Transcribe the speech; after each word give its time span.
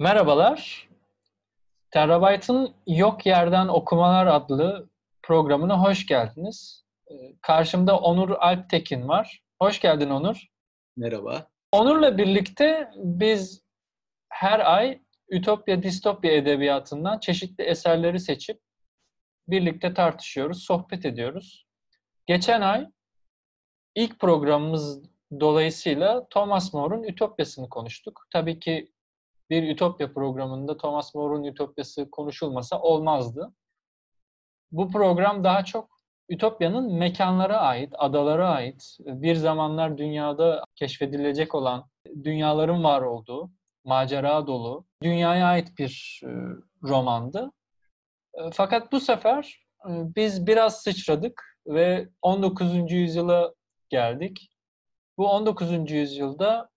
Merhabalar. 0.00 0.88
Terabyte'ın 1.90 2.74
Yok 2.86 3.26
Yerden 3.26 3.68
Okumalar 3.68 4.26
adlı 4.26 4.88
programına 5.22 5.82
hoş 5.82 6.06
geldiniz. 6.06 6.84
Ee, 7.10 7.14
karşımda 7.42 7.98
Onur 7.98 8.30
Alptekin 8.30 9.08
var. 9.08 9.42
Hoş 9.62 9.80
geldin 9.80 10.10
Onur. 10.10 10.46
Merhaba. 10.96 11.46
Onur'la 11.72 12.18
birlikte 12.18 12.90
biz 12.96 13.62
her 14.28 14.74
ay 14.74 15.00
Ütopya 15.28 15.82
Distopya 15.82 16.32
edebiyatından 16.32 17.18
çeşitli 17.18 17.64
eserleri 17.64 18.20
seçip 18.20 18.60
birlikte 19.48 19.94
tartışıyoruz, 19.94 20.62
sohbet 20.62 21.06
ediyoruz. 21.06 21.66
Geçen 22.26 22.60
ay 22.60 22.86
ilk 23.94 24.20
programımız 24.20 25.02
dolayısıyla 25.40 26.28
Thomas 26.28 26.74
More'un 26.74 27.02
Ütopyasını 27.02 27.68
konuştuk. 27.68 28.26
Tabii 28.30 28.60
ki 28.60 28.92
bir 29.50 29.62
Ütopya 29.62 30.12
programında 30.12 30.76
Thomas 30.76 31.14
More'un 31.14 31.44
Ütopyası 31.44 32.10
konuşulmasa 32.10 32.80
olmazdı. 32.80 33.52
Bu 34.72 34.90
program 34.90 35.44
daha 35.44 35.64
çok 35.64 36.00
Ütopya'nın 36.28 36.94
mekanlara 36.94 37.56
ait, 37.58 37.92
adalara 37.98 38.48
ait, 38.48 38.96
bir 39.00 39.34
zamanlar 39.34 39.98
dünyada 39.98 40.64
keşfedilecek 40.74 41.54
olan 41.54 41.90
dünyaların 42.24 42.84
var 42.84 43.02
olduğu, 43.02 43.50
macera 43.84 44.46
dolu, 44.46 44.84
dünyaya 45.02 45.46
ait 45.46 45.78
bir 45.78 46.20
e, 46.24 46.28
romandı. 46.82 47.52
E, 48.34 48.40
fakat 48.52 48.92
bu 48.92 49.00
sefer 49.00 49.66
e, 49.84 49.90
biz 50.16 50.46
biraz 50.46 50.82
sıçradık 50.82 51.58
ve 51.66 52.08
19. 52.22 52.92
yüzyıla 52.92 53.54
geldik. 53.88 54.50
Bu 55.18 55.30
19. 55.30 55.90
yüzyılda 55.90 56.70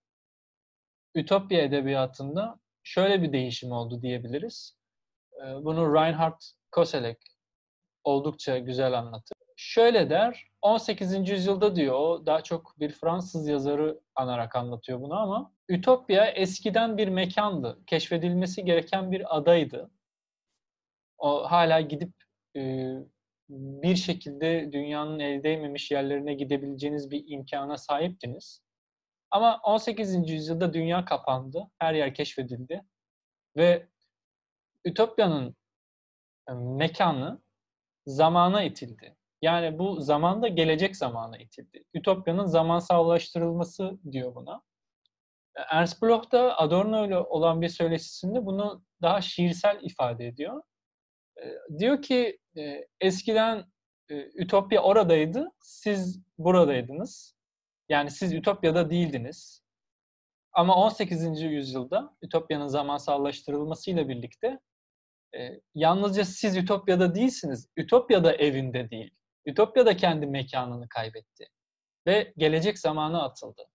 Ütopya 1.16 1.62
edebiyatında 1.62 2.59
şöyle 2.84 3.22
bir 3.22 3.34
değişim 3.34 3.72
oldu 3.72 4.02
diyebiliriz. 4.02 4.78
Bunu 5.62 5.94
Reinhard 5.94 6.42
Koselleck 6.72 7.22
oldukça 8.03 8.58
güzel 8.58 9.00
anlatır. 9.00 9.38
Şöyle 9.56 10.09
der, 10.09 10.48
18. 10.62 11.30
yüzyılda 11.30 11.76
diyor, 11.76 11.94
o 11.94 12.26
daha 12.26 12.44
çok 12.44 12.80
bir 12.80 12.89
Fransız 12.89 13.48
yazarı 13.48 14.00
anarak 14.16 14.56
anlatıyor 14.56 15.02
bunu 15.02 15.14
ama 15.14 15.54
Ütopya 15.70 16.26
eskiden 16.26 16.98
bir 16.98 17.08
mekandı, 17.08 17.80
keşfedilmesi 17.88 18.66
gereken 18.66 19.11
bir 19.11 19.38
adaydı. 19.38 19.92
O 21.17 21.52
hala 21.52 21.81
gidip 21.81 22.11
e, 22.56 22.94
bir 23.50 23.95
şekilde 23.95 24.70
dünyanın 24.72 25.20
el 25.20 25.44
değmemiş 25.44 25.92
yerlerine 25.92 26.34
gidebileceğiniz 26.34 27.11
bir 27.11 27.23
imkana 27.28 27.78
sahiptiniz. 27.78 28.61
Ama 29.34 29.59
18. 29.64 30.30
yüzyılda 30.30 30.73
dünya 30.73 31.06
kapandı, 31.06 31.72
her 31.80 31.94
yer 31.94 32.14
keşfedildi 32.14 32.84
ve 33.58 33.88
Ütopya'nın 34.86 35.56
e, 36.50 36.53
mekanı 36.53 37.42
zamana 38.06 38.64
itildi. 38.64 39.17
Yani 39.42 39.80
bu 39.80 40.02
zamanda 40.02 40.48
gelecek 40.48 40.98
zamana 40.98 41.38
itildi. 41.38 41.84
Ütopya'nın 41.94 42.45
zamansallaştırılması 42.45 43.98
diyor 44.11 44.36
buna. 44.36 44.61
Ernst 45.56 46.02
Bloch 46.02 46.31
da 46.31 46.59
Adorno 46.59 47.08
ile 47.08 47.17
olan 47.17 47.61
bir 47.61 47.70
söyleşisinde 47.70 48.45
bunu 48.45 48.84
daha 49.02 49.22
şiirsel 49.22 49.80
ifade 49.81 50.28
ediyor. 50.28 50.64
Diyor 51.80 52.02
ki 52.02 52.39
eskiden 53.02 53.66
Ütopya 54.09 54.84
oradaydı, 54.84 55.52
siz 55.59 56.22
buradaydınız. 56.38 57.36
Yani 57.89 58.12
siz 58.12 58.34
Ütopya'da 58.34 58.89
değildiniz. 58.89 59.64
Ama 60.53 60.76
18. 60.76 61.42
yüzyılda 61.42 62.16
Ütopya'nın 62.22 62.67
zamansallaştırılmasıyla 62.67 64.09
birlikte 64.09 64.59
e, 65.36 65.62
yalnızca 65.76 66.26
siz 66.26 66.58
Ütopya'da 66.58 67.16
değilsiniz. 67.16 67.70
Ütopya 67.78 68.23
da 68.23 68.34
evinde 68.34 68.89
değil. 68.89 69.11
Ütopya 69.45 69.86
da 69.86 69.98
kendi 69.98 70.26
mekanını 70.26 70.89
kaybetti. 70.89 71.48
Ve 72.08 72.33
gelecek 72.38 72.80
zamanı 72.80 73.23
atıldı. 73.23 73.67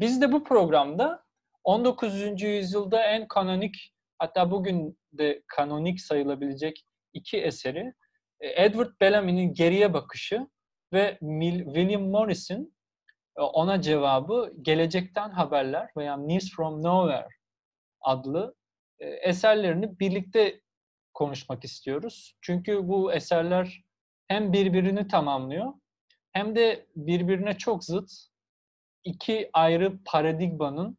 Biz 0.00 0.22
de 0.22 0.32
bu 0.32 0.44
programda 0.44 1.24
19. 1.64 2.42
yüzyılda 2.42 3.04
en 3.04 3.28
kanonik 3.28 3.92
hatta 4.18 4.50
bugün 4.50 4.98
de 5.12 5.42
kanonik 5.46 6.00
sayılabilecek 6.00 6.86
iki 7.12 7.38
eseri 7.38 7.92
e, 8.40 8.64
Edward 8.64 8.90
Bellamy'nin 9.00 9.54
Geriye 9.54 9.94
Bakışı 9.94 10.46
ve 10.92 11.18
William 11.20 12.02
Morris'in 12.02 12.75
ona 13.42 13.80
cevabı 13.80 14.52
Gelecekten 14.62 15.30
Haberler 15.30 15.90
veya 15.96 16.16
News 16.16 16.50
from 16.56 16.82
Nowhere 16.82 17.28
adlı 18.00 18.54
e, 18.98 19.06
eserlerini 19.06 20.00
birlikte 20.00 20.60
konuşmak 21.14 21.64
istiyoruz. 21.64 22.34
Çünkü 22.40 22.88
bu 22.88 23.12
eserler 23.12 23.82
hem 24.28 24.52
birbirini 24.52 25.08
tamamlıyor 25.08 25.72
hem 26.32 26.56
de 26.56 26.86
birbirine 26.96 27.58
çok 27.58 27.84
zıt 27.84 28.10
iki 29.04 29.50
ayrı 29.52 29.98
paradigmanın 30.04 30.98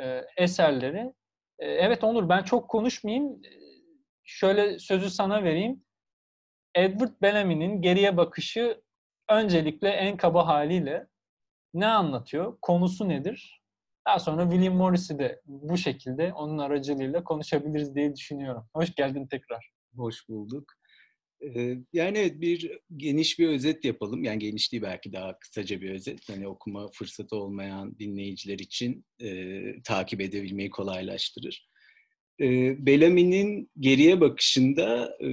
e, 0.00 0.24
eserleri. 0.36 1.12
Evet 1.58 2.04
Onur 2.04 2.28
ben 2.28 2.42
çok 2.42 2.70
konuşmayayım. 2.70 3.42
Şöyle 4.24 4.78
sözü 4.78 5.10
sana 5.10 5.44
vereyim. 5.44 5.84
Edward 6.74 7.22
Bellamy'nin 7.22 7.82
geriye 7.82 8.16
bakışı 8.16 8.82
öncelikle 9.28 9.88
en 9.88 10.16
kaba 10.16 10.46
haliyle 10.46 11.06
ne 11.74 11.86
anlatıyor, 11.86 12.58
konusu 12.62 13.08
nedir? 13.08 13.62
Daha 14.06 14.18
sonra 14.18 14.50
William 14.50 14.74
Morris'i 14.74 15.18
de 15.18 15.40
bu 15.46 15.76
şekilde 15.76 16.32
onun 16.32 16.58
aracılığıyla 16.58 17.24
konuşabiliriz 17.24 17.94
diye 17.94 18.16
düşünüyorum. 18.16 18.68
Hoş 18.74 18.94
geldin 18.94 19.26
tekrar. 19.26 19.70
Hoş 19.96 20.28
bulduk. 20.28 20.72
Yani 21.92 22.18
evet 22.18 22.40
bir 22.40 22.78
geniş 22.96 23.38
bir 23.38 23.48
özet 23.48 23.84
yapalım. 23.84 24.24
Yani 24.24 24.38
geniş 24.38 24.72
değil 24.72 24.82
belki 24.82 25.12
daha 25.12 25.38
kısaca 25.38 25.80
bir 25.80 25.90
özet. 25.90 26.28
Hani 26.28 26.48
okuma 26.48 26.88
fırsatı 26.88 27.36
olmayan 27.36 27.98
dinleyiciler 27.98 28.58
için 28.58 29.04
e, 29.20 29.82
takip 29.82 30.20
edebilmeyi 30.20 30.70
kolaylaştırır. 30.70 31.68
E, 32.40 32.46
Bellamy'nin 32.86 33.70
geriye 33.80 34.20
bakışında 34.20 35.16
e, 35.20 35.28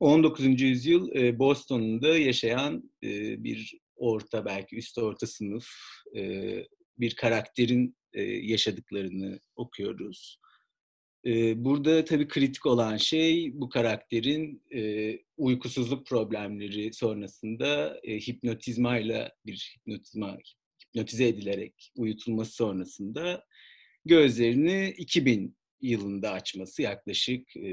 19. 0.00 0.60
yüzyıl 0.60 1.14
e, 1.14 1.38
Boston'da 1.38 2.18
yaşayan 2.18 2.90
e, 3.02 3.44
bir 3.44 3.80
orta 4.00 4.44
belki 4.44 4.76
üst 4.76 4.98
orta 4.98 5.26
sınıf 5.26 5.68
e, 6.16 6.54
bir 6.98 7.14
karakterin 7.14 7.96
e, 8.12 8.22
yaşadıklarını 8.22 9.40
okuyoruz. 9.56 10.40
E, 11.26 11.64
burada 11.64 12.04
tabii 12.04 12.28
kritik 12.28 12.66
olan 12.66 12.96
şey 12.96 13.50
bu 13.60 13.68
karakterin 13.68 14.62
e, 14.74 15.12
uykusuzluk 15.36 16.06
problemleri 16.06 16.92
sonrasında 16.92 18.00
e, 18.02 18.16
hipnotizmayla 18.18 19.32
bir 19.46 19.76
hipnotizma 19.76 20.38
hipnotize 20.84 21.28
edilerek 21.28 21.92
uyutulması 21.96 22.52
sonrasında 22.52 23.44
gözlerini 24.04 24.94
2000 24.98 25.56
yılında 25.80 26.32
açması 26.32 26.82
yaklaşık 26.82 27.56
e, 27.56 27.72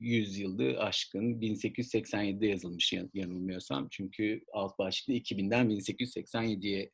100 0.00 0.38
yılı 0.38 0.78
aşkın 0.78 1.40
1887'de 1.40 2.46
yazılmış 2.46 2.92
yanılmıyorsam. 3.14 3.88
Çünkü 3.90 4.40
alt 4.52 4.78
başlıkta 4.78 5.12
2000'den 5.12 5.70
1887'ye 5.70 6.90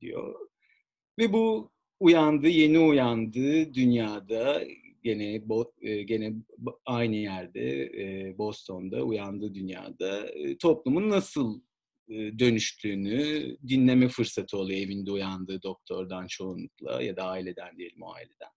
diyor. 0.00 0.48
Ve 1.18 1.32
bu 1.32 1.70
uyandı, 2.00 2.48
yeni 2.48 2.78
uyandı 2.78 3.74
dünyada 3.74 4.64
gene 5.02 5.42
e, 5.82 6.02
gene 6.02 6.32
aynı 6.86 7.16
yerde 7.16 7.84
e, 7.84 8.38
Boston'da 8.38 9.02
uyandı 9.02 9.54
dünyada 9.54 10.28
e, 10.28 10.58
toplumun 10.58 11.10
nasıl 11.10 11.60
dönüştüğünü 12.10 13.56
dinleme 13.68 14.08
fırsatı 14.08 14.58
oluyor 14.58 14.80
evinde 14.80 15.10
uyandığı 15.10 15.62
doktordan 15.62 16.26
çoğunlukla 16.26 17.02
ya 17.02 17.16
da 17.16 17.24
aileden 17.24 17.78
diyelim 17.78 18.02
o 18.02 18.12
aileden 18.12 18.50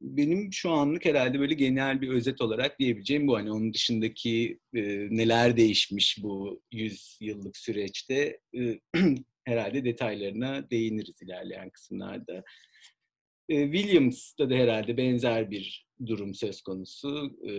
benim 0.00 0.52
şu 0.52 0.70
anlık 0.70 1.04
herhalde 1.04 1.40
böyle 1.40 1.54
genel 1.54 2.00
bir 2.00 2.08
özet 2.08 2.40
olarak 2.40 2.78
diyebileceğim 2.78 3.26
bu. 3.26 3.36
Hani 3.36 3.52
onun 3.52 3.74
dışındaki 3.74 4.58
e, 4.74 4.82
neler 5.10 5.56
değişmiş 5.56 6.18
bu 6.22 6.62
100 6.72 7.18
yıllık 7.20 7.56
süreçte 7.56 8.40
e, 8.58 8.80
herhalde 9.44 9.84
detaylarına 9.84 10.70
değiniriz 10.70 11.22
ilerleyen 11.22 11.70
kısımlarda. 11.70 12.44
E, 13.48 13.72
Williams'ta 13.72 14.50
da 14.50 14.54
herhalde 14.54 14.96
benzer 14.96 15.50
bir 15.50 15.86
durum 16.06 16.34
söz 16.34 16.62
konusu. 16.62 17.38
E, 17.48 17.52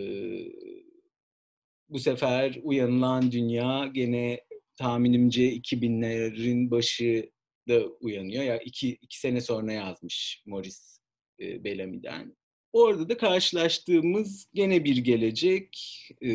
bu 1.89 1.99
sefer 1.99 2.59
uyanılan 2.63 3.31
dünya 3.31 3.91
gene 3.93 4.41
tahminimce 4.75 5.55
2000'lerin 5.55 6.71
başı 6.71 7.31
da 7.69 7.87
uyanıyor. 7.87 8.43
Ya 8.43 8.57
iki, 8.57 8.89
iki 8.89 9.19
sene 9.19 9.41
sonra 9.41 9.73
yazmış 9.73 10.43
Morris 10.45 10.96
e, 11.39 11.63
Bellamy'den. 11.63 12.35
Orada 12.73 13.09
da 13.09 13.17
karşılaştığımız 13.17 14.47
gene 14.53 14.83
bir 14.83 14.97
gelecek. 14.97 15.77
E, 16.23 16.31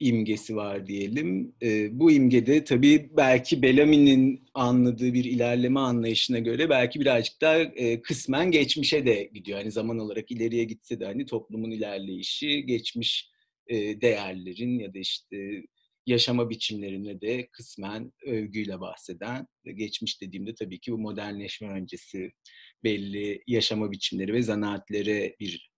imgesi 0.00 0.56
var 0.56 0.86
diyelim. 0.86 1.54
E, 1.62 1.98
bu 1.98 2.10
imgede 2.10 2.64
tabii 2.64 3.10
belki 3.16 3.62
Bellamy'nin 3.62 4.48
anladığı 4.54 5.14
bir 5.14 5.24
ilerleme 5.24 5.80
anlayışına 5.80 6.38
göre 6.38 6.70
belki 6.70 7.00
birazcık 7.00 7.40
daha 7.40 7.58
e, 7.58 8.02
kısmen 8.02 8.50
geçmişe 8.50 9.06
de 9.06 9.30
gidiyor. 9.34 9.58
Hani 9.58 9.70
zaman 9.70 9.98
olarak 9.98 10.30
ileriye 10.30 10.64
gitse 10.64 11.00
de 11.00 11.04
hani 11.04 11.26
toplumun 11.26 11.70
ilerleyişi, 11.70 12.66
geçmiş 12.66 13.30
e, 13.66 14.00
değerlerin 14.00 14.78
ya 14.78 14.94
da 14.94 14.98
işte 14.98 15.62
yaşama 16.06 16.50
biçimlerine 16.50 17.20
de 17.20 17.48
kısmen 17.52 18.12
övgüyle 18.26 18.80
bahseden, 18.80 19.46
geçmiş 19.74 20.22
dediğimde 20.22 20.54
tabii 20.54 20.80
ki 20.80 20.92
bu 20.92 20.98
modernleşme 20.98 21.68
öncesi 21.68 22.32
belli 22.84 23.42
yaşama 23.46 23.92
biçimleri 23.92 24.32
ve 24.32 24.42
zanaatlere 24.42 25.36
bir 25.40 25.70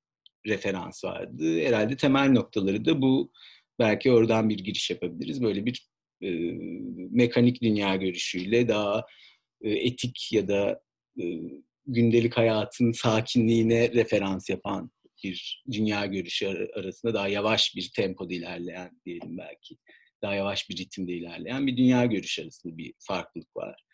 referans 0.46 1.04
vardı. 1.04 1.60
Herhalde 1.60 1.96
temel 1.96 2.30
noktaları 2.30 2.84
da 2.84 3.02
bu. 3.02 3.32
Belki 3.78 4.12
oradan 4.12 4.48
bir 4.48 4.58
giriş 4.58 4.90
yapabiliriz. 4.90 5.42
Böyle 5.42 5.66
bir 5.66 5.88
e, 6.22 6.30
mekanik 7.10 7.62
dünya 7.62 7.96
görüşüyle 7.96 8.68
daha 8.68 9.06
e, 9.62 9.70
etik 9.70 10.32
ya 10.32 10.48
da 10.48 10.82
e, 11.20 11.24
gündelik 11.86 12.36
hayatın 12.36 12.92
sakinliğine 12.92 13.92
referans 13.92 14.50
yapan 14.50 14.90
bir 15.24 15.64
dünya 15.72 16.06
görüşü 16.06 16.68
arasında 16.74 17.14
daha 17.14 17.28
yavaş 17.28 17.76
bir 17.76 17.90
tempoda 17.96 18.34
ilerleyen 18.34 19.00
diyelim 19.04 19.38
belki. 19.38 19.76
Daha 20.22 20.34
yavaş 20.34 20.70
bir 20.70 20.76
ritimde 20.76 21.12
ilerleyen 21.12 21.66
bir 21.66 21.76
dünya 21.76 22.06
görüşü 22.06 22.42
arasında 22.42 22.78
bir 22.78 22.94
farklılık 22.98 23.56
var. 23.56 23.84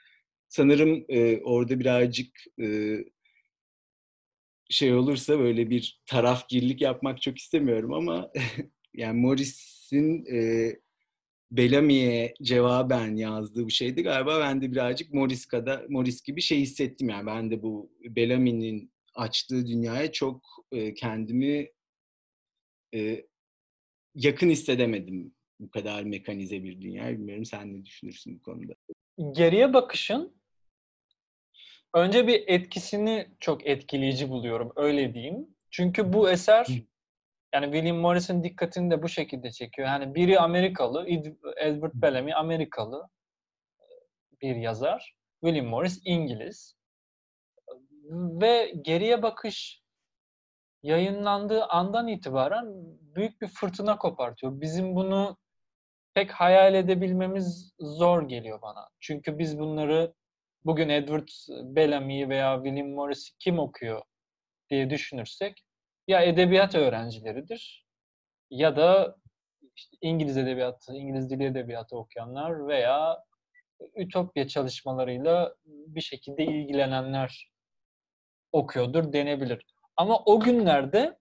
Sanırım 0.49 1.05
e, 1.09 1.41
orada 1.43 1.81
birazcık 1.81 2.29
e, 2.61 2.97
şey 4.71 4.95
olursa 4.95 5.39
böyle 5.39 5.71
bir 5.71 6.01
tarafgirlik 6.07 6.81
yapmak 6.81 7.23
çok 7.23 7.39
istemiyorum 7.39 7.93
ama 7.93 8.31
yani 8.95 9.21
Morris'in 9.21 10.27
e, 10.33 10.71
Bellamy'e 11.51 12.35
cevaben 12.43 13.17
yazdığı 13.17 13.65
bu 13.65 13.71
şeydi 13.71 14.03
galiba 14.03 14.41
ben 14.41 14.63
de 14.63 14.73
birazcık 14.73 15.15
Morris 15.15 15.47
kadar 15.47 15.87
Morris 15.89 16.23
gibi 16.23 16.41
şey 16.41 16.61
hissettim 16.61 17.09
yani 17.09 17.27
ben 17.27 17.51
de 17.51 17.63
bu 17.63 17.91
Bellamy'nin 18.05 18.93
açtığı 19.15 19.67
dünyaya 19.67 20.13
çok 20.13 20.43
e, 20.73 20.95
kendimi 20.95 21.71
e, 22.95 23.27
yakın 24.15 24.51
hissedemedim 24.51 25.35
bu 25.61 25.71
kadar 25.71 26.03
mekanize 26.03 26.63
bir 26.63 26.81
dünya. 26.81 27.13
Bilmiyorum 27.13 27.45
sen 27.45 27.75
ne 27.75 27.85
düşünürsün 27.85 28.39
bu 28.39 28.43
konuda? 28.43 28.75
Geriye 29.33 29.75
bakışın 29.75 30.36
önce 31.97 32.27
bir 32.27 32.45
etkisini 32.47 33.29
çok 33.41 33.67
etkileyici 33.67 34.31
buluyorum 34.31 34.73
öyle 34.77 35.15
diyeyim. 35.15 35.57
Çünkü 35.71 36.13
bu 36.13 36.31
eser 36.31 36.67
yani 37.55 37.65
William 37.65 37.97
Morris'in 37.97 38.45
dikkatini 38.45 38.91
de 38.91 39.03
bu 39.03 39.09
şekilde 39.09 39.51
çekiyor. 39.51 39.89
Yani 39.89 40.15
biri 40.15 40.41
Amerikalı, 40.41 41.07
Edward 41.57 41.93
Bellamy 41.95 42.35
Amerikalı 42.35 43.09
bir 44.43 44.57
yazar. 44.57 45.17
William 45.45 45.67
Morris 45.67 46.01
İngiliz. 46.05 46.77
Ve 48.11 48.73
geriye 48.83 49.23
bakış 49.23 49.83
yayınlandığı 50.83 51.65
andan 51.65 52.09
itibaren 52.09 52.67
büyük 53.15 53.41
bir 53.41 53.49
fırtına 53.49 53.99
kopartıyor. 53.99 54.61
Bizim 54.61 54.95
bunu 54.95 55.37
pek 56.15 56.33
hayal 56.33 56.75
edebilmemiz 56.75 57.75
zor 57.79 58.29
geliyor 58.29 58.63
bana. 58.63 58.89
Çünkü 59.01 59.39
biz 59.39 59.59
bunları 59.59 60.15
bugün 60.67 60.89
Edward 60.89 61.29
Bellamy 61.49 62.29
veya 62.29 62.57
William 62.65 62.89
Morris 62.89 63.31
kim 63.39 63.59
okuyor 63.59 64.03
diye 64.71 64.91
düşünürsek 64.91 65.65
ya 66.09 66.23
edebiyat 66.23 66.75
öğrencileridir 66.75 67.87
ya 68.51 68.77
da 68.77 69.17
işte 69.77 69.97
İngiliz 70.01 70.37
edebiyatı, 70.37 70.95
İngiliz 70.95 71.31
dili 71.31 71.45
edebiyatı 71.45 71.97
okuyanlar 71.97 72.69
veya 72.69 73.25
ütopya 73.97 74.49
çalışmalarıyla 74.49 75.55
bir 75.67 76.01
şekilde 76.01 76.45
ilgilenenler 76.45 77.51
okuyordur 78.53 79.13
denebilir. 79.13 79.67
Ama 79.97 80.19
o 80.19 80.41
günlerde 80.41 81.19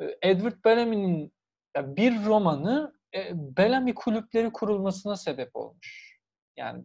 e, 0.00 0.18
Edward 0.22 0.64
Bellamy'nin 0.64 1.32
bir 1.76 2.24
romanı 2.24 2.94
e, 3.14 3.30
Bellamy 3.34 3.94
kulüpleri 3.94 4.52
kurulmasına 4.52 5.16
sebep 5.16 5.56
olmuş. 5.56 6.18
Yani 6.56 6.84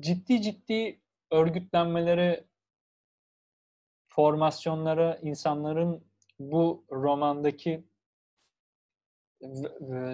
ciddi 0.00 0.42
ciddi 0.42 1.00
örgütlenmeleri, 1.30 2.44
formasyonlara 4.08 5.18
insanların 5.22 6.04
bu 6.38 6.84
romandaki 6.90 7.84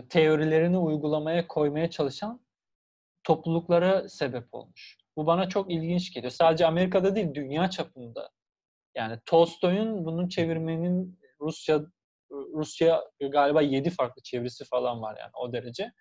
teorilerini 0.08 0.78
uygulamaya 0.78 1.48
koymaya 1.48 1.90
çalışan 1.90 2.40
topluluklara 3.24 4.08
sebep 4.08 4.54
olmuş. 4.54 4.98
Bu 5.16 5.26
bana 5.26 5.48
çok 5.48 5.70
ilginç 5.70 6.14
geliyor. 6.14 6.30
Sadece 6.30 6.66
Amerika'da 6.66 7.14
değil, 7.16 7.34
dünya 7.34 7.70
çapında. 7.70 8.30
Yani 8.94 9.18
Tolstoy'un 9.26 10.04
bunun 10.04 10.28
çevirmenin 10.28 11.20
Rusya 11.40 11.80
Rusya 12.30 13.04
galiba 13.20 13.62
7 13.62 13.90
farklı 13.90 14.22
çevirisi 14.22 14.64
falan 14.64 15.02
var 15.02 15.16
yani 15.20 15.30
o 15.34 15.52
derece. 15.52 15.92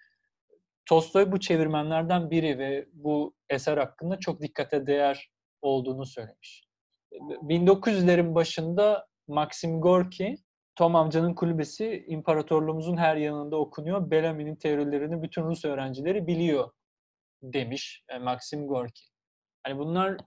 Tolstoy 0.89 1.31
bu 1.31 1.39
çevirmenlerden 1.39 2.31
biri 2.31 2.59
ve 2.59 2.87
bu 2.93 3.33
eser 3.49 3.77
hakkında 3.77 4.19
çok 4.19 4.41
dikkate 4.41 4.87
değer 4.87 5.29
olduğunu 5.61 6.05
söylemiş. 6.05 6.67
1900'lerin 7.11 8.35
başında 8.35 9.07
Maxim 9.27 9.81
Gorki, 9.81 10.37
Tom 10.75 10.95
amcanın 10.95 11.33
kulübesi 11.33 12.05
imparatorluğumuzun 12.07 12.97
her 12.97 13.15
yanında 13.15 13.57
okunuyor. 13.57 14.11
Bellamy'nin 14.11 14.55
teorilerini 14.55 15.21
bütün 15.21 15.43
Rus 15.43 15.65
öğrencileri 15.65 16.27
biliyor 16.27 16.71
demiş 17.43 18.03
e, 18.09 18.17
Maxim 18.17 18.67
Gorki. 18.67 19.03
Hani 19.63 19.79
bunlar 19.79 20.17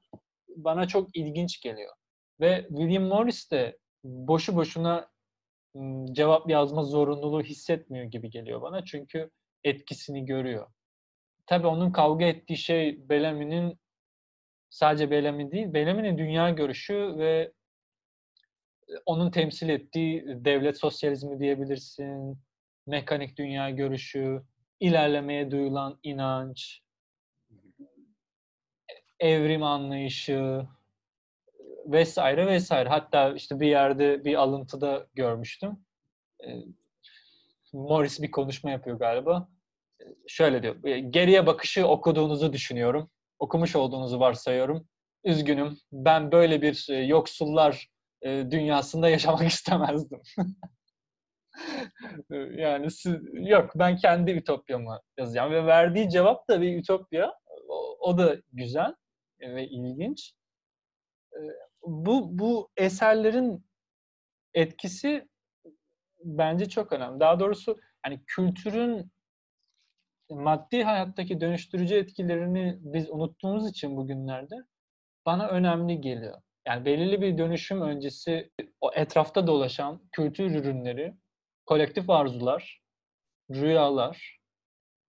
bana 0.48 0.88
çok 0.88 1.16
ilginç 1.16 1.60
geliyor. 1.60 1.92
Ve 2.40 2.66
William 2.68 3.04
Morris 3.04 3.50
de 3.50 3.78
boşu 4.04 4.56
boşuna 4.56 5.10
cevap 6.12 6.50
yazma 6.50 6.82
zorunluluğu 6.82 7.42
hissetmiyor 7.42 8.04
gibi 8.04 8.30
geliyor 8.30 8.62
bana. 8.62 8.84
Çünkü 8.84 9.30
etkisini 9.64 10.24
görüyor. 10.24 10.66
Tabii 11.46 11.66
onun 11.66 11.92
kavga 11.92 12.24
ettiği 12.24 12.56
şey 12.56 13.08
Bellamy'nin 13.08 13.78
sadece 14.70 15.10
Bellamy 15.10 15.52
değil, 15.52 15.74
Bellamy'nin 15.74 16.18
dünya 16.18 16.50
görüşü 16.50 17.14
ve 17.18 17.52
onun 19.06 19.30
temsil 19.30 19.68
ettiği 19.68 20.24
devlet 20.26 20.78
sosyalizmi 20.78 21.40
diyebilirsin, 21.40 22.38
mekanik 22.86 23.36
dünya 23.38 23.70
görüşü, 23.70 24.42
ilerlemeye 24.80 25.50
duyulan 25.50 25.98
inanç, 26.02 26.82
evrim 29.20 29.62
anlayışı 29.62 30.66
vesaire 31.86 32.46
vesaire. 32.46 32.88
Hatta 32.88 33.32
işte 33.34 33.60
bir 33.60 33.66
yerde 33.66 34.24
bir 34.24 34.34
alıntıda 34.34 35.06
görmüştüm. 35.14 35.84
Morris 37.72 38.22
bir 38.22 38.30
konuşma 38.30 38.70
yapıyor 38.70 38.98
galiba. 38.98 39.48
Şöyle 40.26 40.62
diyor, 40.62 40.76
geriye 40.96 41.46
bakışı 41.46 41.86
okuduğunuzu 41.86 42.52
düşünüyorum 42.52 43.10
okumuş 43.40 43.76
olduğunuzu 43.76 44.20
varsayıyorum. 44.20 44.88
Üzgünüm. 45.24 45.78
Ben 45.92 46.32
böyle 46.32 46.62
bir 46.62 46.86
e, 46.90 46.94
yoksullar 46.94 47.88
e, 48.22 48.28
dünyasında 48.50 49.08
yaşamak 49.08 49.46
istemezdim. 49.52 50.20
yani 52.56 52.90
siz, 52.90 53.16
yok 53.34 53.70
ben 53.74 53.96
kendi 53.96 54.30
ütopyamı 54.30 55.00
yazacağım 55.18 55.52
ve 55.52 55.66
verdiği 55.66 56.10
cevap 56.10 56.48
da 56.48 56.60
bir 56.60 56.78
ütopya. 56.78 57.34
O, 57.68 57.96
o 58.00 58.18
da 58.18 58.36
güzel 58.52 58.94
ve 59.40 59.64
ilginç. 59.68 60.32
E, 61.32 61.38
bu 61.82 62.38
bu 62.38 62.70
eserlerin 62.76 63.66
etkisi 64.54 65.28
bence 66.24 66.68
çok 66.68 66.92
önemli. 66.92 67.20
Daha 67.20 67.40
doğrusu 67.40 67.78
hani 68.02 68.20
kültürün 68.26 69.10
maddi 70.30 70.82
hayattaki 70.82 71.40
dönüştürücü 71.40 71.94
etkilerini 71.94 72.78
biz 72.80 73.10
unuttuğumuz 73.10 73.70
için 73.70 73.96
bugünlerde 73.96 74.54
bana 75.26 75.48
önemli 75.48 76.00
geliyor. 76.00 76.42
Yani 76.66 76.84
belirli 76.84 77.20
bir 77.20 77.38
dönüşüm 77.38 77.82
öncesi 77.82 78.50
o 78.80 78.90
etrafta 78.94 79.46
dolaşan 79.46 80.02
kültür 80.12 80.50
ürünleri, 80.50 81.14
kolektif 81.66 82.10
arzular, 82.10 82.80
rüyalar, 83.50 84.40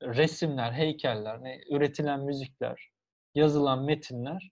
resimler, 0.01 0.71
heykeller, 0.71 1.43
ne, 1.43 1.61
üretilen 1.69 2.19
müzikler, 2.19 2.91
yazılan 3.35 3.83
metinler 3.83 4.51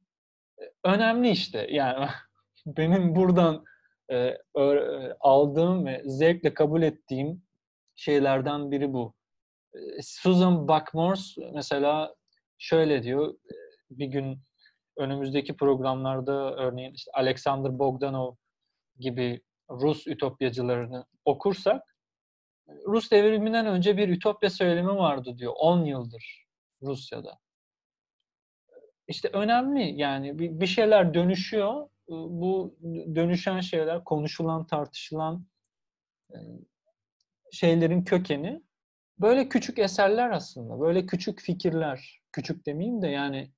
e, 0.61 0.63
önemli 0.83 1.29
işte. 1.29 1.67
Yani 1.71 2.07
benim 2.65 3.15
buradan 3.15 3.65
e, 4.09 4.15
e, 4.15 4.63
aldığım 5.19 5.85
ve 5.85 6.01
zevkle 6.05 6.53
kabul 6.53 6.81
ettiğim 6.81 7.43
şeylerden 7.95 8.71
biri 8.71 8.93
bu. 8.93 9.13
Susan 10.01 10.67
Buckmores 10.67 11.35
mesela 11.53 12.15
şöyle 12.57 13.03
diyor. 13.03 13.35
Bir 13.89 14.05
gün 14.05 14.39
önümüzdeki 14.97 15.57
programlarda 15.57 16.55
örneğin 16.55 16.93
işte 16.93 17.11
Alexander 17.13 17.79
Bogdanov 17.79 18.35
gibi 18.99 19.41
Rus 19.69 20.07
ütopyacılarını 20.07 21.05
okursak 21.25 21.89
Rus 22.87 23.11
devriminden 23.11 23.65
önce 23.65 23.97
bir 23.97 24.09
ütopya 24.09 24.49
söylemi 24.49 24.95
vardı 24.95 25.37
diyor. 25.37 25.53
10 25.57 25.85
yıldır 25.85 26.45
Rusya'da. 26.81 27.39
İşte 29.07 29.29
önemli 29.33 30.01
yani 30.01 30.39
bir 30.39 30.67
şeyler 30.67 31.13
dönüşüyor. 31.13 31.89
Bu 32.09 32.77
dönüşen 33.15 33.59
şeyler, 33.59 34.03
konuşulan, 34.03 34.67
tartışılan 34.67 35.47
şeylerin 37.51 38.03
kökeni 38.03 38.63
böyle 39.19 39.49
küçük 39.49 39.79
eserler 39.79 40.31
aslında. 40.31 40.79
Böyle 40.79 41.05
küçük 41.05 41.41
fikirler. 41.41 42.21
Küçük 42.31 42.65
demeyeyim 42.65 43.01
de 43.01 43.07
yani 43.07 43.51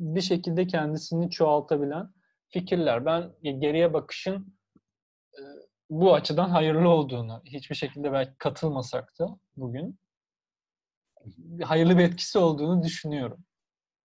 bir 0.00 0.20
şekilde 0.20 0.66
kendisini 0.66 1.30
çoğaltabilen 1.30 2.10
fikirler. 2.48 3.04
Ben 3.04 3.32
geriye 3.42 3.92
bakışın 3.92 4.56
bu 5.90 6.14
açıdan 6.14 6.48
hayırlı 6.48 6.88
olduğunu, 6.88 7.42
hiçbir 7.44 7.74
şekilde 7.74 8.12
belki 8.12 8.38
katılmasak 8.38 9.18
da 9.18 9.38
bugün 9.56 9.98
hayırlı 11.62 11.98
bir 11.98 12.04
etkisi 12.04 12.38
olduğunu 12.38 12.82
düşünüyorum. 12.82 13.44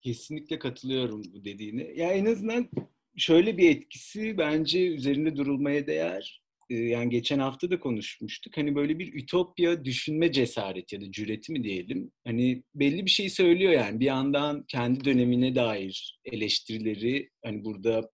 Kesinlikle 0.01 0.59
katılıyorum 0.59 1.21
bu 1.33 1.45
dediğine. 1.45 1.83
Ya 1.83 2.11
en 2.11 2.25
azından 2.25 2.69
şöyle 3.17 3.57
bir 3.57 3.69
etkisi 3.69 4.37
bence 4.37 4.87
üzerinde 4.87 5.35
durulmaya 5.35 5.87
değer. 5.87 6.41
Yani 6.69 7.09
geçen 7.09 7.39
hafta 7.39 7.71
da 7.71 7.79
konuşmuştuk. 7.79 8.57
Hani 8.57 8.75
böyle 8.75 8.99
bir 8.99 9.13
ütopya 9.13 9.85
düşünme 9.85 10.31
cesareti 10.31 10.95
ya 10.95 11.01
da 11.01 11.11
cüreti 11.11 11.51
mi 11.51 11.63
diyelim. 11.63 12.11
Hani 12.25 12.63
belli 12.75 13.05
bir 13.05 13.11
şey 13.11 13.29
söylüyor 13.29 13.71
yani. 13.71 13.99
Bir 13.99 14.05
yandan 14.05 14.65
kendi 14.67 15.05
dönemine 15.05 15.55
dair 15.55 16.19
eleştirileri 16.25 17.29
hani 17.45 17.63
burada 17.63 18.09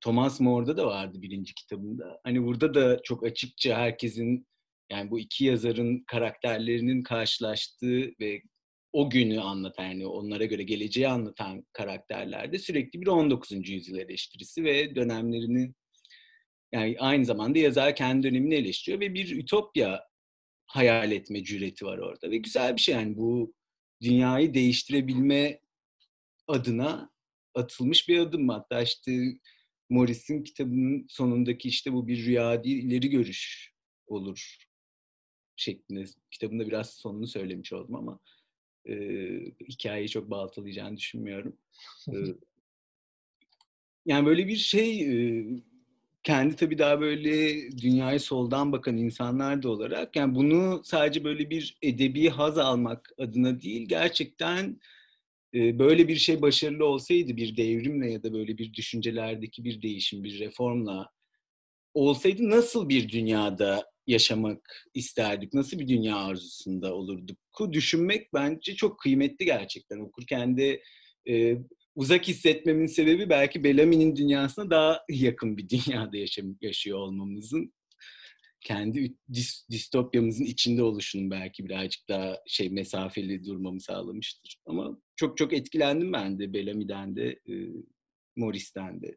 Thomas 0.00 0.40
More'da 0.40 0.76
da 0.76 0.86
vardı 0.86 1.22
birinci 1.22 1.54
kitabında. 1.54 2.20
Hani 2.24 2.44
burada 2.44 2.74
da 2.74 3.02
çok 3.02 3.26
açıkça 3.26 3.78
herkesin 3.78 4.46
yani 4.92 5.10
bu 5.10 5.18
iki 5.20 5.44
yazarın 5.44 6.04
karakterlerinin 6.06 7.02
karşılaştığı 7.02 8.12
ve 8.20 8.42
o 8.98 9.10
günü 9.10 9.40
anlatan 9.40 9.84
yani 9.84 10.06
onlara 10.06 10.44
göre 10.44 10.62
geleceği 10.62 11.08
anlatan 11.08 11.66
karakterlerde 11.72 12.58
sürekli 12.58 13.00
bir 13.00 13.06
19. 13.06 13.68
yüzyıl 13.68 13.98
eleştirisi 13.98 14.64
ve 14.64 14.94
dönemlerini 14.94 15.74
yani 16.72 16.96
aynı 16.98 17.24
zamanda 17.24 17.58
yazar 17.58 17.96
kendi 17.96 18.28
dönemini 18.28 18.54
eleştiriyor 18.54 19.00
ve 19.00 19.14
bir 19.14 19.36
ütopya 19.36 20.04
hayal 20.66 21.12
etme 21.12 21.44
cüreti 21.44 21.86
var 21.86 21.98
orada 21.98 22.30
ve 22.30 22.36
güzel 22.36 22.76
bir 22.76 22.80
şey 22.80 22.94
yani 22.94 23.16
bu 23.16 23.54
dünyayı 24.02 24.54
değiştirebilme 24.54 25.60
adına 26.48 27.10
atılmış 27.54 28.08
bir 28.08 28.18
adım 28.18 28.48
hatta 28.48 28.82
işte 28.82 29.38
Morris'in 29.90 30.42
kitabının 30.42 31.06
sonundaki 31.08 31.68
işte 31.68 31.92
bu 31.92 32.08
bir 32.08 32.24
rüya 32.26 32.64
değil 32.64 32.84
ileri 32.84 33.10
görüş 33.10 33.72
olur 34.06 34.56
şeklinde 35.56 36.04
kitabında 36.30 36.66
biraz 36.66 36.90
sonunu 36.90 37.26
söylemiş 37.26 37.72
oldum 37.72 37.94
ama 37.94 38.20
e, 38.88 38.94
hikayeyi 39.68 40.08
çok 40.08 40.30
baltalayacağını 40.30 40.96
düşünmüyorum. 40.96 41.56
e, 42.08 42.16
yani 44.06 44.26
böyle 44.26 44.48
bir 44.48 44.56
şey 44.56 45.00
e, 45.00 45.46
kendi 46.22 46.56
tabii 46.56 46.78
daha 46.78 47.00
böyle 47.00 47.54
dünyayı 47.78 48.20
soldan 48.20 48.72
bakan 48.72 48.96
insanlar 48.96 49.62
da 49.62 49.70
olarak 49.70 50.16
yani 50.16 50.34
bunu 50.34 50.80
sadece 50.84 51.24
böyle 51.24 51.50
bir 51.50 51.78
edebi 51.82 52.28
haz 52.28 52.58
almak 52.58 53.12
adına 53.18 53.60
değil 53.60 53.88
gerçekten 53.88 54.80
böyle 55.54 56.08
bir 56.08 56.16
şey 56.16 56.42
başarılı 56.42 56.84
olsaydı 56.84 57.36
bir 57.36 57.56
devrimle 57.56 58.12
ya 58.12 58.22
da 58.22 58.32
böyle 58.32 58.58
bir 58.58 58.74
düşüncelerdeki 58.74 59.64
bir 59.64 59.82
değişim, 59.82 60.24
bir 60.24 60.40
reformla 60.40 61.10
olsaydı 61.94 62.50
nasıl 62.50 62.88
bir 62.88 63.08
dünyada 63.08 63.90
yaşamak 64.06 64.86
isterdik? 64.94 65.54
Nasıl 65.54 65.78
bir 65.78 65.88
dünya 65.88 66.16
arzusunda 66.16 66.94
olurduk? 66.94 67.38
Düşünmek 67.72 68.34
bence 68.34 68.74
çok 68.74 69.00
kıymetli 69.00 69.44
gerçekten. 69.44 69.98
Okurken 69.98 70.56
de 70.56 70.82
e, 71.28 71.56
uzak 71.94 72.28
hissetmemin 72.28 72.86
sebebi 72.86 73.30
belki 73.30 73.64
Bellamy'nin 73.64 74.16
dünyasına 74.16 74.70
daha 74.70 75.04
yakın 75.08 75.56
bir 75.56 75.68
dünyada 75.68 76.16
yaşam, 76.16 76.56
yaşıyor 76.60 76.98
olmamızın 76.98 77.72
kendi 78.60 79.14
distopyamızın 79.70 80.44
içinde 80.44 80.82
oluşunun 80.82 81.30
belki 81.30 81.64
birazcık 81.64 82.08
daha 82.08 82.38
şey 82.46 82.70
mesafeli 82.70 83.44
durmamı 83.44 83.80
sağlamıştır. 83.80 84.60
Ama 84.66 84.98
çok 85.16 85.36
çok 85.36 85.52
etkilendim 85.52 86.12
ben 86.12 86.38
de 86.38 86.52
Bellamy'den 86.52 87.16
de 87.16 87.28
e, 87.28 87.54
Morris'ten 88.36 89.02
de 89.02 89.16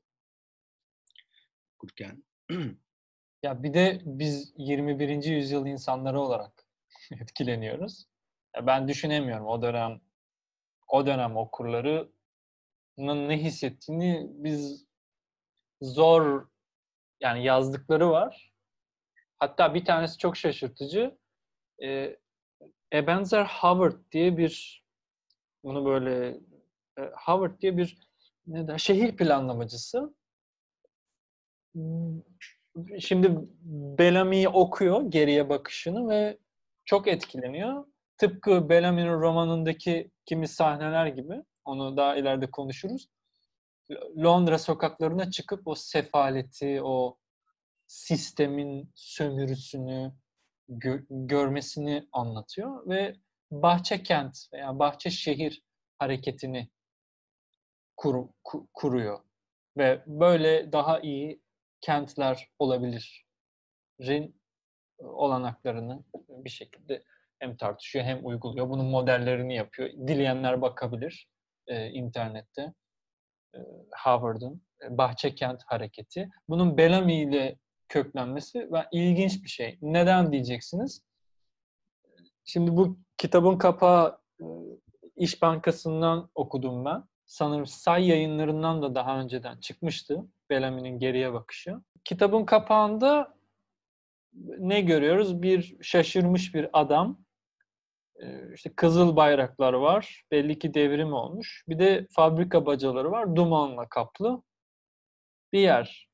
okurken. 1.75 2.23
Ya 3.43 3.63
bir 3.63 3.73
de 3.73 4.01
biz 4.05 4.53
21. 4.57 5.23
yüzyıl 5.23 5.65
insanları 5.65 6.19
olarak 6.19 6.65
etkileniyoruz. 7.21 8.05
Ya 8.55 8.67
ben 8.67 8.87
düşünemiyorum 8.87 9.47
o 9.47 9.61
dönem 9.61 10.01
o 10.87 11.05
dönem 11.05 11.37
okurlarının 11.37 12.09
ne 12.99 13.37
hissettiğini 13.37 14.27
biz 14.29 14.85
zor 15.81 16.47
yani 17.21 17.43
yazdıkları 17.43 18.09
var 18.09 18.51
Hatta 19.41 19.73
bir 19.73 19.85
tanesi 19.85 20.17
çok 20.17 20.37
şaşırtıcı. 20.37 21.17
E, 21.83 22.17
Ebenezer 22.93 23.45
Howard 23.45 24.11
diye 24.11 24.37
bir 24.37 24.83
bunu 25.63 25.85
böyle 25.85 26.27
e, 26.97 27.01
Howard 27.25 27.61
diye 27.61 27.77
bir 27.77 27.97
ne 28.47 28.67
der, 28.67 28.77
şehir 28.77 29.15
planlamacısı. 29.17 30.15
Şimdi 32.99 33.31
Bellamy'yi 33.97 34.49
okuyor 34.49 35.01
geriye 35.01 35.49
bakışını 35.49 36.09
ve 36.09 36.37
çok 36.85 37.07
etkileniyor. 37.07 37.85
Tıpkı 38.17 38.69
Bellamy'nin 38.69 39.13
romanındaki 39.13 40.11
kimi 40.25 40.47
sahneler 40.47 41.05
gibi. 41.07 41.43
Onu 41.65 41.97
daha 41.97 42.15
ileride 42.15 42.51
konuşuruz. 42.51 43.07
Londra 44.17 44.59
sokaklarına 44.59 45.31
çıkıp 45.31 45.67
o 45.67 45.75
sefaleti, 45.75 46.81
o 46.83 47.17
sistemin 47.87 48.91
sömürüsünü 48.95 50.13
gö- 50.69 51.05
görmesini 51.09 52.07
anlatıyor 52.11 52.89
ve 52.89 53.15
bahçe 53.51 54.03
kent 54.03 54.37
veya 54.53 54.79
bahçe 54.79 55.09
şehir 55.09 55.63
hareketini 55.99 56.69
kur- 57.97 58.29
ku- 58.43 58.67
kuruyor 58.73 59.19
ve 59.77 60.03
böyle 60.07 60.71
daha 60.71 60.99
iyi 60.99 61.40
kentler 61.81 62.49
olabilir. 62.59 63.25
Rin 64.01 64.41
olanaklarını 64.99 66.03
bir 66.29 66.49
şekilde 66.49 67.03
hem 67.39 67.57
tartışıyor 67.57 68.05
hem 68.05 68.25
uyguluyor. 68.25 68.69
Bunun 68.69 68.85
modellerini 68.85 69.55
yapıyor. 69.55 69.89
Dileyenler 69.89 70.61
bakabilir 70.61 71.27
e, 71.67 71.89
internette. 71.89 72.73
E, 73.55 73.59
Harvard'ın 73.91 74.61
e, 74.83 74.97
Bahçe 74.97 75.35
Kent 75.35 75.63
Hareketi. 75.65 76.29
Bunun 76.49 76.77
Bellamy 76.77 77.21
ile 77.21 77.57
köklenmesi 77.89 78.69
ilginç 78.91 79.43
bir 79.43 79.49
şey. 79.49 79.77
Neden 79.81 80.31
diyeceksiniz? 80.31 81.01
Şimdi 82.45 82.77
bu 82.77 82.99
kitabın 83.17 83.57
kapağı 83.57 84.19
e, 84.41 84.45
İş 85.15 85.41
Bankası'ndan 85.41 86.29
okudum 86.35 86.85
ben. 86.85 87.03
Sanırım 87.25 87.65
Say 87.65 88.07
yayınlarından 88.07 88.81
da 88.81 88.95
daha 88.95 89.19
önceden 89.19 89.57
çıkmıştı. 89.57 90.25
Bellamy'nin 90.51 90.99
geriye 90.99 91.33
bakışı. 91.33 91.75
Kitabın 92.03 92.45
kapağında 92.45 93.35
ne 94.57 94.81
görüyoruz? 94.81 95.41
Bir 95.41 95.77
şaşırmış 95.81 96.55
bir 96.55 96.69
adam. 96.73 97.19
E, 98.23 98.53
işte 98.53 98.73
kızıl 98.75 99.15
bayraklar 99.15 99.73
var. 99.73 100.23
Belli 100.31 100.59
ki 100.59 100.73
devrim 100.73 101.13
olmuş. 101.13 101.63
Bir 101.67 101.79
de 101.79 102.07
fabrika 102.15 102.65
bacaları 102.65 103.11
var. 103.11 103.35
Dumanla 103.35 103.89
kaplı 103.89 104.43
bir 105.53 105.59
yer. 105.59 106.09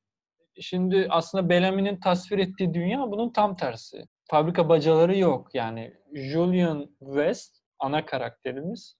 Şimdi 0.60 1.06
aslında 1.10 1.48
Bellamy'nin 1.48 2.00
tasvir 2.00 2.38
ettiği 2.38 2.74
dünya 2.74 3.10
bunun 3.10 3.32
tam 3.32 3.56
tersi. 3.56 4.04
Fabrika 4.30 4.68
bacaları 4.68 5.18
yok. 5.18 5.54
Yani 5.54 5.94
Julian 6.14 6.96
West 6.98 7.58
ana 7.78 8.06
karakterimiz 8.06 8.96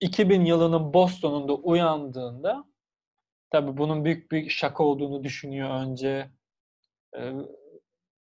2000 0.00 0.44
yılının 0.44 0.94
Boston'unda 0.94 1.54
uyandığında 1.54 2.64
tabi 3.54 3.76
bunun 3.76 4.04
büyük 4.04 4.32
bir 4.32 4.50
şaka 4.50 4.84
olduğunu 4.84 5.24
düşünüyor 5.24 5.70
önce 5.70 6.30
e, 7.16 7.32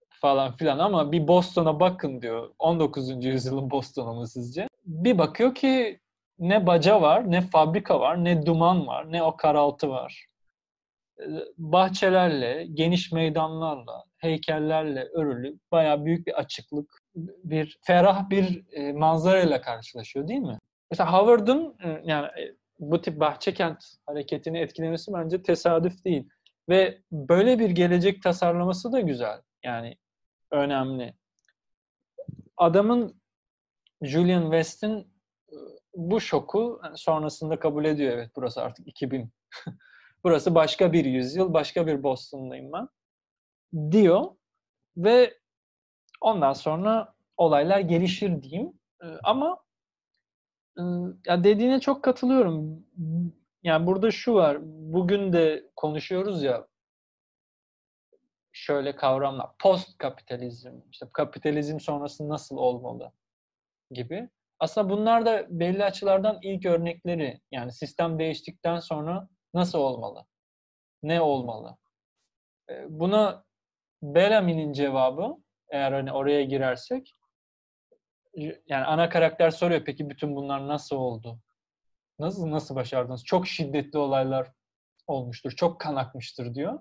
falan 0.09 0.55
filan 0.55 0.79
ama 0.79 1.11
bir 1.11 1.27
Boston'a 1.27 1.79
bakın 1.79 2.21
diyor. 2.21 2.53
19. 2.59 3.25
yüzyılın 3.25 3.71
Boston'u 3.71 4.13
mu 4.13 4.27
sizce? 4.27 4.67
Bir 4.85 5.17
bakıyor 5.17 5.55
ki 5.55 5.99
ne 6.39 6.67
baca 6.67 7.01
var, 7.01 7.31
ne 7.31 7.41
fabrika 7.41 7.99
var, 7.99 8.23
ne 8.23 8.45
duman 8.45 8.87
var, 8.87 9.11
ne 9.11 9.23
o 9.23 9.37
karaltı 9.37 9.89
var 9.89 10.27
bahçelerle, 11.57 12.67
geniş 12.73 13.11
meydanlarla, 13.11 14.03
heykellerle 14.17 15.03
örülü 15.13 15.59
bayağı 15.71 16.05
büyük 16.05 16.27
bir 16.27 16.39
açıklık, 16.39 16.99
bir 17.15 17.79
ferah 17.81 18.29
bir 18.29 18.63
e, 18.71 18.93
manzarayla 18.93 19.61
karşılaşıyor 19.61 20.27
değil 20.27 20.39
mi? 20.39 20.59
Mesela 20.91 21.13
Howard'ın 21.13 21.75
e, 21.83 22.01
yani 22.05 22.25
e, 22.25 22.55
bu 22.79 23.01
tip 23.01 23.19
bahçe 23.19 23.53
kent 23.53 23.83
hareketini 24.05 24.59
etkilemesi 24.59 25.13
bence 25.13 25.43
tesadüf 25.43 26.05
değil. 26.05 26.29
Ve 26.69 27.01
böyle 27.11 27.59
bir 27.59 27.69
gelecek 27.69 28.23
tasarlaması 28.23 28.91
da 28.91 28.99
güzel. 28.99 29.41
Yani 29.63 29.97
önemli. 30.51 31.13
adamın 32.57 33.21
Julian 34.01 34.41
West'in 34.41 35.13
bu 35.95 36.21
şoku 36.21 36.81
sonrasında 36.95 37.59
kabul 37.59 37.85
ediyor. 37.85 38.13
Evet 38.13 38.31
burası 38.35 38.61
artık 38.61 38.87
2000. 38.87 39.29
burası 40.23 40.55
başka 40.55 40.93
bir 40.93 41.05
yüzyıl, 41.05 41.53
başka 41.53 41.87
bir 41.87 42.03
Boston'dayım 42.03 42.71
ben 42.73 42.87
diyor 43.91 44.23
ve 44.97 45.37
ondan 46.21 46.53
sonra 46.53 47.13
olaylar 47.37 47.79
gelişir 47.79 48.41
diyeyim. 48.41 48.73
Ama 49.23 49.63
ya 51.25 51.43
dediğine 51.43 51.79
çok 51.79 52.03
katılıyorum. 52.03 52.85
Yani 53.63 53.87
burada 53.87 54.11
şu 54.11 54.33
var. 54.33 54.57
Bugün 54.63 55.33
de 55.33 55.69
konuşuyoruz 55.75 56.43
ya 56.43 56.67
şöyle 58.51 58.95
kavramlar. 58.95 59.49
Post 59.59 59.97
kapitalizm, 59.97 60.73
işte 60.91 61.05
kapitalizm 61.13 61.79
sonrası 61.79 62.29
nasıl 62.29 62.57
olmalı 62.57 63.11
gibi. 63.91 64.29
Aslında 64.59 64.89
bunlar 64.89 65.25
da 65.25 65.45
belli 65.49 65.83
açılardan 65.83 66.39
ilk 66.41 66.65
örnekleri. 66.65 67.41
Yani 67.51 67.71
sistem 67.71 68.19
değiştikten 68.19 68.79
sonra 68.79 69.29
nasıl 69.53 69.79
olmalı? 69.79 70.25
Ne 71.03 71.21
olmalı? 71.21 71.77
Buna 72.89 73.43
Bellamy'nin 74.03 74.73
cevabı 74.73 75.37
eğer 75.69 75.91
hani 75.91 76.11
oraya 76.13 76.43
girersek 76.43 77.15
yani 78.67 78.85
ana 78.85 79.09
karakter 79.09 79.51
soruyor 79.51 79.81
peki 79.85 80.09
bütün 80.09 80.35
bunlar 80.35 80.67
nasıl 80.67 80.95
oldu? 80.95 81.39
Nasıl 82.19 82.51
nasıl 82.51 82.75
başardınız? 82.75 83.25
Çok 83.25 83.47
şiddetli 83.47 83.99
olaylar 83.99 84.51
olmuştur. 85.07 85.51
Çok 85.51 85.79
kan 85.79 85.95
akmıştır 85.95 86.55
diyor. 86.55 86.79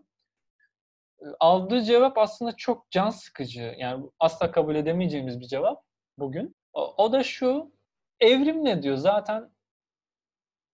Aldığı 1.40 1.82
cevap 1.82 2.18
aslında 2.18 2.56
çok 2.56 2.90
can 2.90 3.11
sıkıcı. 3.11 3.75
Yani 3.78 4.04
asla 4.21 4.50
kabul 4.50 4.75
edemeyeceğimiz 4.75 5.40
bir 5.40 5.47
cevap 5.47 5.85
bugün. 6.18 6.56
O, 6.73 6.94
o 7.04 7.12
da 7.12 7.23
şu, 7.25 7.73
evrim 8.21 8.64
ne 8.64 8.82
diyor? 8.82 8.97
Zaten 8.97 9.50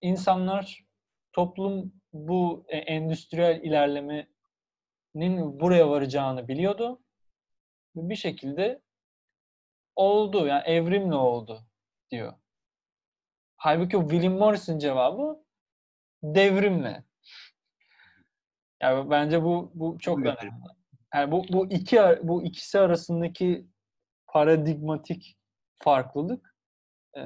insanlar, 0.01 0.85
toplum 1.33 1.93
bu 2.13 2.65
e, 2.69 2.77
endüstriyel 2.77 3.63
ilerlemenin 3.63 4.27
buraya 5.61 5.91
varacağını 5.91 6.49
biliyordu. 6.49 7.01
Bir 7.95 8.17
şekilde 8.17 8.81
oldu. 9.99 10.47
Yani 10.47 10.63
evrimle 10.67 11.15
oldu 11.15 11.67
diyor. 12.11 12.33
Halbuki 13.57 13.97
William 14.01 14.33
Morris'in 14.33 14.79
cevabı 14.79 15.45
devrimle. 16.23 17.05
Yani 18.83 19.11
bence 19.11 19.43
bu 19.43 19.71
bu 19.75 19.99
çok 19.99 20.27
evet. 20.27 20.39
önemli. 20.43 20.65
Yani 21.15 21.33
bu 21.33 21.45
bu 21.49 21.67
iki 21.67 21.99
bu 22.23 22.43
ikisi 22.43 22.79
arasındaki 22.79 23.67
paradigmatik 24.27 25.39
farklılık 25.79 26.55
e, 27.17 27.21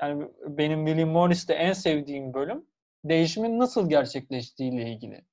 yani 0.00 0.28
benim 0.46 0.86
William 0.86 1.08
Morris'te 1.08 1.54
en 1.54 1.72
sevdiğim 1.72 2.34
bölüm 2.34 2.66
değişimin 3.04 3.58
nasıl 3.58 3.88
gerçekleştiğiyle 3.88 4.92
ilgili. 4.92 5.24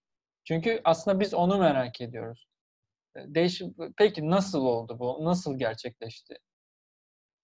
Çünkü 0.44 0.82
aslında 0.84 1.20
biz 1.20 1.34
onu 1.34 1.58
merak 1.58 2.02
ediyoruz. 2.02 2.48
Değişim 3.16 3.76
peki 3.98 4.30
nasıl 4.30 4.66
oldu 4.66 5.00
bu? 5.00 5.26
Nasıl 5.26 5.60
gerçekleşti? 5.60 6.40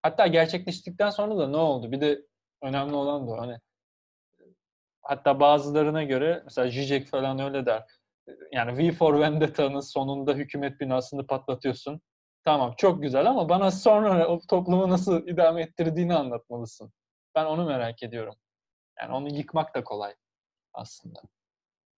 Hatta 0.05 0.27
gerçekleştikten 0.27 1.09
sonra 1.09 1.37
da 1.37 1.47
ne 1.47 1.57
oldu? 1.57 1.91
Bir 1.91 2.01
de 2.01 2.21
önemli 2.61 2.95
olan 2.95 3.27
da. 3.27 3.41
Hani 3.41 3.57
hatta 5.01 5.39
bazılarına 5.39 6.03
göre 6.03 6.41
mesela 6.43 6.69
Zizek 6.69 7.07
falan 7.07 7.39
öyle 7.39 7.65
der. 7.65 7.83
Yani 8.51 8.77
V 8.77 8.91
for 8.91 9.19
Vendetta'nın 9.19 9.79
sonunda 9.79 10.33
hükümet 10.33 10.79
binasını 10.79 11.27
patlatıyorsun. 11.27 12.01
Tamam 12.43 12.73
çok 12.77 13.01
güzel 13.01 13.29
ama 13.29 13.49
bana 13.49 13.71
sonra 13.71 14.27
o 14.27 14.39
toplumu 14.49 14.89
nasıl 14.89 15.27
idame 15.27 15.61
ettirdiğini 15.61 16.15
anlatmalısın. 16.15 16.93
Ben 17.35 17.45
onu 17.45 17.65
merak 17.65 18.03
ediyorum. 18.03 18.35
Yani 19.01 19.13
onu 19.13 19.35
yıkmak 19.35 19.75
da 19.75 19.83
kolay 19.83 20.13
aslında. 20.73 21.19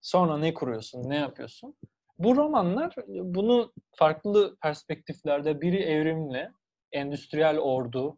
Sonra 0.01 0.37
ne 0.37 0.53
kuruyorsun, 0.53 1.09
ne 1.09 1.15
yapıyorsun? 1.15 1.75
Bu 2.19 2.35
romanlar 2.35 2.95
bunu 3.07 3.73
farklı 3.95 4.57
perspektiflerde 4.61 5.61
biri 5.61 5.83
evrimle, 5.83 6.51
endüstriyel 6.91 7.59
ordu, 7.59 8.17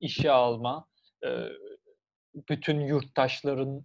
işe 0.00 0.30
alma, 0.30 0.88
bütün 2.34 2.80
yurttaşların 2.80 3.84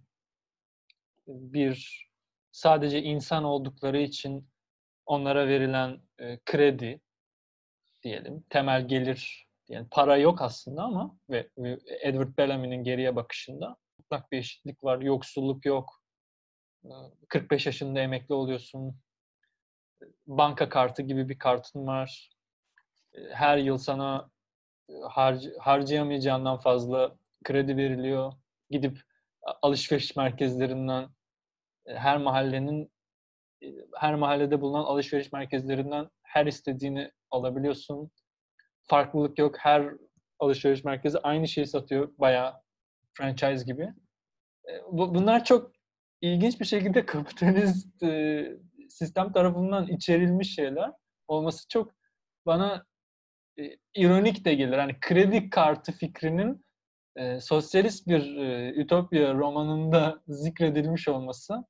bir 1.28 2.08
sadece 2.52 3.02
insan 3.02 3.44
oldukları 3.44 3.98
için 3.98 4.48
onlara 5.06 5.48
verilen 5.48 6.00
kredi 6.44 7.00
diyelim, 8.02 8.44
temel 8.50 8.88
gelir 8.88 9.46
yani 9.68 9.88
para 9.90 10.16
yok 10.16 10.42
aslında 10.42 10.82
ama 10.82 11.18
ve 11.30 11.48
Edward 12.00 12.38
Bellamy'nin 12.38 12.84
geriye 12.84 13.16
bakışında 13.16 13.76
mutlak 13.98 14.32
bir 14.32 14.38
eşitlik 14.38 14.84
var, 14.84 15.00
yoksulluk 15.00 15.66
yok. 15.66 16.02
45 17.28 17.66
yaşında 17.66 18.00
emekli 18.00 18.34
oluyorsun. 18.34 18.96
Banka 20.26 20.68
kartı 20.68 21.02
gibi 21.02 21.28
bir 21.28 21.38
kartın 21.38 21.86
var. 21.86 22.30
Her 23.30 23.58
yıl 23.58 23.78
sana 23.78 24.30
harc 25.02 25.48
harcayamayacağından 25.60 26.58
fazla 26.58 27.16
kredi 27.44 27.76
veriliyor. 27.76 28.32
Gidip 28.70 29.00
alışveriş 29.62 30.16
merkezlerinden 30.16 31.08
her 31.86 32.18
mahallenin 32.18 32.92
her 33.96 34.14
mahallede 34.14 34.60
bulunan 34.60 34.84
alışveriş 34.84 35.32
merkezlerinden 35.32 36.08
her 36.22 36.46
istediğini 36.46 37.10
alabiliyorsun. 37.30 38.10
Farklılık 38.82 39.38
yok. 39.38 39.58
Her 39.58 39.90
alışveriş 40.38 40.84
merkezi 40.84 41.18
aynı 41.18 41.48
şeyi 41.48 41.66
satıyor. 41.66 42.12
Bayağı 42.18 42.54
franchise 43.14 43.64
gibi. 43.64 43.88
Bunlar 44.92 45.44
çok 45.44 45.72
ilginç 46.20 46.60
bir 46.60 46.64
şekilde 46.64 47.06
kapitalist 47.06 48.02
sistem 48.88 49.32
tarafından 49.32 49.86
içerilmiş 49.86 50.54
şeyler 50.54 50.90
olması 51.28 51.68
çok 51.68 51.94
bana 52.46 52.74
e, 52.76 52.93
ironik 53.94 54.44
de 54.44 54.54
gelir. 54.54 54.78
Hani 54.78 55.00
kredi 55.00 55.50
kartı 55.50 55.92
fikrinin 55.92 56.64
e, 57.16 57.40
sosyalist 57.40 58.08
bir 58.08 58.36
e, 58.36 58.70
ütopya 58.70 59.34
romanında 59.34 60.22
zikredilmiş 60.28 61.08
olması 61.08 61.64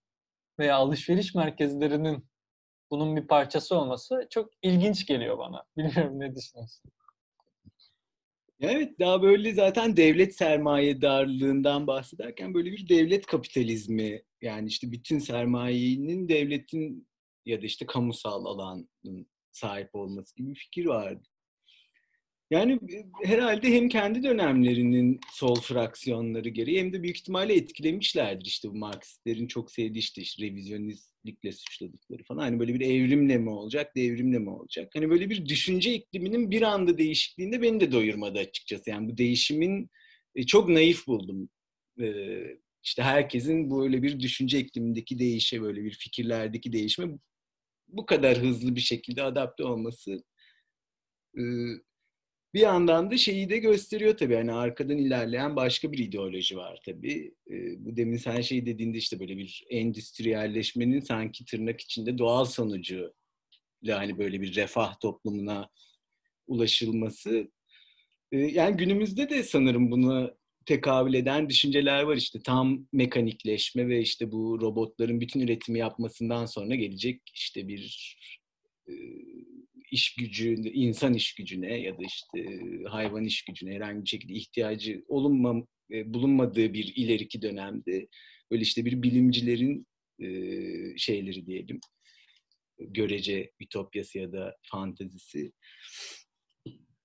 veya 0.58 0.76
alışveriş 0.76 1.34
merkezlerinin 1.34 2.28
bunun 2.90 3.16
bir 3.16 3.26
parçası 3.26 3.76
olması 3.76 4.26
çok 4.30 4.50
ilginç 4.62 5.06
geliyor 5.06 5.38
bana. 5.38 5.64
Bilmiyorum 5.76 6.20
ne 6.20 6.34
düşünüyorsun? 6.34 6.90
Evet 8.60 8.98
daha 9.00 9.22
böyle 9.22 9.54
zaten 9.54 9.96
devlet 9.96 10.36
sermayedarlığından 10.36 11.86
bahsederken 11.86 12.54
böyle 12.54 12.72
bir 12.72 12.88
devlet 12.88 13.26
kapitalizmi 13.26 14.22
yani 14.42 14.68
işte 14.68 14.92
bütün 14.92 15.18
sermayenin 15.18 16.28
devletin 16.28 17.08
ya 17.46 17.62
da 17.62 17.66
işte 17.66 17.86
kamusal 17.86 18.44
alanın 18.44 18.88
sahip 19.52 19.94
olması 19.94 20.36
gibi 20.36 20.50
bir 20.50 20.58
fikir 20.58 20.86
vardı. 20.86 21.28
Yani 22.54 22.72
e, 22.72 23.28
herhalde 23.28 23.72
hem 23.72 23.88
kendi 23.88 24.22
dönemlerinin 24.22 25.20
sol 25.32 25.54
fraksiyonları 25.54 26.48
gereği 26.48 26.80
hem 26.80 26.92
de 26.92 27.02
büyük 27.02 27.16
ihtimalle 27.16 27.54
etkilemişlerdir 27.54 28.46
işte 28.46 28.68
bu 28.68 28.74
Marksistlerin 28.74 29.46
çok 29.46 29.72
sevdiği 29.72 29.98
işte, 29.98 30.22
işte 30.22 30.46
revizyonistlikle 30.46 31.52
suçladıkları 31.52 32.24
falan. 32.24 32.40
Hani 32.40 32.60
böyle 32.60 32.74
bir 32.74 32.80
evrimle 32.80 33.38
mi 33.38 33.50
olacak, 33.50 33.96
devrimle 33.96 34.38
mi 34.38 34.50
olacak? 34.50 34.90
Hani 34.94 35.10
böyle 35.10 35.30
bir 35.30 35.46
düşünce 35.46 35.94
ikliminin 35.94 36.50
bir 36.50 36.62
anda 36.62 36.98
değişikliğinde 36.98 37.62
beni 37.62 37.80
de 37.80 37.92
doyurmadı 37.92 38.38
açıkçası. 38.38 38.90
Yani 38.90 39.08
bu 39.08 39.18
değişimin 39.18 39.90
e, 40.34 40.46
çok 40.46 40.68
naif 40.68 41.06
buldum. 41.06 41.48
E, 42.00 42.06
işte 42.82 43.02
herkesin 43.02 43.70
böyle 43.70 44.02
bir 44.02 44.20
düşünce 44.20 44.58
iklimindeki 44.58 45.18
değişe, 45.18 45.62
böyle 45.62 45.84
bir 45.84 45.92
fikirlerdeki 45.92 46.72
değişime 46.72 47.18
bu 47.88 48.06
kadar 48.06 48.38
hızlı 48.38 48.76
bir 48.76 48.80
şekilde 48.80 49.22
adapte 49.22 49.64
olması 49.64 50.24
bir 52.54 52.60
yandan 52.60 53.10
da 53.10 53.16
şeyi 53.16 53.50
de 53.50 53.58
gösteriyor 53.58 54.16
tabii. 54.16 54.34
Hani 54.34 54.52
arkadan 54.52 54.98
ilerleyen 54.98 55.56
başka 55.56 55.92
bir 55.92 55.98
ideoloji 55.98 56.56
var 56.56 56.80
tabii. 56.86 57.34
E, 57.50 57.84
bu 57.84 57.96
demin 57.96 58.16
sen 58.16 58.40
şey 58.40 58.66
dediğinde 58.66 58.98
işte 58.98 59.20
böyle 59.20 59.36
bir 59.38 59.64
endüstriyelleşmenin 59.70 61.00
sanki 61.00 61.44
tırnak 61.44 61.80
içinde 61.80 62.18
doğal 62.18 62.44
sonucu 62.44 63.14
yani 63.82 64.18
böyle 64.18 64.40
bir 64.40 64.54
refah 64.56 65.00
toplumuna 65.00 65.70
ulaşılması. 66.46 67.50
E, 68.32 68.38
yani 68.38 68.76
günümüzde 68.76 69.30
de 69.30 69.42
sanırım 69.42 69.90
bunu 69.90 70.36
tekabül 70.66 71.14
eden 71.14 71.48
düşünceler 71.48 72.02
var 72.02 72.16
işte 72.16 72.40
tam 72.42 72.86
mekanikleşme 72.92 73.88
ve 73.88 74.00
işte 74.00 74.32
bu 74.32 74.60
robotların 74.60 75.20
bütün 75.20 75.40
üretimi 75.40 75.78
yapmasından 75.78 76.46
sonra 76.46 76.74
gelecek 76.74 77.22
işte 77.34 77.68
bir 77.68 78.16
e, 78.88 78.92
iş 79.92 80.14
gücü, 80.14 80.54
insan 80.54 81.14
iş 81.14 81.34
gücüne 81.34 81.80
ya 81.80 81.98
da 81.98 82.02
işte 82.02 82.60
hayvan 82.88 83.24
iş 83.24 83.44
gücüne 83.44 83.74
herhangi 83.74 84.02
bir 84.04 84.08
şekilde 84.08 84.32
ihtiyacı 84.32 85.04
olunmam, 85.08 85.66
e, 85.90 86.14
bulunmadığı 86.14 86.72
bir 86.72 86.92
ileriki 86.96 87.42
dönemde 87.42 88.08
böyle 88.50 88.62
işte 88.62 88.84
bir 88.84 89.02
bilimcilerin 89.02 89.86
şeyleri 90.96 91.46
diyelim 91.46 91.80
görece 92.78 93.50
ütopyası 93.60 94.18
ya 94.18 94.32
da 94.32 94.56
fantezisi 94.70 95.52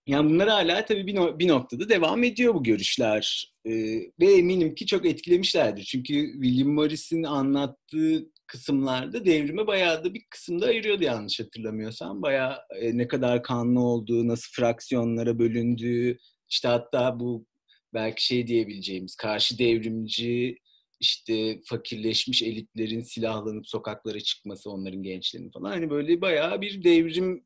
Yani 0.10 0.30
bunlar 0.30 0.50
hala 0.50 0.86
tabii 0.86 1.08
bir, 1.08 1.16
no- 1.16 1.40
bir 1.40 1.48
noktada 1.48 1.90
devam 1.90 2.24
ediyor 2.24 2.54
bu 2.54 2.64
görüşler. 2.64 3.54
Ee, 3.66 3.72
ve 4.20 4.34
eminim 4.38 4.76
ki 4.76 4.86
çok 4.86 5.06
etkilemişlerdir. 5.06 5.84
Çünkü 5.84 6.32
William 6.34 6.70
Morris'in 6.70 7.24
anlattığı 7.24 8.26
kısımlarda 8.48 9.26
devrime 9.26 9.68
bayağı 9.68 10.04
da 10.04 10.14
bir 10.14 10.22
kısımda 10.30 10.66
ayırıyordu 10.66 11.04
yanlış 11.04 11.40
hatırlamıyorsam. 11.40 12.22
Bayağı 12.22 12.58
e, 12.82 12.98
ne 12.98 13.08
kadar 13.08 13.44
kanlı 13.44 13.80
olduğu, 13.80 14.28
nasıl 14.28 14.52
fraksiyonlara 14.52 15.40
bölündüğü, 15.40 16.18
işte 16.50 16.68
hatta 16.68 17.20
bu 17.20 17.46
belki 17.94 18.26
şey 18.26 18.48
diyebileceğimiz 18.48 19.16
karşı 19.16 19.58
devrimci 19.60 20.58
işte 21.00 21.62
fakirleşmiş 21.66 22.44
elitlerin 22.44 23.02
silahlanıp 23.02 23.68
sokaklara 23.68 24.20
çıkması 24.20 24.72
onların 24.72 25.04
gençlerinin 25.04 25.52
falan 25.52 25.72
hani 25.72 25.90
böyle 25.90 26.22
bayağı 26.22 26.62
bir 26.62 26.84
devrim 26.84 27.46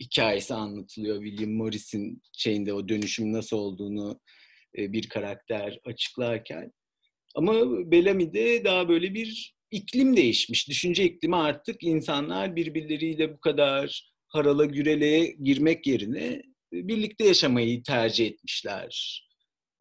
hikayesi 0.00 0.54
anlatılıyor 0.54 1.24
William 1.24 1.52
Morris'in 1.52 2.22
şeyinde 2.32 2.72
o 2.72 2.88
dönüşüm 2.88 3.32
nasıl 3.32 3.56
olduğunu 3.56 4.20
e, 4.78 4.92
bir 4.92 5.08
karakter 5.08 5.78
açıklarken. 5.84 6.72
Ama 7.34 7.54
Bellamy'de 7.90 8.64
daha 8.64 8.88
böyle 8.88 9.14
bir 9.14 9.54
iklim 9.70 10.16
değişmiş. 10.16 10.68
Düşünce 10.68 11.04
iklimi 11.04 11.36
artık 11.36 11.82
insanlar 11.82 12.56
birbirleriyle 12.56 13.32
bu 13.34 13.40
kadar 13.40 14.10
harala 14.28 14.64
gürele 14.64 15.24
girmek 15.42 15.86
yerine 15.86 16.42
birlikte 16.72 17.24
yaşamayı 17.24 17.82
tercih 17.82 18.26
etmişler. 18.26 19.22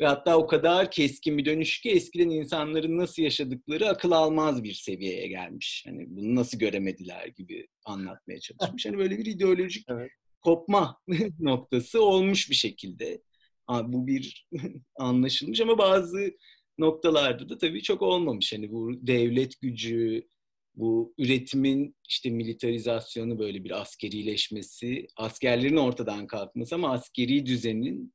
Ve 0.01 0.05
hatta 0.05 0.37
o 0.37 0.47
kadar 0.47 0.91
keskin 0.91 1.37
bir 1.37 1.45
dönüş 1.45 1.81
ki 1.81 1.89
eskiden 1.89 2.29
insanların 2.29 2.97
nasıl 2.97 3.21
yaşadıkları 3.21 3.89
akıl 3.89 4.11
almaz 4.11 4.63
bir 4.63 4.73
seviyeye 4.73 5.27
gelmiş. 5.27 5.83
Hani 5.87 6.05
bunu 6.09 6.35
nasıl 6.35 6.59
göremediler 6.59 7.27
gibi 7.27 7.67
anlatmaya 7.85 8.39
çalışmış. 8.39 8.85
Hani 8.85 8.97
böyle 8.97 9.17
bir 9.17 9.25
ideolojik 9.25 9.85
evet. 9.89 10.11
kopma 10.41 10.97
noktası 11.39 12.01
olmuş 12.03 12.49
bir 12.49 12.55
şekilde. 12.55 13.21
Bu 13.69 14.07
bir 14.07 14.47
anlaşılmış 14.95 15.61
ama 15.61 15.77
bazı 15.77 16.31
noktalarda 16.77 17.49
da 17.49 17.57
tabii 17.57 17.81
çok 17.81 18.01
olmamış. 18.01 18.53
Hani 18.53 18.71
bu 18.71 19.07
devlet 19.07 19.61
gücü, 19.61 20.27
bu 20.75 21.13
üretimin 21.17 21.95
işte 22.09 22.29
militarizasyonu 22.29 23.39
böyle 23.39 23.63
bir 23.63 23.81
askerileşmesi, 23.81 25.07
askerlerin 25.15 25.77
ortadan 25.77 26.27
kalkması 26.27 26.75
ama 26.75 26.91
askeri 26.91 27.45
düzenin 27.45 28.13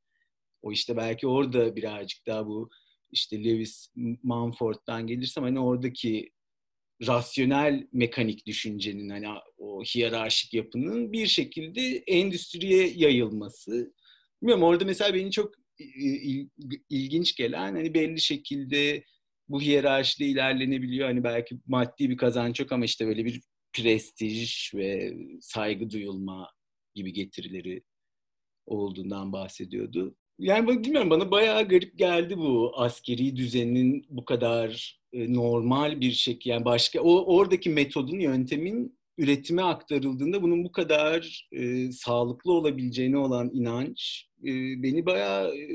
o 0.65 0.73
işte 0.73 0.97
belki 0.97 1.27
orada 1.27 1.77
birazcık 1.77 2.27
daha 2.27 2.47
bu 2.47 2.71
işte 3.11 3.45
Lewis 3.45 3.89
Mumford'dan 4.23 5.07
gelirsem 5.07 5.45
hani 5.45 5.61
oradaki 5.61 6.31
rasyonel 7.07 7.89
mekanik 7.93 8.47
düşüncenin 8.47 9.09
hani 9.09 9.27
o 9.59 9.83
hiyerarşik 9.83 10.55
yapının 10.55 11.13
bir 11.13 11.27
şekilde 11.27 11.97
endüstriye 11.97 12.93
yayılması. 12.97 13.95
Bilmiyorum 14.43 14.65
orada 14.65 14.85
mesela 14.85 15.15
beni 15.15 15.31
çok 15.31 15.55
ilginç 16.91 17.37
gelen 17.37 17.75
hani 17.75 17.95
belli 17.95 18.21
şekilde 18.21 19.05
bu 19.49 19.61
hiyerarşide 19.61 20.27
ilerlenebiliyor. 20.27 21.09
Hani 21.09 21.25
belki 21.25 21.59
maddi 21.67 22.11
bir 22.11 22.17
kazanç 22.17 22.61
yok 22.61 22.73
ama 22.73 22.85
işte 22.85 23.07
böyle 23.07 23.25
bir 23.25 23.41
prestij 23.73 24.75
ve 24.75 25.15
saygı 25.41 25.91
duyulma 25.91 26.51
gibi 26.95 27.13
getirileri 27.13 27.83
olduğundan 28.67 29.33
bahsediyordu. 29.33 30.17
Yani 30.39 30.69
bilmiyorum 30.69 31.11
bana 31.11 31.31
bayağı 31.31 31.69
garip 31.69 31.99
geldi 31.99 32.39
bu 32.39 32.73
askeri 32.77 33.37
düzenin 33.37 34.07
bu 34.11 34.25
kadar 34.25 35.01
e, 35.13 35.33
normal 35.35 36.01
bir 36.01 36.13
şekilde 36.13 36.55
yani 36.55 36.65
başka 36.65 37.01
o 37.01 37.37
oradaki 37.37 37.71
metodun 37.71 38.19
yöntemin 38.19 38.99
üretime 39.19 39.63
aktarıldığında 39.63 40.43
bunun 40.43 40.65
bu 40.65 40.73
kadar 40.73 41.49
e, 41.53 41.93
sağlıklı 41.93 42.53
olabileceğine 42.53 43.19
olan 43.19 43.51
inanç 43.55 44.29
e, 44.43 44.51
beni 44.83 45.07
bayağı 45.07 45.57
e, 45.57 45.69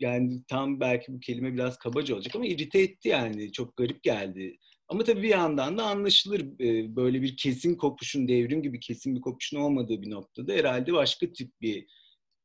yani 0.00 0.44
tam 0.48 0.80
belki 0.80 1.12
bu 1.12 1.20
kelime 1.20 1.54
biraz 1.54 1.78
kabaca 1.78 2.14
olacak 2.14 2.36
ama 2.36 2.46
irite 2.46 2.80
etti 2.80 3.08
yani 3.08 3.52
çok 3.52 3.76
garip 3.76 4.02
geldi. 4.02 4.58
Ama 4.88 5.04
tabii 5.04 5.22
bir 5.22 5.28
yandan 5.28 5.78
da 5.78 5.84
anlaşılır 5.84 6.40
e, 6.60 6.96
böyle 6.96 7.22
bir 7.22 7.36
kesin 7.36 7.74
kopuşun 7.74 8.28
devrim 8.28 8.62
gibi 8.62 8.80
kesin 8.80 9.16
bir 9.16 9.20
kopuşun 9.20 9.56
olmadığı 9.58 10.02
bir 10.02 10.10
noktada 10.10 10.52
herhalde 10.52 10.92
başka 10.92 11.32
tip 11.32 11.60
bir 11.60 11.86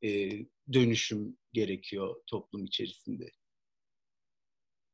e, 0.03 0.31
dönüşüm 0.73 1.37
gerekiyor 1.53 2.15
toplum 2.27 2.65
içerisinde. 2.65 3.31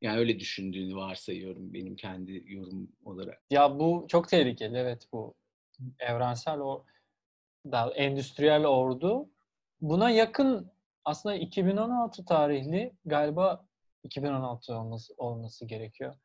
Yani 0.01 0.19
öyle 0.19 0.39
düşündüğünü 0.39 0.95
varsayıyorum 0.95 1.73
benim 1.73 1.95
kendi 1.95 2.43
yorum 2.45 2.91
olarak. 3.05 3.41
Ya 3.49 3.79
bu 3.79 4.05
çok 4.09 4.29
tehlikeli 4.29 4.77
evet 4.77 5.07
bu 5.13 5.35
evrensel 5.99 6.59
o 6.59 6.85
daha 7.71 7.91
endüstriyel 7.91 8.65
ordu. 8.65 9.29
Buna 9.81 10.09
yakın 10.09 10.71
aslında 11.05 11.35
2016 11.35 12.25
tarihli 12.25 12.93
galiba 13.05 13.65
2016 14.03 14.73
olması, 14.75 15.13
olması 15.17 15.65
gerekiyor. 15.65 16.15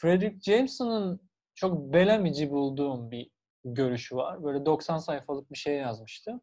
Frederick 0.00 0.52
Jameson'ın 0.52 1.20
çok 1.54 1.92
belamici 1.92 2.50
bulduğum 2.50 3.10
bir 3.10 3.30
görüşü 3.64 4.16
var. 4.16 4.44
Böyle 4.44 4.66
90 4.66 4.98
sayfalık 4.98 5.52
bir 5.52 5.58
şey 5.58 5.74
yazmıştı. 5.76 6.40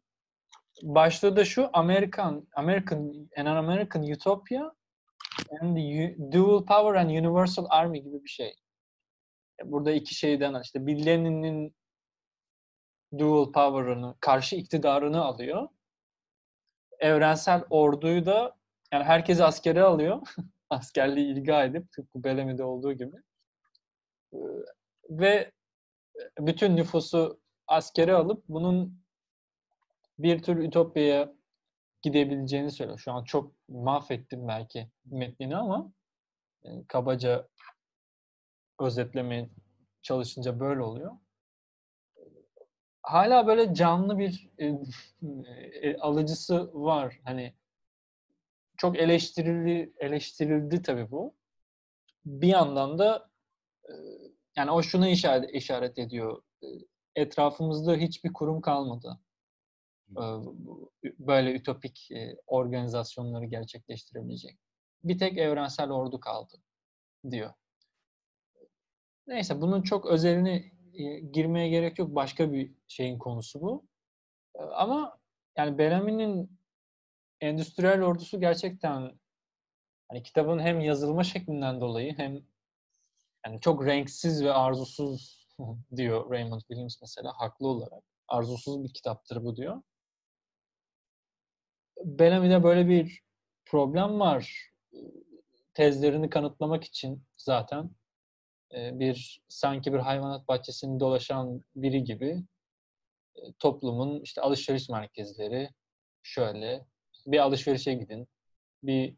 Başlığı 0.82 1.36
da 1.36 1.44
şu 1.44 1.70
American 1.72 2.48
American 2.56 3.28
an 3.36 3.46
American 3.46 4.02
Utopia 4.02 4.72
and 5.60 5.76
the 5.76 6.16
Dual 6.32 6.64
Power 6.64 6.94
and 7.00 7.10
Universal 7.10 7.66
Army 7.70 8.02
gibi 8.02 8.24
bir 8.24 8.28
şey. 8.28 8.54
Burada 9.64 9.92
iki 9.92 10.14
şeyden 10.14 10.62
işte 10.62 10.86
bir 10.86 11.06
Lenin'in 11.06 11.74
dual 13.18 13.52
power'ını, 13.52 14.14
karşı 14.20 14.56
iktidarını 14.56 15.24
alıyor. 15.24 15.68
Evrensel 16.98 17.64
orduyu 17.70 18.26
da 18.26 18.56
yani 18.92 19.04
herkes 19.04 19.40
askere 19.40 19.82
alıyor. 19.82 20.20
Askerliği 20.70 21.32
ilga 21.32 21.64
edip 21.64 21.92
tıpkı 21.92 22.24
Bellamy'de 22.24 22.64
olduğu 22.64 22.92
gibi. 22.92 23.16
Ve 25.10 25.52
bütün 26.38 26.76
nüfusu 26.76 27.40
askere 27.66 28.14
alıp 28.14 28.44
bunun 28.48 29.05
bir 30.18 30.42
tür 30.42 30.56
ütopyaya 30.56 31.34
gidebileceğini 32.02 32.70
söylüyor. 32.70 32.98
Şu 32.98 33.12
an 33.12 33.24
çok 33.24 33.52
mahvettim 33.68 34.48
belki 34.48 34.90
metnini 35.04 35.56
ama 35.56 35.92
kabaca 36.88 37.48
özetlemeye 38.80 39.48
çalışınca 40.02 40.60
böyle 40.60 40.82
oluyor 40.82 41.12
hala 43.06 43.46
böyle 43.46 43.74
canlı 43.74 44.18
bir 44.18 44.48
e, 44.58 44.66
e, 45.82 45.96
alıcısı 45.96 46.70
var. 46.74 47.20
Hani 47.24 47.54
çok 48.76 48.98
eleştirildi 48.98 49.92
eleştirildi 49.98 50.82
tabii 50.82 51.10
bu. 51.10 51.34
Bir 52.24 52.48
yandan 52.48 52.98
da 52.98 53.30
e, 53.88 53.92
yani 54.56 54.70
o 54.70 54.82
şunu 54.82 55.08
işaret, 55.08 55.54
işaret 55.54 55.98
ediyor. 55.98 56.42
E, 56.62 56.66
etrafımızda 57.16 57.94
hiçbir 57.94 58.32
kurum 58.32 58.60
kalmadı. 58.60 59.18
Böyle 61.18 61.54
ütopik 61.54 62.08
organizasyonları 62.46 63.44
gerçekleştirebilecek. 63.44 64.58
Bir 65.04 65.18
tek 65.18 65.38
evrensel 65.38 65.90
ordu 65.90 66.20
kaldı 66.20 66.54
diyor. 67.30 67.52
Neyse 69.26 69.60
bunun 69.60 69.82
çok 69.82 70.06
özelini 70.06 70.72
girmeye 71.32 71.68
gerek 71.68 71.98
yok. 71.98 72.14
Başka 72.14 72.52
bir 72.52 72.72
şeyin 72.88 73.18
konusu 73.18 73.60
bu. 73.60 73.86
Ama 74.74 75.18
yani 75.56 75.78
Bellamy'nin 75.78 76.58
endüstriyel 77.40 78.02
ordusu 78.02 78.40
gerçekten 78.40 79.18
hani 80.08 80.22
kitabın 80.22 80.58
hem 80.58 80.80
yazılma 80.80 81.24
şeklinden 81.24 81.80
dolayı 81.80 82.16
hem 82.16 82.42
yani 83.46 83.60
çok 83.60 83.86
renksiz 83.86 84.44
ve 84.44 84.52
arzusuz 84.52 85.48
diyor 85.96 86.30
Raymond 86.30 86.60
Williams 86.60 87.00
mesela 87.00 87.32
haklı 87.36 87.68
olarak. 87.68 88.04
Arzusuz 88.28 88.84
bir 88.84 88.92
kitaptır 88.92 89.44
bu 89.44 89.56
diyor. 89.56 89.82
Bellamy'de 92.04 92.62
böyle 92.62 92.88
bir 92.88 93.20
problem 93.64 94.20
var. 94.20 94.70
Tezlerini 95.74 96.30
kanıtlamak 96.30 96.84
için 96.84 97.22
zaten 97.36 97.90
bir 98.72 99.42
sanki 99.48 99.92
bir 99.92 99.98
hayvanat 99.98 100.48
bahçesinde 100.48 101.00
dolaşan 101.00 101.64
biri 101.76 102.04
gibi 102.04 102.42
toplumun 103.58 104.20
işte 104.20 104.40
alışveriş 104.40 104.88
merkezleri 104.88 105.70
şöyle 106.22 106.86
bir 107.26 107.38
alışverişe 107.38 107.94
gidin, 107.94 108.28
bir 108.82 109.16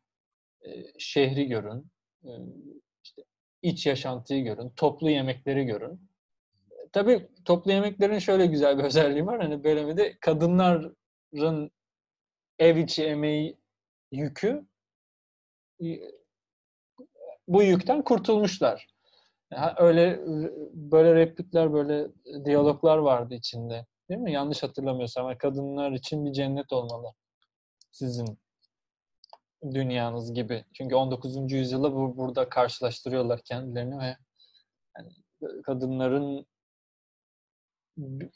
şehri 0.98 1.48
görün, 1.48 1.90
işte 3.04 3.22
iç 3.62 3.86
yaşantıyı 3.86 4.44
görün, 4.44 4.70
toplu 4.70 5.10
yemekleri 5.10 5.64
görün. 5.64 6.10
Tabii 6.92 7.28
toplu 7.44 7.72
yemeklerin 7.72 8.18
şöyle 8.18 8.46
güzel 8.46 8.78
bir 8.78 8.84
özelliği 8.84 9.26
var. 9.26 9.40
Hani 9.42 9.64
böyle 9.64 9.96
de 9.96 10.18
kadınların 10.20 11.70
ev 12.58 12.76
içi 12.76 13.04
emeği 13.04 13.58
yükü 14.12 14.66
bu 17.48 17.62
yükten 17.62 18.02
kurtulmuşlar. 18.02 18.86
Öyle 19.76 20.20
böyle 20.72 21.14
replikler, 21.14 21.72
böyle 21.72 22.08
diyaloglar 22.44 22.98
vardı 22.98 23.34
içinde. 23.34 23.86
Değil 24.10 24.20
mi? 24.20 24.32
Yanlış 24.32 24.62
hatırlamıyorsam. 24.62 25.38
Kadınlar 25.38 25.92
için 25.92 26.26
bir 26.26 26.32
cennet 26.32 26.72
olmalı. 26.72 27.14
Sizin 27.92 28.38
dünyanız 29.74 30.34
gibi. 30.34 30.64
Çünkü 30.72 30.94
19. 30.94 31.52
yüzyılda 31.52 31.92
bu, 31.94 32.16
burada 32.16 32.48
karşılaştırıyorlar 32.48 33.40
kendilerini 33.40 33.98
ve 33.98 34.16
yani 34.96 35.12
kadınların 35.62 36.46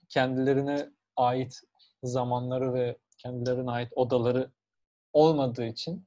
kendilerine 0.09 0.91
ait 1.17 1.61
zamanları 2.03 2.75
ve 2.75 2.97
kendilerine 3.23 3.71
ait 3.71 3.93
odaları 3.97 4.51
olmadığı 5.13 5.67
için 5.67 6.07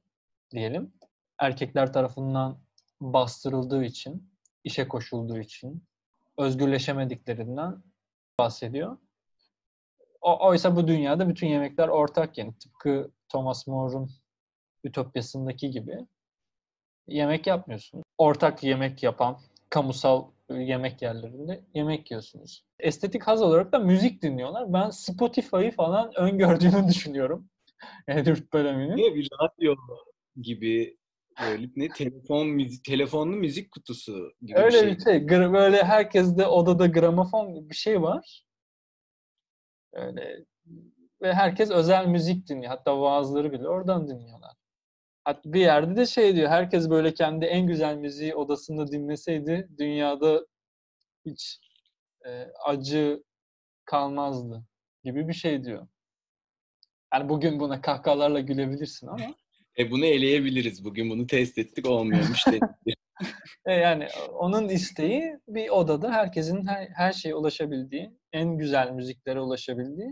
diyelim 0.50 0.92
erkekler 1.38 1.92
tarafından 1.92 2.58
bastırıldığı 3.00 3.84
için, 3.84 4.30
işe 4.64 4.88
koşulduğu 4.88 5.38
için, 5.38 5.84
özgürleşemediklerinden 6.38 7.82
bahsediyor. 8.38 8.98
O, 10.20 10.46
oysa 10.46 10.76
bu 10.76 10.88
dünyada 10.88 11.28
bütün 11.28 11.46
yemekler 11.46 11.88
ortak 11.88 12.38
yani. 12.38 12.58
Tıpkı 12.58 13.10
Thomas 13.28 13.66
More'un 13.66 14.10
Ütopyası'ndaki 14.84 15.70
gibi 15.70 16.06
yemek 17.08 17.46
yapmıyorsun. 17.46 18.02
Ortak 18.18 18.62
yemek 18.62 19.02
yapan 19.02 19.40
kamusal 19.70 20.24
yemek 20.54 21.02
yerlerinde 21.02 21.64
yemek 21.74 22.10
yiyorsunuz. 22.10 22.64
Estetik 22.78 23.22
haz 23.22 23.42
olarak 23.42 23.72
da 23.72 23.78
müzik 23.78 24.22
dinliyorlar. 24.22 24.72
Ben 24.72 24.90
Spotify'ı 24.90 25.70
falan 25.70 26.12
öngördüğünü 26.16 26.88
düşünüyorum. 26.88 27.48
Edward 28.08 28.52
Bellamy'nin. 28.52 28.96
Bir 28.96 29.28
radyo 29.42 29.74
gibi 30.42 30.96
böyle 31.42 31.68
ne 31.76 31.88
telefon 31.88 32.48
müzik 32.48 32.84
telefonlu 32.84 33.36
müzik 33.36 33.70
kutusu 33.70 34.32
gibi 34.42 34.58
Öyle 34.58 34.76
bir 34.76 35.00
şey. 35.00 35.20
bir 35.20 35.28
şey. 35.28 35.52
Böyle 35.52 35.84
herkeste 35.84 36.46
odada 36.46 36.86
gramofon 36.86 37.70
bir 37.70 37.74
şey 37.74 38.02
var. 38.02 38.44
Öyle 39.92 40.44
ve 41.22 41.34
herkes 41.34 41.70
özel 41.70 42.06
müzik 42.06 42.48
dinliyor. 42.48 42.70
Hatta 42.70 43.00
vaazları 43.00 43.52
bile 43.52 43.68
oradan 43.68 44.08
dinliyorlar. 44.08 44.55
Bir 45.44 45.60
yerde 45.60 45.96
de 45.96 46.06
şey 46.06 46.36
diyor. 46.36 46.48
Herkes 46.48 46.90
böyle 46.90 47.14
kendi 47.14 47.44
en 47.44 47.66
güzel 47.66 47.96
müziği 47.96 48.34
odasında 48.34 48.92
dinleseydi 48.92 49.68
dünyada 49.78 50.46
hiç 51.26 51.58
e, 52.26 52.46
acı 52.66 53.22
kalmazdı 53.84 54.64
gibi 55.04 55.28
bir 55.28 55.32
şey 55.32 55.64
diyor. 55.64 55.88
Yani 57.14 57.28
bugün 57.28 57.60
buna 57.60 57.80
kahkahalarla 57.80 58.40
gülebilirsin 58.40 59.06
ama 59.06 59.34
e 59.78 59.90
bunu 59.90 60.06
eleyebiliriz. 60.06 60.84
Bugün 60.84 61.10
bunu 61.10 61.26
test 61.26 61.58
ettik 61.58 61.86
olmuyormuş 61.86 62.46
dedik. 62.46 62.62
e 63.66 63.72
yani 63.72 64.08
onun 64.32 64.68
isteği 64.68 65.38
bir 65.48 65.68
odada 65.68 66.12
herkesin 66.12 66.66
her, 66.66 66.88
her 66.88 67.12
şeye 67.12 67.34
ulaşabildiği, 67.34 68.10
en 68.32 68.58
güzel 68.58 68.90
müziklere 68.90 69.40
ulaşabildiği 69.40 70.10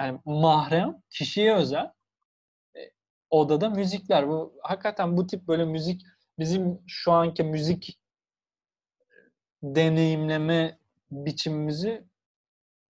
yani 0.00 0.20
mahrem, 0.24 1.02
kişiye 1.10 1.54
özel 1.54 1.90
odada 3.40 3.70
müzikler. 3.70 4.28
Bu 4.28 4.54
hakikaten 4.62 5.16
bu 5.16 5.26
tip 5.26 5.48
böyle 5.48 5.64
müzik 5.64 6.02
bizim 6.38 6.80
şu 6.86 7.12
anki 7.12 7.42
müzik 7.42 7.98
deneyimleme 9.62 10.78
biçimimizi 11.10 12.04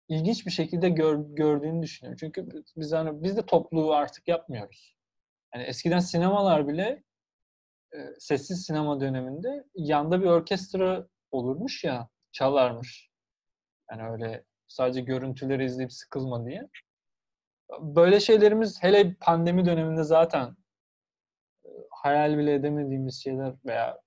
ilginç 0.08 0.46
bir 0.46 0.50
şekilde 0.50 0.88
gör, 0.88 1.18
gördüğünü 1.18 1.82
düşünüyorum. 1.82 2.16
Çünkü 2.20 2.64
biz 2.76 2.92
hani 2.92 3.22
biz 3.22 3.36
de 3.36 3.46
topluluğu 3.46 3.94
artık 3.94 4.28
yapmıyoruz. 4.28 4.96
Yani 5.54 5.64
eskiden 5.64 5.98
sinemalar 5.98 6.68
bile 6.68 7.02
e, 7.92 7.98
sessiz 8.18 8.64
sinema 8.64 9.00
döneminde 9.00 9.64
yanda 9.74 10.20
bir 10.20 10.26
orkestra 10.26 11.06
olurmuş 11.30 11.84
ya, 11.84 12.08
çalarmış. 12.32 13.10
Yani 13.90 14.10
öyle 14.10 14.44
sadece 14.68 15.00
görüntüleri 15.00 15.64
izleyip 15.64 15.92
sıkılma 15.92 16.46
diye. 16.46 16.68
Böyle 17.80 18.20
şeylerimiz 18.20 18.82
hele 18.82 19.14
pandemi 19.20 19.64
döneminde 19.64 20.04
zaten 20.04 20.56
e, 21.64 21.68
hayal 21.90 22.38
bile 22.38 22.54
edemediğimiz 22.54 23.22
şeyler 23.22 23.54
veya 23.66 24.00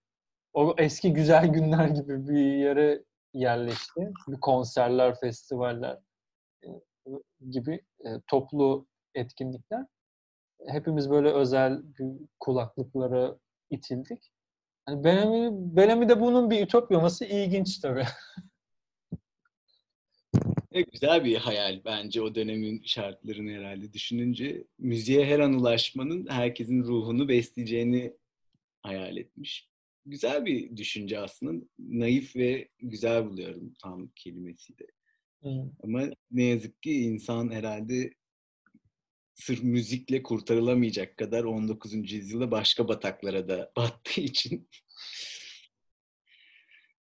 o 0.54 0.76
eski 0.78 1.13
güzel 1.13 1.48
günler 1.54 1.88
gibi 1.88 2.28
bir 2.28 2.54
yere 2.56 3.04
yerleşti. 3.34 4.12
Bir 4.28 4.39
konserler, 4.39 5.19
festivaller 5.19 6.00
e, 6.63 6.67
gibi 7.50 7.82
e, 8.06 8.10
toplu 8.28 8.88
etkinlikler. 9.15 9.86
Hepimiz 10.67 11.10
böyle 11.10 11.32
özel 11.32 11.82
kulaklıklara 12.39 13.38
itildik. 13.69 14.32
Yani 14.89 15.04
Bellamy, 15.04 15.50
Bellamy 15.76 16.10
de 16.10 16.22
bunun 16.22 16.50
bir 16.50 16.62
ütopyaması 16.63 17.26
ilginç 17.26 17.80
tabii. 17.80 18.06
E, 20.79 20.81
güzel 20.91 21.25
bir 21.25 21.35
hayal 21.35 21.81
bence 21.85 22.21
o 22.21 22.35
dönemin 22.35 22.81
şartlarını 22.85 23.51
herhalde 23.51 23.93
düşününce. 23.93 24.63
Müziğe 24.77 25.25
her 25.25 25.39
an 25.39 25.53
ulaşmanın 25.53 26.27
herkesin 26.29 26.83
ruhunu 26.83 27.29
besleyeceğini 27.29 28.13
hayal 28.81 29.17
etmiş 29.17 29.69
güzel 30.09 30.45
bir 30.45 30.77
düşünce 30.77 31.19
aslında. 31.19 31.65
Naif 31.79 32.35
ve 32.35 32.69
güzel 32.79 33.25
buluyorum 33.25 33.73
tam 33.81 34.07
kelimesi 34.15 34.77
de. 34.79 34.87
Hmm. 35.41 35.71
Ama 35.83 36.09
ne 36.31 36.43
yazık 36.43 36.81
ki 36.81 36.93
insan 36.93 37.51
herhalde 37.51 38.13
sırf 39.33 39.63
müzikle 39.63 40.23
kurtarılamayacak 40.23 41.17
kadar 41.17 41.43
19. 41.43 42.11
yüzyılda 42.11 42.51
başka 42.51 42.87
bataklara 42.87 43.47
da 43.47 43.71
battığı 43.77 44.21
için. 44.21 44.67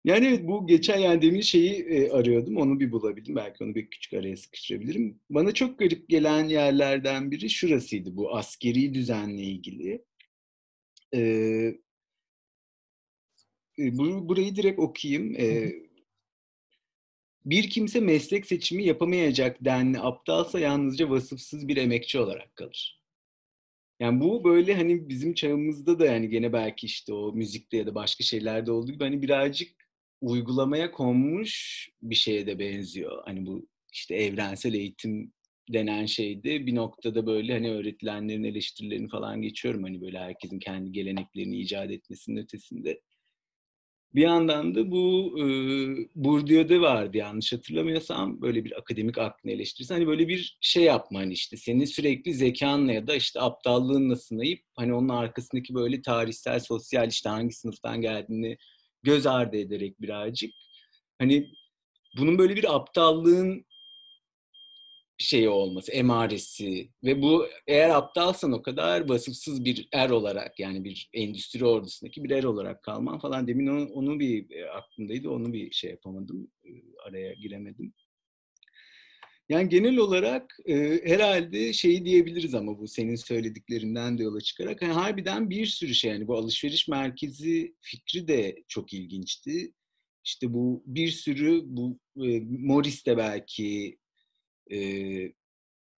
Yani 0.09 0.27
evet 0.27 0.49
bu 0.49 0.66
geçen 0.66 0.99
yani 0.99 1.23
demin 1.23 1.40
şeyi 1.40 1.73
e, 1.73 2.11
arıyordum 2.11 2.57
onu 2.57 2.81
bir 2.81 2.92
bulabildim. 2.92 3.37
Belki 3.37 3.64
onu 3.64 3.75
bir 3.75 3.90
küçük 3.90 4.14
araya 4.14 4.37
sıkıştırabilirim. 4.37 5.21
Bana 5.31 5.53
çok 5.55 5.79
garip 5.79 6.09
gelen 6.09 6.44
yerlerden 6.49 7.31
biri 7.31 7.51
şurasıydı 7.51 8.16
bu 8.16 8.37
askeri 8.37 8.94
düzenle 8.94 9.42
ilgili. 9.42 10.05
Ee, 11.14 11.75
burayı 13.79 14.57
direkt 14.57 14.79
okuyayım. 14.79 15.35
bir 17.44 17.71
kimse 17.71 18.01
meslek 18.01 18.47
seçimi 18.47 18.85
yapamayacak 18.85 19.64
denli 19.64 19.99
aptalsa 20.01 20.61
yalnızca 20.61 21.11
vasıfsız 21.11 21.68
bir 21.68 21.77
emekçi 21.77 22.18
olarak 22.18 22.57
kalır. 22.57 23.03
Yani 24.01 24.21
bu 24.21 24.44
böyle 24.44 24.75
hani 24.75 25.09
bizim 25.09 25.35
çağımızda 25.35 25.99
da 25.99 26.07
yani 26.07 26.29
gene 26.29 26.53
belki 26.53 26.87
işte 26.87 27.12
o 27.12 27.33
müzikte 27.33 27.77
ya 27.77 27.87
da 27.87 27.94
başka 27.94 28.25
şeylerde 28.25 28.73
olduğu 28.73 28.92
gibi 28.92 29.05
hani 29.05 29.23
birazcık 29.23 29.77
uygulamaya 30.20 30.90
konmuş 30.90 31.88
bir 32.02 32.14
şeye 32.14 32.46
de 32.46 32.59
benziyor. 32.59 33.22
Hani 33.24 33.46
bu 33.46 33.68
işte 33.92 34.14
evrensel 34.14 34.74
eğitim 34.74 35.33
denen 35.72 36.07
şeyde 36.07 36.66
bir 36.66 36.74
noktada 36.74 37.26
böyle 37.26 37.52
hani 37.52 37.70
öğretilenlerin 37.70 38.44
eleştirilerini 38.44 39.09
falan 39.09 39.42
geçiyorum. 39.42 39.83
Hani 39.83 40.00
böyle 40.00 40.18
herkesin 40.18 40.59
kendi 40.59 40.92
geleneklerini 40.92 41.59
icat 41.61 41.90
etmesinin 41.90 42.37
ötesinde. 42.37 43.00
Bir 44.14 44.22
yandan 44.22 44.74
da 44.74 44.90
bu 44.90 45.35
e, 45.38 45.44
Bourdieu'de 46.14 46.81
vardı 46.81 47.16
yanlış 47.16 47.52
hatırlamıyorsam 47.52 48.42
böyle 48.42 48.64
bir 48.64 48.78
akademik 48.78 49.18
aklını 49.18 49.52
eleştirisi. 49.52 49.94
Hani 49.94 50.07
böyle 50.07 50.28
bir 50.28 50.59
şey 50.61 50.85
yapma 50.85 51.18
hani 51.18 51.33
işte 51.33 51.57
seni 51.57 51.87
sürekli 51.87 52.35
zekanla 52.35 52.92
ya 52.92 53.07
da 53.07 53.14
işte 53.14 53.40
aptallığınla 53.40 54.16
sınayıp 54.16 54.61
hani 54.76 54.94
onun 54.94 55.09
arkasındaki 55.09 55.74
böyle 55.74 56.02
tarihsel, 56.02 56.61
sosyal 56.61 57.09
işte 57.09 57.28
hangi 57.28 57.54
sınıftan 57.54 58.00
geldiğini 58.00 58.59
göz 59.02 59.26
ardı 59.26 59.56
ederek 59.56 60.00
birazcık 60.00 60.50
hani 61.18 61.50
bunun 62.18 62.38
böyle 62.38 62.56
bir 62.56 62.76
aptallığın 62.76 63.66
şeyi 65.18 65.48
olması, 65.48 65.92
emaresi 65.92 66.90
ve 67.04 67.22
bu 67.22 67.46
eğer 67.66 67.90
aptalsan 67.90 68.52
o 68.52 68.62
kadar 68.62 69.08
vasıfsız 69.08 69.64
bir 69.64 69.88
er 69.92 70.11
olarak 70.11 70.61
yani 70.61 70.84
bir 70.84 71.11
endüstri 71.12 71.66
ordusundaki 71.66 72.24
bir 72.24 72.30
er 72.30 72.44
olarak 72.44 72.82
kalman 72.82 73.18
falan 73.18 73.46
demin 73.46 73.66
onu, 73.66 73.84
onu 73.92 74.20
bir 74.20 74.50
e, 74.50 74.70
aklımdaydı 74.70 75.30
onu 75.30 75.52
bir 75.52 75.72
şey 75.72 75.90
yapamadım 75.90 76.50
e, 76.64 76.70
araya 77.08 77.34
giremedim. 77.34 77.92
Yani 79.48 79.68
genel 79.68 79.96
olarak 79.96 80.56
e, 80.66 80.74
herhalde 81.04 81.72
şeyi 81.72 82.04
diyebiliriz 82.04 82.54
ama 82.54 82.78
bu 82.78 82.88
senin 82.88 83.16
söylediklerinden 83.16 84.18
de 84.18 84.22
yola 84.22 84.40
çıkarak 84.40 84.82
hani 84.82 84.92
harbiden 84.92 85.50
bir 85.50 85.66
sürü 85.66 85.94
şey 85.94 86.11
yani 86.11 86.28
bu 86.28 86.37
alışveriş 86.37 86.88
merkezi 86.88 87.74
fikri 87.80 88.28
de 88.28 88.64
çok 88.68 88.92
ilginçti. 88.92 89.72
İşte 90.24 90.54
bu 90.54 90.82
bir 90.87 91.08
sürü 91.08 91.62
bu 91.64 91.98
e, 92.16 92.40
Morris 92.40 93.06
de 93.06 93.16
belki 93.16 93.98
e, 94.72 94.78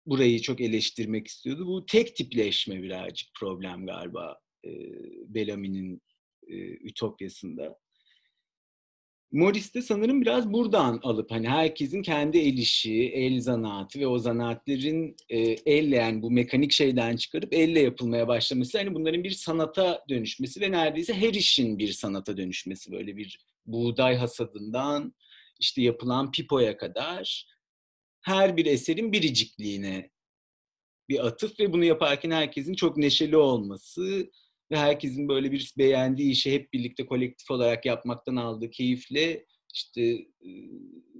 burayı 0.05 0.41
çok 0.41 0.61
eleştirmek 0.61 1.27
istiyordu. 1.27 1.67
Bu 1.67 1.85
tek 1.85 2.15
tipleşme 2.15 2.83
birazcık 2.83 3.29
problem 3.39 3.85
galiba 3.85 4.39
e, 4.65 4.69
Bellamy'nin 5.33 6.01
e, 6.47 6.55
Ütopyası'nda. 6.57 7.79
Morris 9.31 9.73
de 9.73 9.81
sanırım 9.81 10.21
biraz 10.21 10.53
buradan 10.53 10.99
alıp 11.03 11.31
hani 11.31 11.49
herkesin 11.49 12.01
kendi 12.01 12.37
el 12.37 12.57
işi, 12.57 13.03
el 13.03 13.41
zanaatı 13.41 13.99
ve 13.99 14.07
o 14.07 14.19
zanaatlerin 14.19 15.15
e, 15.29 15.37
elle 15.65 15.95
yani 15.95 16.21
bu 16.21 16.31
mekanik 16.31 16.71
şeyden 16.71 17.15
çıkarıp 17.15 17.53
elle 17.53 17.79
yapılmaya 17.79 18.27
başlaması 18.27 18.77
hani 18.77 18.95
bunların 18.95 19.23
bir 19.23 19.31
sanata 19.31 20.05
dönüşmesi 20.09 20.61
ve 20.61 20.71
neredeyse 20.71 21.13
her 21.13 21.33
işin 21.33 21.79
bir 21.79 21.93
sanata 21.93 22.37
dönüşmesi. 22.37 22.91
Böyle 22.91 23.17
bir 23.17 23.39
buğday 23.65 24.15
hasadından 24.15 25.13
işte 25.59 25.81
yapılan 25.81 26.31
pipoya 26.31 26.77
kadar 26.77 27.47
her 28.21 28.57
bir 28.57 28.65
eserin 28.65 29.11
biricikliğine 29.11 30.09
bir 31.09 31.25
atıf 31.27 31.59
ve 31.59 31.73
bunu 31.73 31.85
yaparken 31.85 32.31
herkesin 32.31 32.73
çok 32.73 32.97
neşeli 32.97 33.37
olması 33.37 34.31
ve 34.71 34.77
herkesin 34.77 35.29
böyle 35.29 35.51
bir 35.51 35.73
beğendiği 35.77 36.31
işi 36.31 36.53
hep 36.53 36.73
birlikte 36.73 37.05
kolektif 37.05 37.51
olarak 37.51 37.85
yapmaktan 37.85 38.35
aldığı 38.35 38.69
keyifle 38.69 39.45
işte 39.73 40.25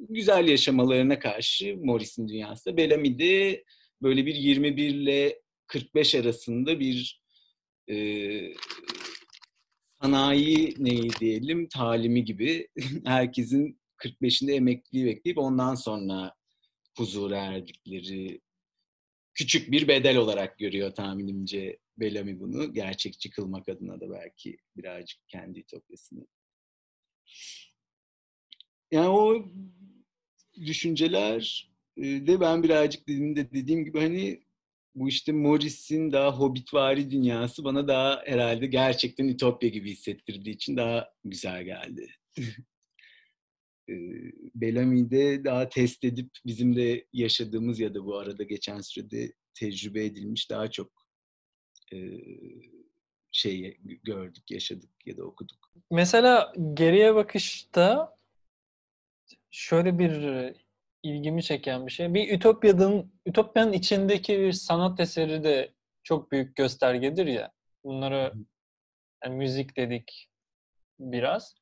güzel 0.10 0.48
yaşamalarına 0.48 1.20
karşı 1.20 1.78
Morris'in 1.78 2.28
dünyasında 2.28 2.78
Bellamy'de 2.78 3.64
böyle 4.02 4.26
bir 4.26 4.36
21 4.36 4.90
ile 4.90 5.42
45 5.68 6.16
arasında 6.16 6.80
bir 6.80 7.22
e, 7.90 7.96
sanayi 10.02 10.76
neyi 10.78 11.10
diyelim 11.20 11.68
talimi 11.68 12.26
gibi 12.26 12.68
herkesin 13.06 13.80
45'inde 13.98 14.54
emekliliği 14.54 15.06
bekleyip 15.06 15.38
ondan 15.38 15.76
sonra 15.76 16.34
huzura 16.98 17.38
erdikleri 17.38 18.42
küçük 19.34 19.72
bir 19.72 19.88
bedel 19.88 20.18
olarak 20.18 20.58
görüyor 20.58 20.92
tahminimce 20.92 21.78
Bellamy 22.00 22.40
bunu. 22.40 22.74
Gerçekçi 22.74 23.30
kılmak 23.30 23.70
adına 23.70 24.02
da 24.02 24.10
belki 24.10 24.58
birazcık 24.78 25.20
kendi 25.28 25.60
ütopyasını. 25.60 26.28
Yani 28.92 29.10
o 29.10 29.52
düşünceler 30.66 31.70
de 31.98 32.42
ben 32.42 32.64
birazcık 32.64 33.08
dediğim, 33.08 33.36
de 33.36 33.52
dediğim 33.52 33.86
gibi 33.86 34.00
hani 34.00 34.44
bu 34.96 35.10
işte 35.10 35.32
Morris'in 35.32 36.12
daha 36.12 36.40
hobbitvari 36.40 37.12
dünyası 37.12 37.64
bana 37.64 37.88
daha 37.88 38.22
herhalde 38.26 38.66
gerçekten 38.66 39.28
ütopya 39.28 39.70
gibi 39.70 39.92
hissettirdiği 39.92 40.56
için 40.56 40.78
daha 40.78 41.14
güzel 41.26 41.64
geldi. 41.64 42.08
Bellamy'de 44.56 45.44
daha 45.44 45.70
test 45.70 46.04
edip 46.04 46.30
bizim 46.46 46.76
de 46.76 47.06
yaşadığımız 47.14 47.80
ya 47.80 47.94
da 47.94 48.06
bu 48.06 48.18
arada 48.18 48.44
geçen 48.44 48.82
sürede 48.82 49.34
tecrübe 49.54 50.06
edilmiş 50.06 50.50
daha 50.50 50.72
çok 50.72 50.99
şey 53.32 53.78
gördük, 54.04 54.52
yaşadık 54.52 54.90
ya 55.06 55.18
da 55.18 55.24
okuduk. 55.24 55.72
Mesela 55.92 56.54
geriye 56.74 57.16
bakışta 57.16 58.16
şöyle 59.52 60.00
bir 60.00 60.12
ilgimi 61.04 61.44
çeken 61.44 61.88
bir 61.88 61.92
şey. 61.92 62.14
Bir 62.14 62.34
Ütopya'nın, 62.34 63.14
Ütopya'nın 63.26 63.74
içindeki 63.74 64.40
bir 64.40 64.52
sanat 64.52 65.00
eseri 65.00 65.44
de 65.44 65.74
çok 66.04 66.32
büyük 66.32 66.56
göstergedir 66.56 67.26
ya. 67.26 67.52
Bunları 67.84 68.34
yani 69.24 69.36
müzik 69.36 69.78
dedik 69.78 70.30
biraz. 71.00 71.56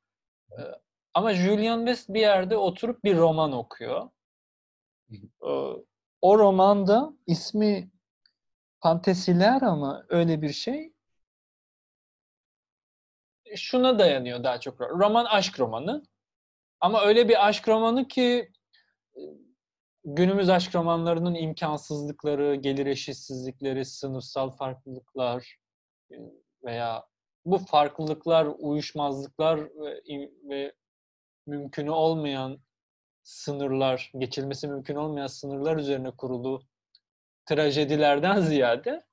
Ama 1.13 1.33
Julian 1.33 1.79
West 1.79 2.09
bir 2.09 2.19
yerde 2.19 2.57
oturup 2.57 3.03
bir 3.03 3.17
roman 3.17 3.51
okuyor. 3.51 4.09
O 6.21 6.37
romanda 6.39 7.13
ismi 7.27 7.91
Fantasiler 8.79 9.61
ama 9.61 10.05
öyle 10.09 10.41
bir 10.41 10.53
şey. 10.53 10.93
Şuna 13.55 13.99
dayanıyor 13.99 14.43
daha 14.43 14.59
çok. 14.59 14.81
Roman 14.81 15.25
aşk 15.25 15.59
romanı. 15.59 16.03
Ama 16.79 17.01
öyle 17.01 17.29
bir 17.29 17.47
aşk 17.47 17.67
romanı 17.67 18.07
ki 18.07 18.51
günümüz 20.05 20.49
aşk 20.49 20.75
romanlarının 20.75 21.35
imkansızlıkları, 21.35 22.55
gelir 22.55 22.85
eşitsizlikleri, 22.85 23.85
sınıfsal 23.85 24.49
farklılıklar 24.49 25.57
veya 26.63 27.05
bu 27.45 27.57
farklılıklar, 27.57 28.47
uyuşmazlıklar 28.59 29.59
ve, 29.59 30.01
ve 30.43 30.73
mümkün 31.47 31.87
olmayan 31.87 32.59
sınırlar, 33.23 34.11
geçilmesi 34.17 34.67
mümkün 34.67 34.95
olmayan 34.95 35.27
sınırlar 35.27 35.77
üzerine 35.77 36.11
kurulu 36.11 36.61
trajedilerden 37.47 38.39
ziyade 38.39 39.03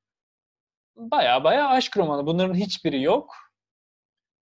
baya 0.96 1.44
baya 1.44 1.68
aşk 1.68 1.96
romanı. 1.96 2.26
Bunların 2.26 2.54
hiçbiri 2.54 3.02
yok. 3.02 3.34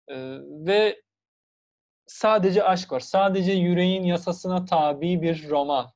Ee, 0.09 0.39
ve 0.41 1.03
sadece 2.07 2.65
aşk 2.65 2.93
var. 2.93 3.01
Sadece 3.01 3.53
yüreğin 3.53 4.03
yasasına 4.03 4.65
tabi 4.65 5.23
bir 5.23 5.49
roman 5.49 5.93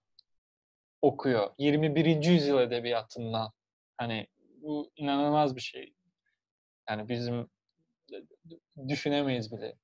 okuyor. 1.03 1.51
21. 1.59 2.25
yüzyıl 2.25 2.59
edebiyatından. 2.59 3.53
Hani 3.97 4.27
bu 4.63 4.93
inanılmaz 4.97 5.57
bir 5.57 5.61
şey. 5.61 5.95
Yani 6.89 7.09
bizim 7.09 7.51
düşünemeyiz 8.89 9.53
bile. 9.53 9.75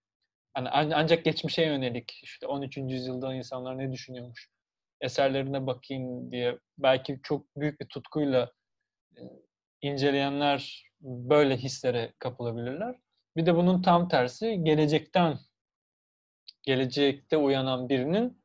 Hani 0.54 0.68
ancak 0.70 1.24
geçmişe 1.24 1.62
yönelik 1.62 2.20
işte 2.22 2.46
13. 2.46 2.76
yüzyılda 2.76 3.34
insanlar 3.34 3.78
ne 3.78 3.92
düşünüyormuş 3.92 4.55
eserlerine 5.00 5.66
bakayım 5.66 6.32
diye 6.32 6.58
belki 6.78 7.20
çok 7.22 7.56
büyük 7.56 7.80
bir 7.80 7.86
tutkuyla 7.86 8.52
inceleyenler 9.82 10.84
böyle 11.00 11.56
hislere 11.56 12.14
kapılabilirler. 12.18 12.96
Bir 13.36 13.46
de 13.46 13.56
bunun 13.56 13.82
tam 13.82 14.08
tersi 14.08 14.64
gelecekten 14.64 15.38
gelecekte 16.62 17.36
uyanan 17.36 17.88
birinin 17.88 18.42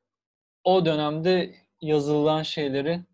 o 0.64 0.86
dönemde 0.86 1.56
yazılan 1.82 2.44
şeyleri 2.44 3.06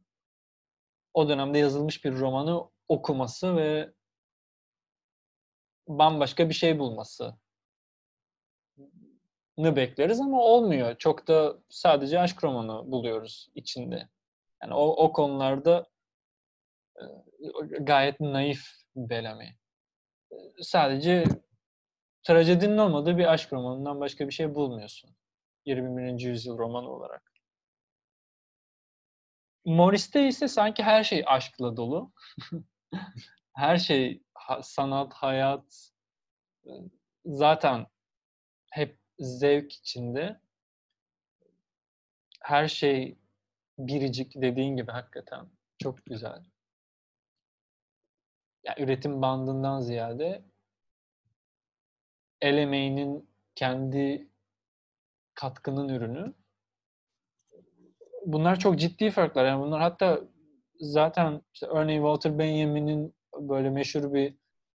o 1.14 1.30
dönemde 1.30 1.58
yazılmış 1.58 2.06
bir 2.06 2.14
romanı 2.14 2.70
okuması 2.88 3.56
ve 3.56 3.94
bambaşka 5.88 6.50
bir 6.50 6.54
şey 6.54 6.80
bulması 6.80 7.36
bekleriz 9.58 10.20
ama 10.20 10.42
olmuyor. 10.42 10.98
Çok 10.98 11.28
da 11.28 11.58
sadece 11.70 12.20
aşk 12.20 12.44
romanı 12.44 12.92
buluyoruz 12.92 13.50
içinde. 13.56 14.10
Yani 14.64 14.74
o, 14.74 14.86
o 14.88 15.14
konularda 15.14 15.86
gayet 17.80 18.20
naif 18.20 18.68
Bellamy. 18.96 19.56
Sadece 20.62 21.24
trajedinin 22.24 22.78
olmadığı 22.78 23.18
bir 23.18 23.34
aşk 23.34 23.54
romanından 23.54 24.00
başka 24.00 24.28
bir 24.28 24.34
şey 24.34 24.56
bulmuyorsun. 24.56 25.16
21. 25.66 26.20
yüzyıl 26.20 26.58
romanı 26.58 26.90
olarak. 26.90 27.34
Morris'te 29.66 30.28
ise 30.28 30.48
sanki 30.48 30.84
her 30.84 31.04
şey 31.04 31.24
aşkla 31.28 31.78
dolu. 31.78 32.12
her 33.56 33.78
şey 33.78 34.24
sanat, 34.62 35.14
hayat 35.14 35.92
zaten 37.26 37.88
hep 38.72 39.00
zevk 39.20 39.74
içinde. 39.74 40.40
Her 42.42 42.68
şey 42.68 43.18
biricik 43.80 44.36
dediğin 44.36 44.78
gibi 44.78 44.92
hakikaten 44.92 45.48
çok 45.78 46.06
güzel. 46.06 46.44
Yani 48.64 48.82
üretim 48.82 49.22
bandından 49.22 49.82
ziyade 49.82 50.44
el 52.42 52.58
emeğinin 52.58 53.30
kendi 53.56 54.28
katkının 55.34 55.90
ürünü. 55.90 56.34
Bunlar 58.26 58.60
çok 58.60 58.80
ciddi 58.80 59.12
farklar. 59.12 59.46
Yani 59.46 59.64
bunlar 59.64 59.82
hatta 59.82 60.22
zaten 60.80 61.42
işte 61.54 61.66
örneğin 61.66 62.00
Walter 62.00 62.40
Benjamin'in 62.40 63.16
böyle 63.40 63.70
meşhur 63.70 64.14
bir 64.14 64.34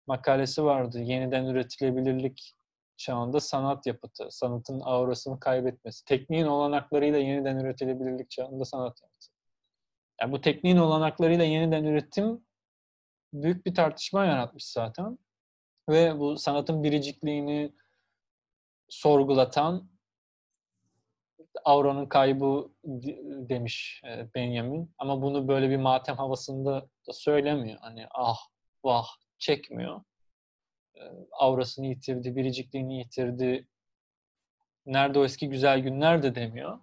makalesi 0.08 0.64
vardı. 0.64 1.00
Yeniden 1.00 1.46
üretilebilirlik 1.46 2.56
çağında 3.02 3.40
sanat 3.40 3.86
yapıtı, 3.88 4.28
sanatın 4.32 4.82
aurasını 4.84 5.40
kaybetmesi, 5.40 6.06
tekniğin 6.06 6.46
olanaklarıyla 6.46 7.20
yeniden 7.20 7.58
üretilebilirlik 7.58 8.30
çağında 8.30 8.66
sanat 8.66 9.02
yapıtı. 9.02 9.28
Yani 10.22 10.32
bu 10.32 10.42
tekniğin 10.42 10.78
olanaklarıyla 10.78 11.46
yeniden 11.46 11.84
üretim 11.84 12.46
büyük 13.34 13.66
bir 13.66 13.76
tartışma 13.76 14.26
yaratmış 14.26 14.66
zaten. 14.66 15.18
Ve 15.90 16.20
bu 16.20 16.38
sanatın 16.38 16.84
biricikliğini 16.84 17.76
sorgulatan 18.90 19.90
auranın 21.66 22.06
kaybı 22.06 22.72
demiş 23.50 24.02
e, 24.06 24.34
Benjamin. 24.36 24.94
Ama 24.98 25.22
bunu 25.22 25.48
böyle 25.48 25.70
bir 25.70 25.78
matem 25.78 26.18
havasında 26.18 26.82
da 27.08 27.14
söylemiyor. 27.14 27.80
Hani 27.82 28.08
ah 28.12 28.38
vah 28.84 29.08
çekmiyor. 29.38 30.02
E, 31.02 31.04
aurasını 31.32 31.86
yitirdi, 31.86 32.36
biricikliğini 32.36 32.98
yitirdi. 32.98 33.68
Nerede 34.86 35.20
o 35.20 35.26
eski 35.26 35.50
güzel 35.50 35.80
günler 35.80 36.24
de 36.24 36.36
demiyor 36.36 36.80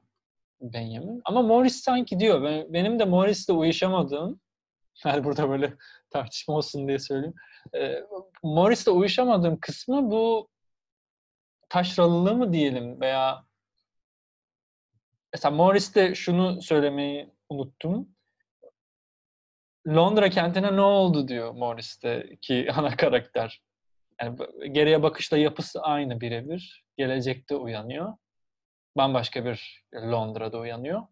Benjamin. 0.61 1.23
Ama 1.25 1.43
Morris 1.43 1.77
sanki 1.81 2.21
diyor. 2.21 2.43
benim 2.73 2.99
de 2.99 3.05
Morris'le 3.05 3.51
uyuşamadığım 3.51 4.41
yani 5.05 5.25
burada 5.25 5.49
böyle 5.49 5.75
tartışma 6.11 6.55
olsun 6.55 6.89
diye 6.89 6.99
söyleyeyim. 6.99 7.35
E, 7.75 8.05
Morris'le 8.43 8.89
uyuşamadığım 8.89 9.61
kısmı 9.61 10.11
bu 10.11 10.49
taşralılığı 11.69 12.35
mı 12.35 12.53
diyelim 12.53 13.01
veya 13.01 13.45
mesela 15.33 15.55
Morris'te 15.57 16.15
şunu 16.15 16.63
söylemeyi 16.63 17.31
unuttum. 17.49 18.09
Londra 19.89 20.31
kentine 20.31 20.77
ne 20.77 20.81
oldu 20.81 21.29
diyor 21.29 21.55
Morris'teki 21.55 22.73
ana 22.73 22.97
karakter. 22.97 23.63
Yani 24.23 24.39
geriye 24.73 25.03
bakışla 25.03 25.39
yapısı 25.39 25.83
aynı 25.83 26.21
birebir. 26.21 26.85
Gelecekte 26.97 27.57
uyanıyor. 27.57 28.15
Bambaşka 28.97 29.45
bir 29.45 29.85
Londra'da 29.95 30.59
uyanıyor. 30.59 31.03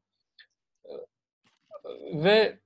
ve 2.14 2.58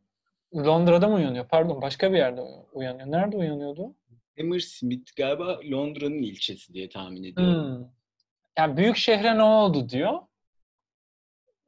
Londra'da 0.54 1.08
mı 1.08 1.14
uyanıyor? 1.14 1.48
Pardon 1.48 1.82
başka 1.82 2.12
bir 2.12 2.16
yerde 2.16 2.40
uyanıyor. 2.72 3.10
Nerede 3.10 3.36
uyanıyordu? 3.36 3.94
Hammersmith 4.38 5.16
galiba 5.16 5.60
Londra'nın 5.70 6.22
ilçesi 6.22 6.74
diye 6.74 6.88
tahmin 6.88 7.24
ediyorum. 7.24 7.78
Hmm. 7.78 7.86
Yani 8.58 8.76
büyük 8.76 8.96
şehre 8.96 9.38
ne 9.38 9.42
oldu 9.42 9.88
diyor. 9.88 10.20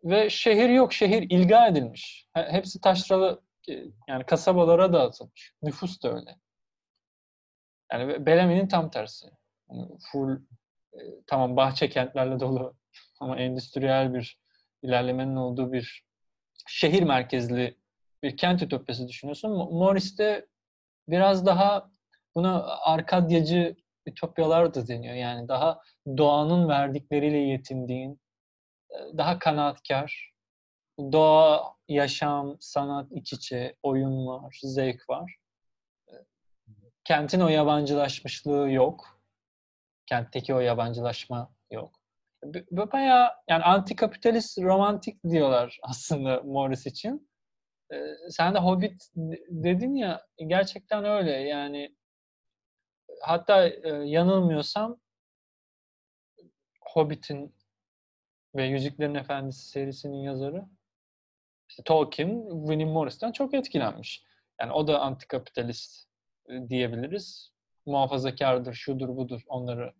Ve 0.04 0.30
şehir 0.30 0.68
yok. 0.68 0.92
Şehir 0.92 1.22
ilga 1.30 1.66
edilmiş. 1.66 2.28
Hepsi 2.34 2.80
taşralı 2.80 3.42
e, 3.68 3.84
yani 4.08 4.26
kasabalara 4.26 4.92
dağıtılmış. 4.92 5.52
Nüfus 5.62 6.02
da 6.02 6.14
öyle. 6.14 6.36
Yani 7.92 8.26
Bellamy'nin 8.26 8.68
tam 8.68 8.90
tersi. 8.90 9.26
Yani 9.70 9.88
full 10.12 10.36
e, 10.94 11.00
tamam 11.26 11.56
bahçe 11.56 11.88
kentlerle 11.88 12.40
dolu 12.40 12.76
ama 13.20 13.36
endüstriyel 13.36 14.14
bir 14.14 14.38
ilerlemenin 14.82 15.36
olduğu 15.36 15.72
bir 15.72 16.04
şehir 16.66 17.02
merkezli 17.02 17.76
bir 18.22 18.36
kent 18.36 18.62
ütopyası 18.62 19.08
düşünüyorsun. 19.08 19.50
Morris'te 19.50 20.46
biraz 21.08 21.46
daha 21.46 21.90
buna 22.34 22.62
arkadyacı 22.66 23.76
ütopyalar 24.06 24.74
da 24.74 24.88
deniyor. 24.88 25.14
Yani 25.14 25.48
daha 25.48 25.80
doğanın 26.16 26.68
verdikleriyle 26.68 27.38
yetindiğin, 27.38 28.20
e, 28.90 29.18
daha 29.18 29.38
kanaatkar, 29.38 30.32
doğa, 30.98 31.74
yaşam, 31.88 32.56
sanat 32.60 33.12
iç 33.12 33.32
içe, 33.32 33.76
oyun 33.82 34.26
var, 34.26 34.58
zevk 34.62 35.10
var. 35.10 35.41
Kentin 37.04 37.40
o 37.40 37.48
yabancılaşmışlığı 37.48 38.70
yok. 38.70 39.20
Kentteki 40.06 40.54
o 40.54 40.60
yabancılaşma 40.60 41.54
yok. 41.70 42.00
Bayağı 42.70 43.30
yani 43.48 43.64
antikapitalist 43.64 44.58
romantik 44.58 45.24
diyorlar 45.24 45.78
aslında 45.82 46.42
Morris 46.42 46.86
için. 46.86 47.30
Ee, 47.92 47.96
sen 48.30 48.54
de 48.54 48.58
Hobbit 48.58 49.10
dedin 49.48 49.94
ya 49.94 50.26
gerçekten 50.46 51.04
öyle 51.04 51.30
yani 51.30 51.96
hatta 53.22 53.68
e, 53.68 53.88
yanılmıyorsam 53.88 55.00
Hobbit'in 56.80 57.54
ve 58.54 58.64
Yüzüklerin 58.64 59.14
Efendisi 59.14 59.68
serisinin 59.68 60.22
yazarı 60.22 60.64
işte 61.68 61.82
Tolkien, 61.82 62.44
William 62.66 62.90
Morris'ten 62.90 63.32
çok 63.32 63.54
etkilenmiş. 63.54 64.24
Yani 64.60 64.72
o 64.72 64.86
da 64.86 65.00
antikapitalist 65.00 66.11
diyebiliriz. 66.68 67.52
Muhafazakardır, 67.86 68.74
şudur 68.74 69.08
budur 69.08 69.42
onları 69.46 69.92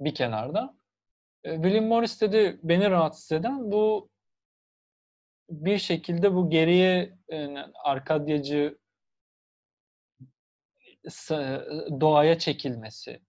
bir 0.00 0.14
kenarda. 0.14 0.76
E, 1.44 1.54
William 1.54 1.84
Morris 1.84 2.20
dedi 2.20 2.60
beni 2.62 2.90
rahatsız 2.90 3.32
eden 3.32 3.72
bu 3.72 4.10
bir 5.50 5.78
şekilde 5.78 6.34
bu 6.34 6.50
geriye 6.50 7.18
yani 7.28 7.64
arkadyacı 7.84 8.78
doğaya 12.00 12.38
çekilmesi. 12.38 13.20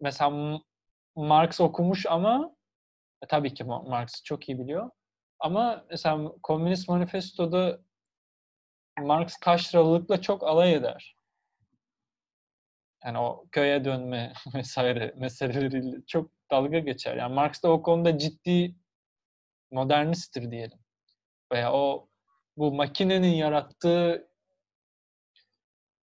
Mesela 0.00 0.60
Marx 1.16 1.60
okumuş 1.60 2.06
ama 2.06 2.56
e, 3.22 3.26
tabii 3.26 3.54
ki 3.54 3.64
Marx 3.64 4.22
çok 4.24 4.48
iyi 4.48 4.58
biliyor. 4.58 4.90
Ama 5.38 5.84
mesela 5.90 6.32
Komünist 6.42 6.88
Manifesto'da 6.88 7.80
Marx 9.00 9.36
taşralılıkla 9.40 10.20
çok 10.20 10.42
alay 10.42 10.74
eder. 10.74 11.16
Yani 13.04 13.18
o 13.18 13.46
köye 13.52 13.84
dönme 13.84 14.32
vesaire 14.54 15.14
meseleleriyle 15.16 15.96
çok 16.06 16.30
dalga 16.50 16.78
geçer. 16.78 17.16
Yani 17.16 17.34
Marx 17.34 17.62
da 17.62 17.72
o 17.72 17.82
konuda 17.82 18.18
ciddi 18.18 18.74
modernisttir 19.70 20.50
diyelim. 20.50 20.78
Veya 21.52 21.72
o 21.72 22.08
bu 22.56 22.72
makinenin 22.72 23.34
yarattığı 23.34 24.28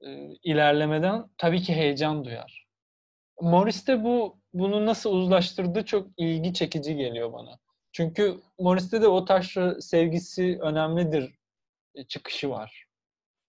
e, 0.01 0.33
ilerlemeden 0.43 1.29
tabii 1.37 1.61
ki 1.61 1.75
heyecan 1.75 2.25
duyar. 2.25 2.67
Morris 3.41 3.87
de 3.87 4.03
bu 4.03 4.39
bunu 4.53 4.85
nasıl 4.85 5.13
uzlaştırdığı 5.13 5.85
çok 5.85 6.07
ilgi 6.17 6.53
çekici 6.53 6.95
geliyor 6.95 7.33
bana. 7.33 7.59
Çünkü 7.91 8.41
Morris'te 8.59 9.01
de 9.01 9.07
o 9.07 9.25
taşra 9.25 9.81
sevgisi 9.81 10.57
önemlidir 10.61 11.35
çıkışı 12.07 12.49
var. 12.49 12.85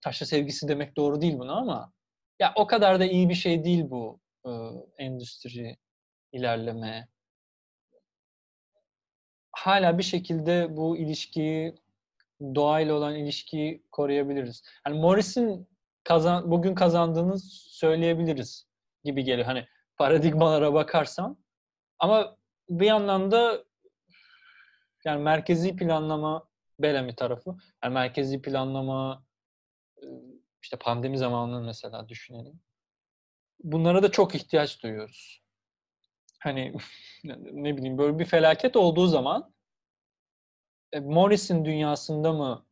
Taşra 0.01 0.27
sevgisi 0.27 0.69
demek 0.69 0.97
doğru 0.97 1.21
değil 1.21 1.39
buna 1.39 1.53
ama 1.53 1.93
ya 2.39 2.53
o 2.57 2.67
kadar 2.67 3.01
da 3.01 3.05
iyi 3.05 3.29
bir 3.29 3.35
şey 3.35 3.65
değil 3.65 3.85
bu 3.91 4.21
e, 4.47 4.51
endüstri 4.99 5.77
ilerleme. 6.33 7.09
Hala 9.53 9.99
bir 9.99 10.03
şekilde 10.03 10.77
bu 10.77 10.97
ilişkiyi 10.97 11.75
doğayla 12.41 12.95
olan 12.95 13.15
ilişkiyi 13.17 13.83
koruyabiliriz. 13.93 14.63
Yani 14.87 15.01
Morris'in 15.01 15.69
kazan, 16.05 16.51
bugün 16.51 16.75
kazandığını 16.75 17.39
söyleyebiliriz 17.71 18.67
gibi 19.05 19.25
geliyor. 19.25 19.47
Hani 19.47 19.67
paradigmalara 19.97 20.75
bakarsan. 20.75 21.39
Ama 21.99 22.37
bir 22.71 22.87
yandan 22.87 23.31
da 23.31 23.65
yani 25.05 25.23
merkezi 25.23 25.77
planlama 25.77 26.49
Bellamy 26.81 27.15
tarafı. 27.15 27.57
Yani 27.85 27.95
merkezi 27.95 28.43
planlama 28.43 29.23
işte 30.63 30.77
pandemi 30.77 31.19
zamanını 31.19 31.67
mesela 31.67 32.09
düşünelim. 32.09 32.61
Bunlara 33.61 34.03
da 34.03 34.11
çok 34.11 34.35
ihtiyaç 34.35 34.83
duyuyoruz. 34.83 35.43
Hani 36.39 36.75
ne 37.53 37.77
bileyim 37.77 37.99
böyle 37.99 38.19
bir 38.19 38.25
felaket 38.25 38.77
olduğu 38.77 39.07
zaman 39.07 39.55
e, 40.93 41.01
Morris'in 41.01 41.65
dünyasında 41.65 42.33
mı 42.33 42.67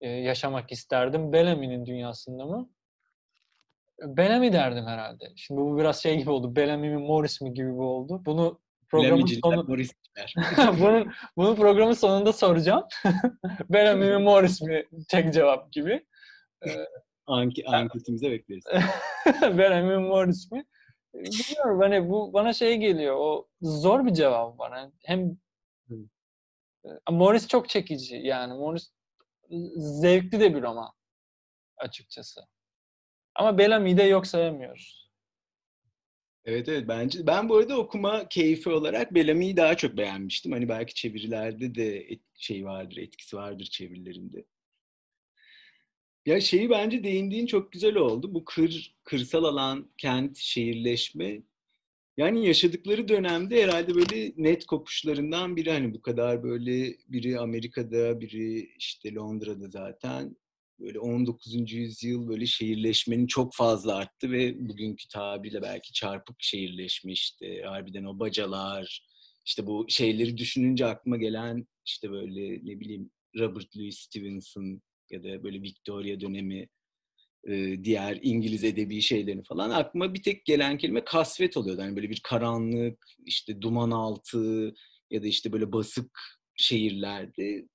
e, 0.00 0.08
yaşamak 0.08 0.72
isterdim, 0.72 1.32
Bellamy'nin 1.32 1.86
dünyasında 1.86 2.46
mı? 2.46 2.70
Bellamy 4.02 4.52
derdim 4.52 4.86
herhalde. 4.86 5.32
Şimdi 5.36 5.60
bu 5.60 5.78
biraz 5.78 6.02
şey 6.02 6.18
gibi 6.18 6.30
oldu. 6.30 6.56
Bellamy 6.56 6.90
mi 6.90 6.96
Morris 6.96 7.40
mi 7.40 7.54
gibi 7.54 7.72
oldu. 7.72 8.22
Bunu 8.26 8.60
programın 8.88 9.26
sonu 9.26 9.68
bunun, 10.80 11.12
bunu 11.36 11.56
programın 11.56 11.92
sonunda 11.92 12.32
soracağım. 12.32 12.84
Bellamy 13.70 14.06
mi 14.06 14.18
Morris 14.18 14.62
mi 14.62 14.84
tek 15.08 15.34
cevap 15.34 15.72
gibi. 15.72 16.06
Ee, 16.66 16.70
Anki, 17.26 17.66
anketimize 17.66 18.30
bekleriz. 18.30 18.64
Bellamy 19.42 19.96
mi 19.96 19.98
Morris 19.98 20.52
mi? 20.52 20.64
Bilmiyorum 21.14 21.80
hani 21.80 22.08
bu 22.08 22.32
bana 22.32 22.52
şey 22.52 22.76
geliyor. 22.76 23.16
O 23.18 23.48
zor 23.62 24.06
bir 24.06 24.14
cevap 24.14 24.58
bana. 24.58 24.92
Hem 25.02 25.36
Morris 27.10 27.48
çok 27.48 27.68
çekici 27.68 28.16
yani. 28.16 28.54
Morris 28.54 28.92
zevkli 29.76 30.40
de 30.40 30.54
bir 30.54 30.62
roman 30.62 30.90
açıkçası. 31.76 32.40
Ama 33.34 33.58
Bellamy'de 33.58 34.02
yok 34.02 34.26
sayamıyoruz. 34.26 35.04
Evet 36.44 36.68
evet 36.68 36.88
bence 36.88 37.26
ben 37.26 37.48
bu 37.48 37.56
arada 37.56 37.78
okuma 37.78 38.28
keyfi 38.28 38.70
olarak 38.70 39.14
Bellamy'yi 39.14 39.56
daha 39.56 39.76
çok 39.76 39.96
beğenmiştim. 39.96 40.52
Hani 40.52 40.68
belki 40.68 40.94
çevirilerde 40.94 41.74
de 41.74 41.96
et, 41.98 42.20
şey 42.34 42.64
vardır, 42.64 42.96
etkisi 42.96 43.36
vardır 43.36 43.64
çevirilerinde. 43.64 44.44
Ya 46.26 46.40
şeyi 46.40 46.70
bence 46.70 47.04
değindiğin 47.04 47.46
çok 47.46 47.72
güzel 47.72 47.96
oldu. 47.96 48.34
Bu 48.34 48.44
kır, 48.44 48.94
kırsal 49.04 49.44
alan, 49.44 49.90
kent, 49.98 50.36
şehirleşme 50.36 51.42
yani 52.16 52.46
yaşadıkları 52.46 53.08
dönemde 53.08 53.62
herhalde 53.62 53.94
böyle 53.94 54.32
net 54.36 54.66
kopuşlarından 54.66 55.56
biri 55.56 55.70
hani 55.70 55.94
bu 55.94 56.02
kadar 56.02 56.42
böyle 56.42 56.96
biri 57.08 57.38
Amerika'da, 57.40 58.20
biri 58.20 58.70
işte 58.78 59.14
Londra'da 59.14 59.68
zaten 59.68 60.36
böyle 60.80 60.98
19. 60.98 61.72
yüzyıl 61.72 62.28
böyle 62.28 62.46
şehirleşmenin 62.46 63.26
çok 63.26 63.54
fazla 63.54 63.96
arttı 63.96 64.32
ve 64.32 64.68
bugünkü 64.68 65.08
tabirle 65.08 65.62
belki 65.62 65.92
çarpık 65.92 66.36
şehirleşme 66.38 67.12
işte 67.12 67.62
harbiden 67.62 68.04
o 68.04 68.18
bacalar 68.18 69.06
işte 69.46 69.66
bu 69.66 69.86
şeyleri 69.88 70.38
düşününce 70.38 70.86
aklıma 70.86 71.16
gelen 71.16 71.66
işte 71.86 72.10
böyle 72.10 72.52
ne 72.64 72.80
bileyim 72.80 73.10
Robert 73.38 73.76
Louis 73.76 73.98
Stevenson 73.98 74.82
ya 75.10 75.22
da 75.24 75.42
böyle 75.44 75.62
Victoria 75.62 76.20
dönemi 76.20 76.68
diğer 77.84 78.18
İngiliz 78.22 78.64
edebi 78.64 79.00
şeylerini 79.00 79.42
falan 79.42 79.70
aklıma 79.70 80.14
bir 80.14 80.22
tek 80.22 80.44
gelen 80.44 80.78
kelime 80.78 81.04
kasvet 81.04 81.56
oluyordu. 81.56 81.80
Yani 81.80 81.96
böyle 81.96 82.10
bir 82.10 82.20
karanlık, 82.24 83.06
işte 83.26 83.60
duman 83.60 83.90
altı 83.90 84.74
ya 85.10 85.22
da 85.22 85.26
işte 85.26 85.52
böyle 85.52 85.72
basık 85.72 86.20
şehirlerde. 86.56 87.68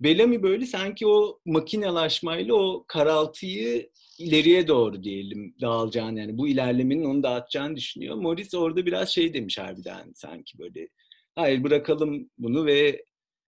Bellamy 0.00 0.42
böyle 0.42 0.66
sanki 0.66 1.06
o 1.06 1.40
makinalaşmayla 1.46 2.54
o 2.54 2.84
karaltıyı 2.88 3.90
ileriye 4.18 4.68
doğru 4.68 5.02
diyelim 5.02 5.54
dağılacağını 5.60 6.20
yani 6.20 6.38
bu 6.38 6.48
ilerlemenin 6.48 7.04
onu 7.04 7.22
dağıtacağını 7.22 7.76
düşünüyor. 7.76 8.16
Morris 8.16 8.54
orada 8.54 8.86
biraz 8.86 9.08
şey 9.08 9.34
demiş 9.34 9.58
harbiden 9.58 10.12
sanki 10.14 10.58
böyle 10.58 10.88
hayır 11.34 11.64
bırakalım 11.64 12.30
bunu 12.38 12.66
ve 12.66 13.04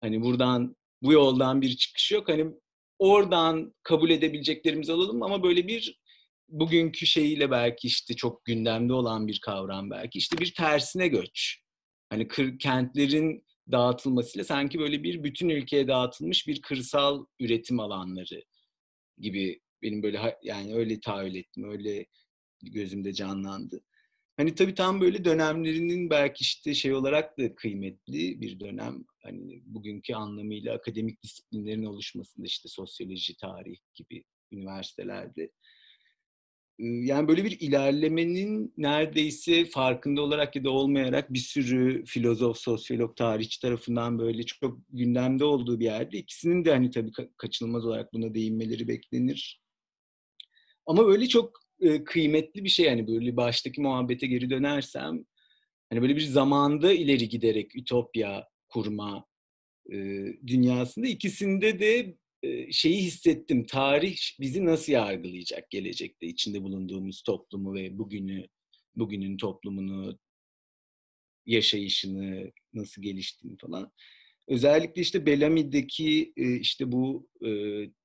hani 0.01 0.22
buradan 0.22 0.76
bu 1.01 1.13
yoldan 1.13 1.61
bir 1.61 1.76
çıkış 1.78 2.11
yok. 2.11 2.30
Hani 2.30 2.45
oradan 2.99 3.73
kabul 3.83 4.09
edebileceklerimizi 4.09 4.93
alalım 4.93 5.23
ama 5.23 5.43
böyle 5.43 5.67
bir 5.67 5.99
bugünkü 6.49 7.05
şeyiyle 7.05 7.51
belki 7.51 7.87
işte 7.87 8.15
çok 8.15 8.45
gündemde 8.45 8.93
olan 8.93 9.27
bir 9.27 9.39
kavram 9.39 9.89
belki 9.89 10.17
işte 10.17 10.37
bir 10.37 10.53
tersine 10.53 11.07
göç. 11.07 11.59
Hani 12.09 12.27
kır, 12.27 12.59
kentlerin 12.59 13.45
dağıtılmasıyla 13.71 14.45
sanki 14.45 14.79
böyle 14.79 15.03
bir 15.03 15.23
bütün 15.23 15.49
ülkeye 15.49 15.87
dağıtılmış 15.87 16.47
bir 16.47 16.61
kırsal 16.61 17.25
üretim 17.39 17.79
alanları 17.79 18.43
gibi 19.17 19.59
benim 19.81 20.03
böyle 20.03 20.37
yani 20.43 20.75
öyle 20.75 20.99
tahayyül 20.99 21.35
ettim, 21.35 21.71
öyle 21.71 22.05
gözümde 22.61 23.13
canlandı. 23.13 23.81
Hani 24.39 24.55
tabii 24.55 24.75
tam 24.75 25.01
böyle 25.01 25.25
dönemlerinin 25.25 26.09
belki 26.09 26.41
işte 26.41 26.73
şey 26.73 26.93
olarak 26.93 27.37
da 27.37 27.55
kıymetli 27.55 28.41
bir 28.41 28.59
dönem. 28.59 29.05
Hani 29.23 29.61
bugünkü 29.65 30.13
anlamıyla 30.13 30.75
akademik 30.75 31.23
disiplinlerin 31.23 31.83
oluşmasında 31.83 32.45
işte 32.45 32.69
sosyoloji, 32.69 33.37
tarih 33.37 33.77
gibi 33.95 34.23
üniversitelerde. 34.51 35.51
Yani 36.79 37.27
böyle 37.27 37.43
bir 37.43 37.59
ilerlemenin 37.59 38.73
neredeyse 38.77 39.65
farkında 39.65 40.21
olarak 40.21 40.55
ya 40.55 40.63
da 40.63 40.69
olmayarak 40.69 41.33
bir 41.33 41.39
sürü 41.39 42.05
filozof, 42.05 42.57
sosyolog, 42.57 43.17
tarihçi 43.17 43.61
tarafından 43.61 44.19
böyle 44.19 44.43
çok 44.43 44.79
gündemde 44.89 45.45
olduğu 45.45 45.79
bir 45.79 45.85
yerde. 45.85 46.17
ikisinin 46.17 46.65
de 46.65 46.71
hani 46.71 46.91
tabii 46.91 47.11
kaçınılmaz 47.37 47.85
olarak 47.85 48.13
buna 48.13 48.33
değinmeleri 48.33 48.87
beklenir. 48.87 49.61
Ama 50.85 51.05
böyle 51.07 51.27
çok 51.27 51.68
e, 51.82 52.03
kıymetli 52.03 52.63
bir 52.63 52.69
şey 52.69 52.86
yani 52.86 53.07
böyle 53.07 53.38
baştaki 53.38 53.82
muhabbete 53.82 54.27
geri 54.27 54.49
dönersem 54.49 55.25
hani 55.89 56.01
böyle 56.01 56.15
bir 56.15 56.21
zamanda 56.21 56.93
ileri 56.93 57.30
giderek 57.30 57.75
ütopya 57.75 58.47
kurma 58.69 59.25
e, 59.91 59.97
dünyasında 60.47 61.07
ikisinde 61.07 61.80
de 61.80 62.17
e, 62.43 62.71
şeyi 62.71 63.01
hissettim. 63.01 63.65
Tarih 63.65 64.17
bizi 64.39 64.65
nasıl 64.65 64.93
yargılayacak 64.93 65.69
gelecekte 65.69 66.27
içinde 66.27 66.63
bulunduğumuz 66.63 67.21
toplumu 67.21 67.73
ve 67.73 67.97
bugünü 67.97 68.47
bugünün 68.95 69.38
toplumunu 69.38 70.19
yaşayışını 71.45 72.51
nasıl 72.73 73.01
geliştiğini 73.01 73.57
falan. 73.57 73.91
Özellikle 74.47 75.01
işte 75.01 75.25
Bellamy'deki 75.25 76.34
işte 76.36 76.91
bu 76.91 77.30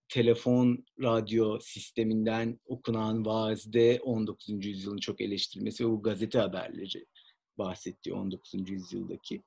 telefon, 0.08 0.84
radyo 1.02 1.58
sisteminden 1.60 2.60
okunan 2.66 3.26
vaazde 3.26 4.00
19. 4.02 4.66
yüzyılın 4.66 4.98
çok 4.98 5.20
eleştirilmesi 5.20 5.84
ve 5.84 5.90
bu 5.90 6.02
gazete 6.02 6.38
haberleri 6.38 7.06
bahsettiği 7.58 8.14
19. 8.14 8.70
yüzyıldaki. 8.70 9.42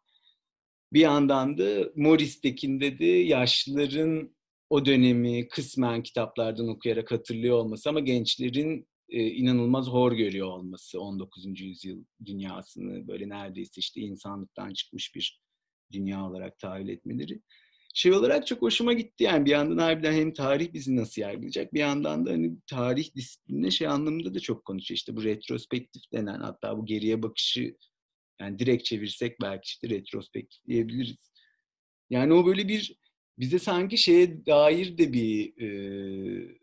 Bir 0.93 0.99
yandan 0.99 1.57
da 1.57 1.89
Morris'tekinde 1.95 2.99
de 2.99 3.05
yaşlıların 3.05 4.35
o 4.69 4.85
dönemi 4.85 5.47
kısmen 5.47 6.03
kitaplardan 6.03 6.67
okuyarak 6.67 7.11
hatırlıyor 7.11 7.57
olması 7.57 7.89
ama 7.89 7.99
gençlerin 7.99 8.87
e, 9.09 9.27
inanılmaz 9.27 9.87
hor 9.87 10.11
görüyor 10.11 10.47
olması 10.47 11.01
19. 11.01 11.61
yüzyıl 11.61 12.03
dünyasını 12.25 13.07
böyle 13.07 13.29
neredeyse 13.29 13.79
işte 13.79 14.01
insanlıktan 14.01 14.73
çıkmış 14.73 15.15
bir 15.15 15.41
dünya 15.91 16.25
olarak 16.25 16.59
tahayyül 16.59 16.89
etmeleri 16.89 17.41
şey 17.97 18.13
olarak 18.13 18.47
çok 18.47 18.61
hoşuma 18.61 18.93
gitti 18.93 19.23
yani 19.23 19.45
bir 19.45 19.51
yandan 19.51 19.77
harbiden 19.77 20.13
hem 20.13 20.33
tarih 20.33 20.73
bizi 20.73 20.95
nasıl 20.95 21.21
yargılayacak 21.21 21.73
bir 21.73 21.79
yandan 21.79 22.25
da 22.25 22.31
hani 22.31 22.57
tarih 22.67 23.15
disiplinine 23.15 23.71
şey 23.71 23.87
anlamında 23.87 24.33
da 24.33 24.39
çok 24.39 24.65
konuşuyor 24.65 24.97
işte 24.97 25.15
bu 25.15 25.23
retrospektif 25.23 26.11
denen 26.13 26.39
hatta 26.39 26.77
bu 26.77 26.85
geriye 26.85 27.23
bakışı 27.23 27.77
yani 28.41 28.59
direkt 28.59 28.85
çevirsek 28.85 29.41
belki 29.41 29.65
işte 29.65 29.89
retrospektif 29.89 30.65
diyebiliriz. 30.67 31.31
Yani 32.09 32.33
o 32.33 32.45
böyle 32.45 32.67
bir 32.67 32.99
bize 33.39 33.59
sanki 33.59 33.97
şeye 33.97 34.45
dair 34.45 34.97
de 34.97 35.13
bir 35.13 35.61
e, 35.61 36.57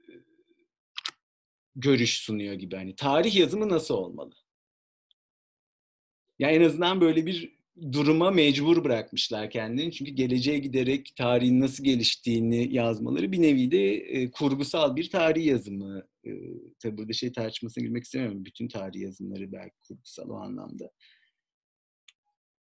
görüş 1.77 2.19
sunuyor 2.19 2.55
gibi 2.55 2.77
hani 2.77 2.97
tarih 2.97 3.37
yazımı 3.37 3.69
nasıl 3.69 3.95
olmalı? 3.95 4.35
Yani 6.39 6.53
en 6.53 6.63
azından 6.63 7.01
böyle 7.01 7.27
bir 7.27 7.64
duruma 7.93 8.31
mecbur 8.31 8.85
bırakmışlar 8.85 9.51
kendini. 9.51 9.93
Çünkü 9.93 10.11
geleceğe 10.11 10.59
giderek 10.59 11.17
tarihin 11.17 11.61
nasıl 11.61 11.85
geliştiğini 11.85 12.75
yazmaları 12.75 13.33
bir 13.33 13.43
nevi 13.43 13.71
de 13.71 13.95
e, 13.95 14.31
kurgusal 14.31 14.97
bir 14.97 15.11
tarih 15.11 15.47
yazımı. 15.47 16.03
E, 16.27 16.31
tabii 16.83 16.99
burada 16.99 17.13
şey 17.13 17.33
tartışmasına 17.33 17.85
girmek 17.85 18.05
istemiyorum. 18.05 18.45
Bütün 18.45 18.69
tarih 18.69 19.01
yazımları 19.01 19.53
belki 19.53 19.77
kurgusal 19.89 20.29
o 20.31 20.35
anlamda. 20.35 20.91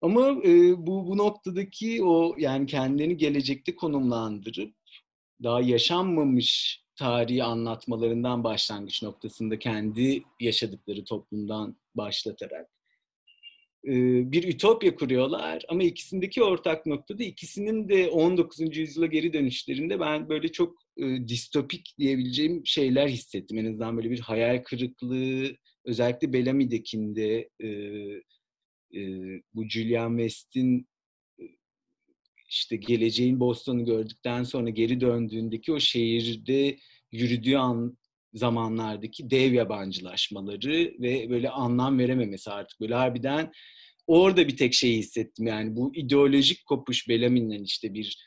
Ama 0.01 0.29
e, 0.29 0.77
bu, 0.87 1.07
bu 1.07 1.17
noktadaki 1.17 2.03
o 2.03 2.35
yani 2.37 2.65
kendilerini 2.65 3.17
gelecekte 3.17 3.75
konumlandırıp 3.75 4.75
daha 5.43 5.61
yaşanmamış 5.61 6.83
tarihi 6.95 7.43
anlatmalarından 7.43 8.43
başlangıç 8.43 9.03
noktasında 9.03 9.59
kendi 9.59 10.23
yaşadıkları 10.39 11.05
toplumdan 11.05 11.77
başlatarak 11.95 12.69
bir 13.83 14.43
ütopya 14.43 14.95
kuruyorlar 14.95 15.63
ama 15.69 15.83
ikisindeki 15.83 16.43
ortak 16.43 16.85
noktada 16.85 17.23
ikisinin 17.23 17.89
de 17.89 18.09
19. 18.09 18.77
yüzyıla 18.77 19.05
geri 19.07 19.33
dönüşlerinde 19.33 19.99
ben 19.99 20.29
böyle 20.29 20.47
çok 20.47 20.77
distopik 21.27 21.95
diyebileceğim 21.99 22.65
şeyler 22.65 23.07
hissettim. 23.07 23.57
En 23.57 23.65
azından 23.65 23.97
böyle 23.97 24.11
bir 24.11 24.19
hayal 24.19 24.63
kırıklığı 24.63 25.57
özellikle 25.85 26.33
Bellamy'dekinde 26.33 27.49
bu 29.53 29.69
Julian 29.69 30.17
West'in 30.17 30.87
işte 32.49 32.75
geleceğin 32.75 33.39
Boston'u 33.39 33.85
gördükten 33.85 34.43
sonra 34.43 34.69
geri 34.69 35.01
döndüğündeki 35.01 35.71
o 35.71 35.79
şehirde 35.79 36.77
yürüdüğü 37.11 37.55
an 37.55 37.97
zamanlardaki 38.33 39.29
dev 39.29 39.53
yabancılaşmaları 39.53 40.93
ve 40.99 41.29
böyle 41.29 41.49
anlam 41.49 41.99
verememesi 41.99 42.51
artık 42.51 42.81
böyle 42.81 42.95
harbiden 42.95 43.51
orada 44.07 44.47
bir 44.47 44.57
tek 44.57 44.73
şeyi 44.73 44.97
hissettim 44.97 45.47
yani 45.47 45.75
bu 45.75 45.95
ideolojik 45.95 46.65
kopuş 46.65 47.09
Bellamy'nin 47.09 47.63
işte 47.63 47.93
bir 47.93 48.17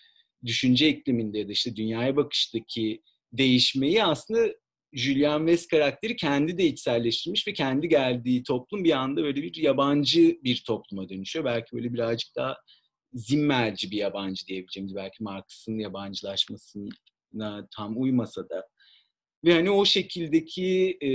düşünce 0.45 0.89
ikliminde 0.89 1.39
ya 1.39 1.49
da 1.49 1.53
işte 1.53 1.77
dünyaya 1.77 2.17
bakıştaki 2.17 3.03
değişmeyi 3.33 4.05
aslında 4.05 4.49
Julian 4.93 5.39
West 5.47 5.71
karakteri 5.71 6.17
kendi 6.17 6.59
de 6.59 6.67
içselleştirmiş 6.67 7.49
ve 7.49 7.53
kendi 7.53 7.89
geldiği 7.89 8.43
toplum 8.43 8.85
bir 8.85 8.93
anda 8.93 9.23
böyle 9.23 9.43
bir 9.43 9.57
yabancı 9.57 10.39
bir 10.45 10.63
topluma 10.67 11.09
dönüşüyor. 11.09 11.45
Belki 11.45 11.77
böyle 11.77 11.93
birazcık 11.93 12.37
daha 12.37 12.57
zimmerci 13.13 13.91
bir 13.91 13.97
yabancı 13.97 14.47
diyebileceğimiz 14.47 14.95
belki 14.95 15.23
Marx'ın 15.23 15.79
yabancılaşmasına 15.79 17.69
tam 17.77 18.01
uymasa 18.01 18.49
da 18.49 18.69
ve 19.47 19.55
hani 19.55 19.71
o 19.71 19.85
şekildeki 19.85 20.99
e, 21.03 21.11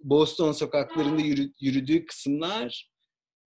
Boston 0.00 0.52
sokaklarında 0.52 1.22
yürü, 1.22 1.52
yürüdüğü 1.60 2.06
kısımlar 2.06 2.92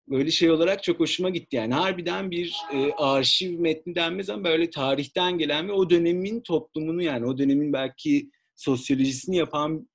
böyle 0.07 0.32
şey 0.32 0.51
olarak 0.51 0.84
çok 0.84 0.99
hoşuma 0.99 1.30
gitti. 1.30 1.55
Yani 1.55 1.74
harbiden 1.74 2.32
bir 2.32 2.55
e, 2.74 2.91
arşiv 2.91 3.59
metni 3.59 3.95
denmez 3.95 4.30
ama 4.30 4.43
böyle 4.43 4.69
tarihten 4.69 5.38
gelen 5.38 5.67
ve 5.67 5.72
o 5.72 5.89
dönemin 5.89 6.41
toplumunu 6.41 7.03
yani 7.03 7.26
o 7.26 7.38
dönemin 7.38 7.74
belki 7.74 8.32
sosyolojisini 8.55 9.38
yapan 9.38 9.89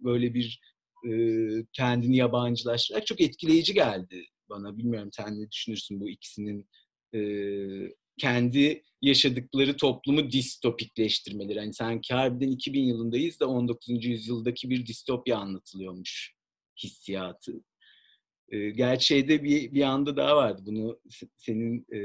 böyle 0.00 0.34
bir 0.34 0.60
e, 1.08 1.12
kendini 1.72 2.16
yabancılaştırarak 2.16 3.06
çok 3.06 3.20
etkileyici 3.20 3.74
geldi 3.74 4.24
bana. 4.48 4.78
Bilmiyorum 4.78 5.10
sen 5.12 5.40
ne 5.40 5.50
düşünürsün 5.50 6.00
bu 6.00 6.08
ikisinin 6.08 6.68
e, 7.14 7.20
kendi 8.20 8.82
yaşadıkları 9.02 9.76
toplumu 9.76 10.30
distopikleştirmeleri. 10.32 11.58
Hani 11.58 11.74
sanki 11.74 12.14
harbiden 12.14 12.50
2000 12.50 12.84
yılındayız 12.84 13.40
da 13.40 13.48
19. 13.48 14.04
yüzyıldaki 14.04 14.70
bir 14.70 14.86
distopya 14.86 15.38
anlatılıyormuş 15.38 16.34
hissiyatı. 16.82 17.52
E, 18.48 18.70
gerçeğde 18.70 19.44
bir, 19.44 19.72
bir 19.72 19.82
anda 19.82 20.16
daha 20.16 20.36
vardı. 20.36 20.62
Bunu 20.66 21.00
senin 21.36 21.86
e, 21.94 22.00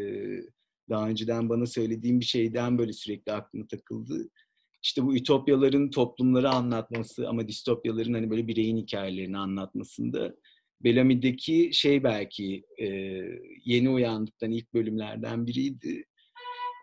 daha 0.89 1.09
önceden 1.09 1.49
bana 1.49 1.66
söylediğin 1.66 2.20
bir 2.20 2.26
şeyden 2.26 2.78
böyle 2.78 2.93
sürekli 2.93 3.32
aklıma 3.32 3.68
takıldı. 3.68 4.30
İşte 4.84 5.03
bu 5.03 5.16
ütopyaların 5.16 5.89
toplumları 5.89 6.49
anlatması 6.49 7.30
ama 7.30 7.47
distopyaların 7.47 8.13
hani 8.13 8.30
böyle 8.30 8.47
bireyin 8.47 8.78
hikayelerini 8.78 9.38
anlatmasında 9.38 10.36
Bellamy'deki 10.84 11.69
şey 11.73 12.03
belki 12.03 12.63
e, 12.80 12.86
yeni 13.65 13.89
uyandıktan 13.89 14.51
ilk 14.51 14.73
bölümlerden 14.73 15.47
biriydi. 15.47 16.05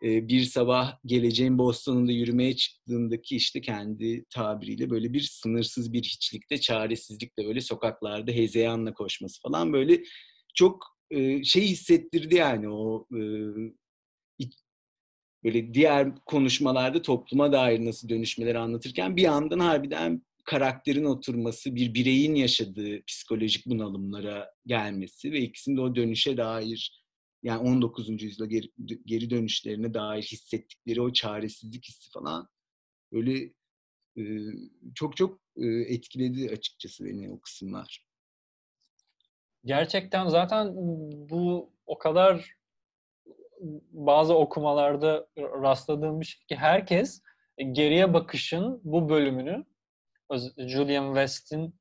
E, 0.05 0.29
bir 0.29 0.45
sabah 0.45 0.99
geleceğin 1.07 1.59
Boston'unda 1.59 2.13
yürümeye 2.13 2.57
çıktığındaki 2.57 3.37
işte 3.37 3.61
kendi 3.61 4.25
tabiriyle 4.25 4.91
böyle 4.91 5.13
bir 5.13 5.21
sınırsız 5.21 5.93
bir 5.93 6.03
hiçlikte, 6.03 6.61
çaresizlikle 6.61 7.47
böyle 7.47 7.61
sokaklarda 7.61 8.33
hezeyanla 8.33 8.95
koşması 8.95 9.41
falan 9.43 9.73
böyle 9.73 10.03
çok 10.55 10.85
e, 11.11 11.45
şey 11.45 11.63
hissettirdi 11.63 12.35
yani 12.35 12.69
o 12.69 13.07
e, 13.15 13.21
böyle 15.45 15.75
diğer 15.75 16.15
konuşmalarda 16.27 17.03
topluma 17.03 17.53
dair 17.53 17.85
nasıl 17.85 18.09
dönüşmeleri 18.09 18.59
anlatırken 18.59 19.17
bir 19.17 19.23
yandan 19.23 19.59
harbiden 19.59 20.23
karakterin 20.45 21.05
oturması, 21.05 21.75
bir 21.75 21.95
bireyin 21.95 22.35
yaşadığı 22.35 23.05
psikolojik 23.05 23.67
bunalımlara 23.67 24.51
gelmesi 24.67 25.33
ve 25.33 25.41
ikisinde 25.41 25.81
o 25.81 25.97
dönüşe 25.97 26.37
dair 26.37 27.03
yani 27.43 27.69
19. 27.69 28.23
yüzyıla 28.23 28.47
geri, 28.47 28.71
geri 29.07 29.31
dönüşlerine 29.31 29.95
dair 29.95 30.23
hissettikleri 30.23 31.01
o 31.01 31.13
çaresizlik 31.13 31.89
hissi 31.89 32.11
falan 32.11 32.49
böyle 33.13 33.53
e, 34.19 34.23
çok 34.95 35.17
çok 35.17 35.41
e, 35.57 35.67
etkiledi 35.67 36.51
açıkçası 36.53 37.05
beni 37.05 37.31
o 37.31 37.41
kısımlar. 37.41 38.07
Gerçekten 39.65 40.29
zaten 40.29 40.73
bu 41.31 41.73
o 41.87 41.99
kadar 41.99 42.55
bazı 43.91 44.35
okumalarda 44.35 45.29
rastladığım 45.39 46.21
bir 46.21 46.27
şey 46.27 46.47
ki 46.47 46.57
herkes 46.57 47.23
geriye 47.73 48.15
bakışın 48.15 48.81
bu 48.85 49.09
bölümünü 49.09 49.65
Julian 50.57 51.07
West'in 51.07 51.75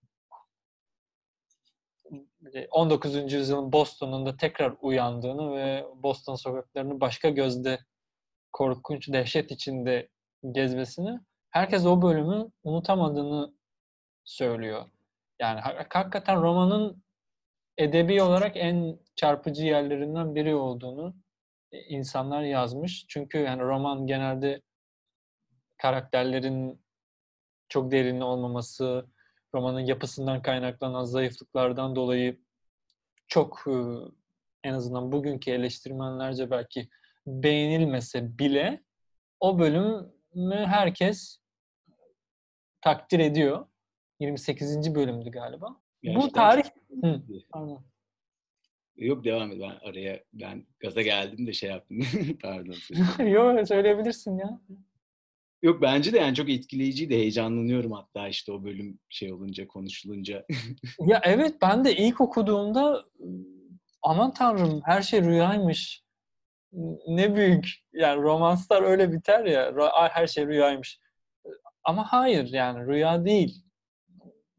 19. 2.72 3.34
yüzyılın 3.34 3.72
Boston'unda 3.72 4.38
tekrar 4.38 4.74
uyandığını 4.82 5.56
ve 5.56 5.86
Boston 5.95 6.36
sokaklarını 6.36 7.02
başka 7.02 7.30
gözde 7.30 7.80
korkunç 8.52 9.10
dehşet 9.14 9.52
içinde 9.52 10.10
gezmesini 10.52 11.20
herkes 11.49 11.86
o 11.86 12.02
bölümü 12.02 12.52
unutamadığını 12.64 13.54
söylüyor. 14.24 14.86
Yani 15.39 15.60
hakikaten 15.60 16.41
romanın 16.41 17.04
edebi 17.78 18.22
olarak 18.22 18.58
en 18.58 18.99
çarpıcı 19.16 19.66
yerlerinden 19.66 20.36
biri 20.36 20.56
olduğunu 20.56 21.16
e, 21.72 21.80
insanlar 21.80 22.41
yazmış. 22.41 23.06
Çünkü 23.08 23.38
yani 23.38 23.62
roman 23.62 24.08
genelde 24.08 24.62
karakterlerin 25.78 26.81
çok 27.72 27.92
derinli 27.92 28.24
olmaması, 28.24 29.06
romanın 29.56 29.80
yapısından 29.80 30.42
kaynaklanan 30.42 31.04
zayıflıklardan 31.04 31.96
dolayı 31.96 32.40
çok 33.28 33.64
e, 33.68 33.74
en 34.64 34.74
azından 34.74 35.12
bugünkü 35.12 35.52
eleştirmenlerce 35.52 36.52
belki 36.52 36.90
beğenilmese 37.28 38.38
bile 38.38 38.84
o 39.40 39.60
bölümü 39.60 40.66
herkes 40.66 41.40
takdir 42.82 43.20
ediyor. 43.20 43.66
28. 44.20 44.96
bölümdü 44.96 45.32
galiba. 45.32 45.82
Gerçekten 46.04 46.30
Bu 46.30 46.34
tarih... 46.34 46.64
Hı, 47.04 47.22
pardon. 47.50 47.84
Yok 48.96 49.24
devam 49.24 49.52
et. 49.52 49.62
Ben 49.62 49.90
araya 49.90 50.24
ben 50.34 50.66
gaza 50.80 51.02
geldim 51.02 51.48
de 51.48 51.54
şey 51.54 51.70
yaptım. 51.70 52.00
Pardon. 52.42 52.76
Yok 53.24 53.68
söyleyebilirsin 53.68 54.38
ya. 54.38 54.62
Yok 55.62 55.82
bence 55.82 56.14
de 56.14 56.18
yani 56.18 56.36
çok 56.36 56.49
etkileyiciydi. 56.49 57.16
Heyecanlanıyorum 57.16 57.91
hatta 57.91 58.28
işte 58.28 58.51
o 58.51 58.64
bölüm 58.64 58.99
şey 59.09 59.34
olunca, 59.34 59.68
konuşulunca. 59.68 60.45
ya 60.99 61.22
evet 61.24 61.55
ben 61.62 61.86
de 61.86 61.95
ilk 61.95 62.22
okuduğumda 62.22 63.05
aman 64.01 64.34
tanrım 64.34 64.82
her 64.86 65.01
şey 65.01 65.22
rüyaymış. 65.22 66.03
Ne 67.07 67.36
büyük. 67.36 67.70
Yani 67.93 68.22
romanslar 68.22 68.84
öyle 68.84 69.12
biter 69.12 69.45
ya. 69.45 69.74
Her 70.12 70.28
şey 70.28 70.47
rüyaymış. 70.47 70.99
Ama 71.84 72.14
hayır 72.14 72.47
yani 72.53 72.88
rüya 72.88 73.26
değil. 73.26 73.66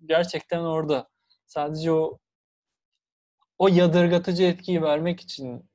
Gerçekten 0.06 0.60
orada. 0.60 1.08
Sadece 1.46 1.92
o 1.92 2.18
o 3.58 3.68
yadırgatıcı 3.68 4.42
etkiyi 4.42 4.82
vermek 4.82 5.20
için 5.20 5.70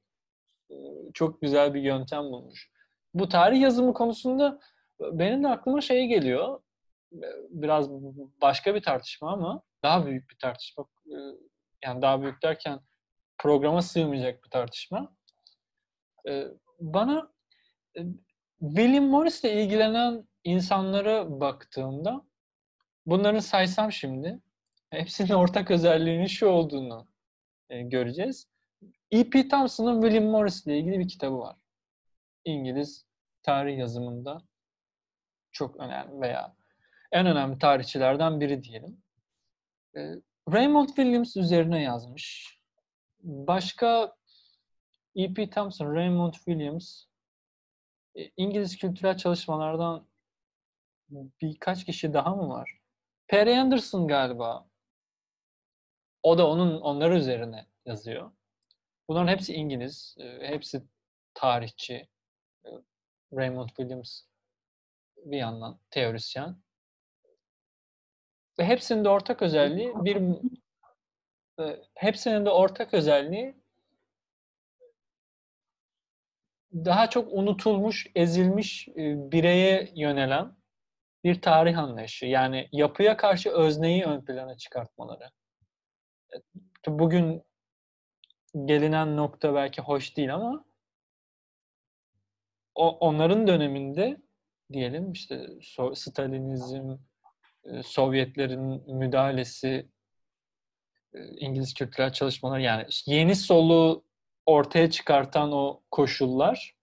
çok 1.13 1.41
güzel 1.41 1.73
bir 1.73 1.81
yöntem 1.81 2.23
bulmuş. 2.23 2.71
Bu 3.13 3.29
tarih 3.29 3.61
yazımı 3.61 3.93
konusunda 3.93 4.59
benim 4.99 5.43
de 5.43 5.47
aklıma 5.47 5.81
şey 5.81 6.07
geliyor. 6.07 6.61
Biraz 7.49 7.89
başka 8.41 8.75
bir 8.75 8.81
tartışma 8.81 9.31
ama 9.31 9.61
daha 9.83 10.05
büyük 10.05 10.29
bir 10.29 10.37
tartışma. 10.37 10.85
Yani 11.83 12.01
daha 12.01 12.21
büyük 12.21 12.43
derken 12.43 12.79
programa 13.37 13.81
sığmayacak 13.81 14.43
bir 14.43 14.49
tartışma. 14.49 15.15
Bana 16.79 17.31
William 18.59 19.05
Morris 19.05 19.43
ile 19.43 19.63
ilgilenen 19.63 20.27
insanlara 20.43 21.39
baktığımda 21.39 22.21
bunların 23.05 23.39
saysam 23.39 23.91
şimdi 23.91 24.39
hepsinin 24.89 25.33
ortak 25.33 25.71
özelliğinin 25.71 26.25
şu 26.25 26.47
olduğunu 26.47 27.07
göreceğiz. 27.69 28.47
E.P. 29.11 29.47
Thompson'ın 29.47 30.01
William 30.01 30.31
Morris 30.31 30.67
ile 30.67 30.79
ilgili 30.79 30.99
bir 30.99 31.07
kitabı 31.07 31.39
var. 31.39 31.55
İngiliz 32.45 33.05
tarih 33.43 33.77
yazımında 33.77 34.41
çok 35.57 35.75
önemli 35.77 36.21
veya 36.21 36.55
en 37.11 37.25
önemli 37.25 37.59
tarihçilerden 37.59 38.39
biri 38.39 38.63
diyelim. 38.63 39.01
E, 39.95 39.99
Raymond 40.51 40.87
Williams 40.87 41.37
üzerine 41.37 41.83
yazmış. 41.83 42.57
Başka 43.19 44.15
E.P. 45.15 45.49
Thompson, 45.49 45.95
Raymond 45.95 46.33
Williams 46.33 47.05
e, 48.15 48.31
İngiliz 48.37 48.77
kültürel 48.77 49.17
çalışmalardan 49.17 50.07
birkaç 51.41 51.85
kişi 51.85 52.13
daha 52.13 52.35
mı 52.35 52.49
var? 52.49 52.79
Perry 53.27 53.59
Anderson 53.59 54.07
galiba. 54.07 54.67
O 56.23 56.37
da 56.37 56.49
onun 56.49 56.81
onlar 56.81 57.11
üzerine 57.11 57.65
yazıyor. 57.85 58.31
Bunların 59.07 59.27
hepsi 59.27 59.53
İngiliz, 59.53 60.15
e, 60.19 60.47
hepsi 60.47 60.83
tarihçi. 61.33 62.07
E, 62.65 62.69
Raymond 63.33 63.67
Williams 63.67 64.26
bir 65.25 65.37
yandan 65.37 65.79
teorisyen. 65.89 66.55
Ve 68.59 68.65
hepsinin 68.65 69.05
de 69.05 69.09
ortak 69.09 69.41
özelliği 69.41 69.93
bir 69.95 70.21
e, 71.59 71.83
hepsinin 71.95 72.45
de 72.45 72.49
ortak 72.49 72.93
özelliği 72.93 73.55
daha 76.73 77.09
çok 77.09 77.33
unutulmuş, 77.33 78.07
ezilmiş 78.15 78.87
e, 78.87 79.31
bireye 79.31 79.91
yönelen 79.95 80.57
bir 81.23 81.41
tarih 81.41 81.77
anlayışı. 81.77 82.25
Yani 82.25 82.69
yapıya 82.71 83.17
karşı 83.17 83.49
özneyi 83.49 84.03
ön 84.03 84.25
plana 84.25 84.57
çıkartmaları. 84.57 85.31
E, 86.33 86.37
bugün 86.87 87.43
gelinen 88.65 89.17
nokta 89.17 89.55
belki 89.55 89.81
hoş 89.81 90.17
değil 90.17 90.35
ama 90.35 90.65
o, 92.75 92.97
onların 92.97 93.47
döneminde 93.47 94.17
diyelim 94.73 95.11
işte 95.11 95.47
so 95.61 95.95
Stalinizm, 95.95 96.91
e, 97.63 97.83
Sovyetlerin 97.83 98.95
müdahalesi, 98.95 99.87
e, 101.13 101.19
İngiliz 101.37 101.73
kültürel 101.73 102.13
çalışmalar 102.13 102.59
yani 102.59 102.85
yeni 103.05 103.35
solu 103.35 104.03
ortaya 104.45 104.89
çıkartan 104.89 105.51
o 105.51 105.81
koşullar 105.91 106.75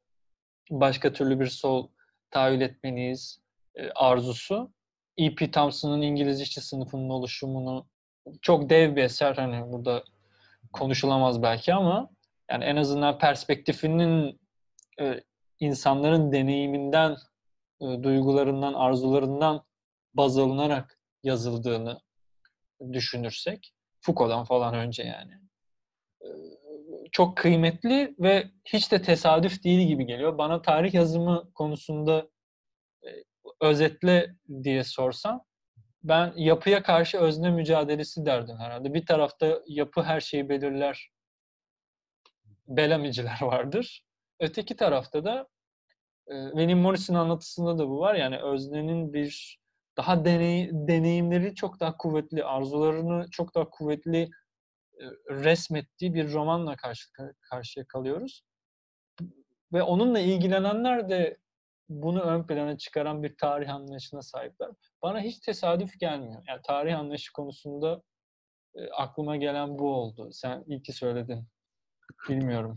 başka 0.71 1.13
türlü 1.13 1.41
bir 1.41 1.47
sol 1.47 1.89
tahayyül 2.31 2.61
etmeliyiz 2.61 3.41
e, 3.75 3.91
arzusu 3.91 4.73
E.P. 5.17 5.51
Thompson'ın 5.51 6.03
İngiliz 6.03 6.41
işçi 6.41 6.61
sınıfının 6.61 7.09
oluşumunu 7.09 7.87
çok 8.43 8.71
dev 8.71 8.97
bir 8.97 9.03
eser 9.03 9.35
hani 9.35 9.73
burada 9.73 10.05
konuşulamaz 10.73 11.43
belki 11.43 11.75
ama 11.75 12.11
yani 12.51 12.65
en 12.65 12.77
azından 12.77 13.19
perspektifinin 13.19 14.41
insanların 15.61 16.33
deneyiminden 16.33 17.17
e, 17.85 18.03
duygularından, 18.03 18.75
arzularından 18.75 19.65
baz 20.15 20.39
alınarak 20.39 20.99
yazıldığını 21.23 22.01
düşünürsek, 22.93 23.75
Foucault'dan 24.01 24.45
falan 24.45 24.75
önce 24.75 25.03
yani. 25.03 25.33
E, 26.23 26.29
çok 27.13 27.37
kıymetli 27.37 28.15
ve 28.19 28.51
hiç 28.65 28.93
de 28.93 29.03
tesadüf 29.03 29.65
değil 29.65 29.89
gibi 29.89 30.07
geliyor. 30.07 30.39
Bana 30.39 30.63
tarih 30.63 30.95
yazımı 30.95 31.53
konusunda 31.55 32.29
e, 33.05 33.09
özetle 33.61 34.37
diye 34.63 34.85
sorsam, 34.85 35.45
ben 36.03 36.33
yapıya 36.37 36.83
karşı 36.83 37.19
özne 37.19 37.51
mücadelesi 37.51 38.27
derdim 38.27 38.57
herhalde. 38.59 38.95
Bir 38.95 39.07
tarafta 39.07 39.61
yapı 39.67 40.03
her 40.03 40.21
şeyi 40.21 40.49
belirler, 40.49 41.11
belemiciler 42.69 43.39
vardır. 43.43 44.05
Öteki 44.41 44.77
tarafta 44.77 45.25
da 45.25 45.49
William 46.29 46.79
Morris'in 46.79 47.15
anlatısında 47.15 47.79
da 47.79 47.89
bu 47.89 48.01
var. 48.01 48.15
Yani 48.15 48.39
öznenin 48.39 49.13
bir 49.13 49.59
daha 49.97 50.25
deney, 50.25 50.71
deneyimleri 50.73 51.55
çok 51.55 51.81
daha 51.81 51.97
kuvvetli, 51.97 52.45
arzularını 52.45 53.31
çok 53.31 53.55
daha 53.55 53.71
kuvvetli 53.71 54.31
resmettiği 55.31 56.15
bir 56.15 56.33
romanla 56.33 56.77
karşı 56.77 57.09
karşıya 57.51 57.87
kalıyoruz. 57.87 58.43
Ve 59.73 59.83
onunla 59.83 60.19
ilgilenenler 60.19 61.09
de 61.09 61.39
bunu 61.89 62.21
ön 62.21 62.47
plana 62.47 62.79
çıkaran 62.79 63.23
bir 63.23 63.37
tarih 63.37 63.75
anlayışına 63.75 64.23
sahipler. 64.23 64.71
Bana 65.03 65.21
hiç 65.21 65.39
tesadüf 65.39 66.01
gelmiyor. 66.01 66.43
Yani 66.49 66.61
tarih 66.65 66.99
anlayışı 66.99 67.33
konusunda 67.33 68.03
aklıma 68.93 69.37
gelen 69.37 69.79
bu 69.79 69.95
oldu. 69.95 70.29
Sen 70.33 70.65
iyi 70.67 70.83
ki 70.83 70.93
söyledin. 70.93 71.49
Bilmiyorum. 72.29 72.77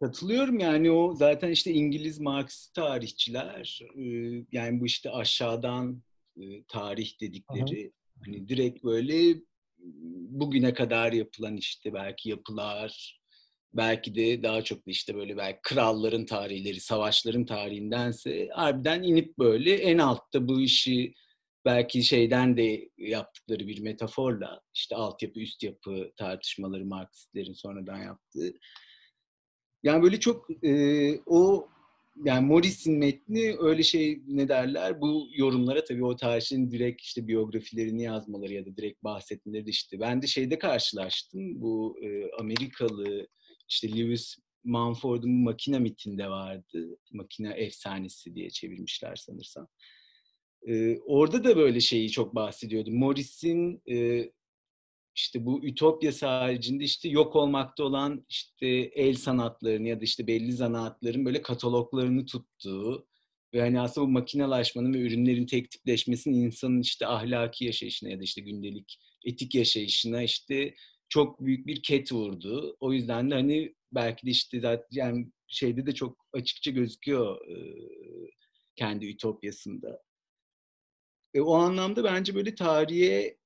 Katılıyorum 0.00 0.58
yani 0.58 0.90
o 0.90 1.14
zaten 1.14 1.50
işte 1.50 1.72
İngiliz 1.72 2.20
Marksist 2.20 2.74
tarihçiler 2.74 3.80
yani 4.52 4.80
bu 4.80 4.86
işte 4.86 5.10
aşağıdan 5.10 6.02
tarih 6.68 7.20
dedikleri 7.20 7.92
Aha. 7.92 8.24
hani 8.24 8.48
direkt 8.48 8.84
böyle 8.84 9.40
bugüne 10.28 10.74
kadar 10.74 11.12
yapılan 11.12 11.56
işte 11.56 11.94
belki 11.94 12.30
yapılar 12.30 13.20
belki 13.74 14.14
de 14.14 14.42
daha 14.42 14.62
çok 14.62 14.78
da 14.78 14.90
işte 14.90 15.14
böyle 15.14 15.36
belki 15.36 15.58
kralların 15.62 16.26
tarihleri, 16.26 16.80
savaşların 16.80 17.44
tarihindense 17.44 18.48
harbiden 18.54 19.02
inip 19.02 19.38
böyle 19.38 19.74
en 19.74 19.98
altta 19.98 20.48
bu 20.48 20.60
işi 20.60 21.14
belki 21.64 22.02
şeyden 22.02 22.56
de 22.56 22.88
yaptıkları 22.98 23.66
bir 23.66 23.80
metaforla 23.80 24.60
işte 24.74 24.96
altyapı 24.96 25.40
üst 25.40 25.62
yapı 25.62 26.12
tartışmaları 26.16 26.84
Marksistlerin 26.84 27.52
sonradan 27.52 27.98
yaptığı 27.98 28.52
Yani 29.86 30.02
böyle 30.02 30.20
çok 30.20 30.64
e, 30.64 31.20
o 31.26 31.68
yani 32.24 32.46
Morris'in 32.46 32.98
metni 32.98 33.56
öyle 33.58 33.82
şey 33.82 34.22
ne 34.26 34.48
derler 34.48 35.00
bu 35.00 35.28
yorumlara 35.36 35.84
tabii 35.84 36.04
o 36.04 36.16
tarihçinin 36.16 36.70
direkt 36.70 37.02
işte 37.02 37.28
biyografilerini 37.28 38.02
yazmaları 38.02 38.52
ya 38.52 38.66
da 38.66 38.76
direkt 38.76 39.04
bahsetmeleri 39.04 39.70
işte. 39.70 40.00
Ben 40.00 40.22
de 40.22 40.26
şeyde 40.26 40.58
karşılaştım 40.58 41.60
bu 41.60 41.98
e, 42.02 42.30
Amerikalı 42.40 43.28
işte 43.68 43.96
Lewis 43.96 44.36
Manford'un 44.64 45.30
makine 45.30 45.78
mitinde 45.78 46.28
vardı. 46.28 46.98
Makine 47.12 47.50
efsanesi 47.50 48.34
diye 48.34 48.50
çevirmişler 48.50 49.16
sanırsam. 49.16 49.68
Ee, 50.68 50.98
orada 51.06 51.44
da 51.44 51.56
böyle 51.56 51.80
şeyi 51.80 52.10
çok 52.10 52.34
bahsediyordu. 52.34 52.90
Morris'in 52.90 53.82
e, 53.90 54.24
işte 55.16 55.46
bu 55.46 55.64
ütopyası 55.64 56.26
haricinde 56.26 56.84
işte 56.84 57.08
yok 57.08 57.36
olmakta 57.36 57.84
olan 57.84 58.24
işte 58.28 58.66
el 58.94 59.14
sanatlarını 59.14 59.88
ya 59.88 60.00
da 60.00 60.04
işte 60.04 60.26
belli 60.26 60.52
zanaatların 60.52 61.24
böyle 61.24 61.42
kataloglarını 61.42 62.26
tuttuğu 62.26 63.06
ve 63.54 63.60
hani 63.60 63.80
aslında 63.80 64.06
bu 64.06 64.10
makinelaşmanın 64.10 64.94
ve 64.94 64.98
ürünlerin 64.98 65.46
tek 65.46 65.70
tipleşmesinin 65.70 66.44
insanın 66.44 66.80
işte 66.80 67.06
ahlaki 67.06 67.64
yaşayışına 67.64 68.10
ya 68.10 68.18
da 68.20 68.22
işte 68.22 68.40
gündelik 68.40 68.98
etik 69.24 69.54
yaşayışına 69.54 70.22
işte 70.22 70.74
çok 71.08 71.40
büyük 71.40 71.66
bir 71.66 71.82
ket 71.82 72.12
vurdu. 72.12 72.76
O 72.80 72.92
yüzden 72.92 73.30
de 73.30 73.34
hani 73.34 73.74
belki 73.92 74.26
de 74.26 74.30
işte 74.30 74.60
zaten 74.60 74.86
yani 74.90 75.26
şeyde 75.48 75.86
de 75.86 75.94
çok 75.94 76.26
açıkça 76.32 76.70
gözüküyor 76.70 77.38
kendi 78.76 79.06
ütopyasında. 79.06 80.02
E, 81.34 81.40
o 81.40 81.54
anlamda 81.54 82.04
bence 82.04 82.34
böyle 82.34 82.54
tarihe 82.54 83.38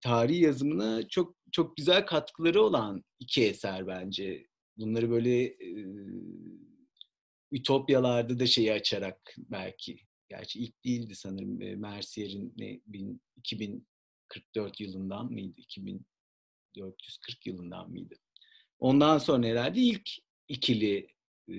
tarihi 0.00 0.42
yazımına 0.42 1.08
çok 1.08 1.36
çok 1.52 1.76
güzel 1.76 2.06
katkıları 2.06 2.62
olan 2.62 3.04
iki 3.20 3.44
eser 3.44 3.86
bence. 3.86 4.46
Bunları 4.76 5.10
böyle 5.10 5.44
e, 5.44 5.86
ütopyalarda 7.52 8.38
da 8.38 8.46
şeyi 8.46 8.72
açarak 8.72 9.34
belki 9.38 10.00
gerçi 10.28 10.58
ilk 10.58 10.84
değildi 10.84 11.14
sanırım 11.14 11.62
e, 11.62 11.76
Mercier'in 11.76 12.54
ne 12.56 12.80
2044 13.36 14.80
yılından 14.80 15.32
mıydı? 15.32 15.60
2440 15.60 17.46
yılından 17.46 17.90
mıydı? 17.90 18.14
Ondan 18.78 19.18
sonra 19.18 19.46
herhalde 19.46 19.80
ilk 19.80 20.10
ikili 20.48 21.08
e, 21.48 21.54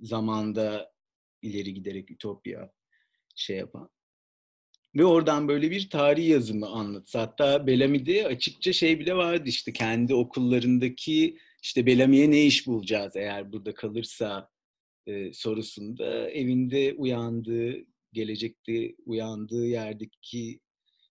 zamanda 0.00 0.92
ileri 1.42 1.74
giderek 1.74 2.10
ütopya 2.10 2.72
şey 3.34 3.56
yapan. 3.56 3.90
Ve 4.96 5.04
oradan 5.04 5.48
böyle 5.48 5.70
bir 5.70 5.90
tarih 5.90 6.28
yazımı 6.28 6.66
anlatsa. 6.68 7.20
Hatta 7.20 7.66
Bellamy'de 7.66 8.26
açıkça 8.26 8.72
şey 8.72 9.00
bile 9.00 9.16
vardı 9.16 9.42
işte 9.46 9.72
kendi 9.72 10.14
okullarındaki 10.14 11.38
işte 11.62 11.86
Bellamy'e 11.86 12.30
ne 12.30 12.46
iş 12.46 12.66
bulacağız 12.66 13.16
eğer 13.16 13.52
burada 13.52 13.74
kalırsa 13.74 14.50
e, 15.06 15.32
sorusunda 15.32 16.30
evinde 16.30 16.94
uyandığı, 16.94 17.74
gelecekte 18.12 18.94
uyandığı 19.06 19.66
yerdeki 19.66 20.60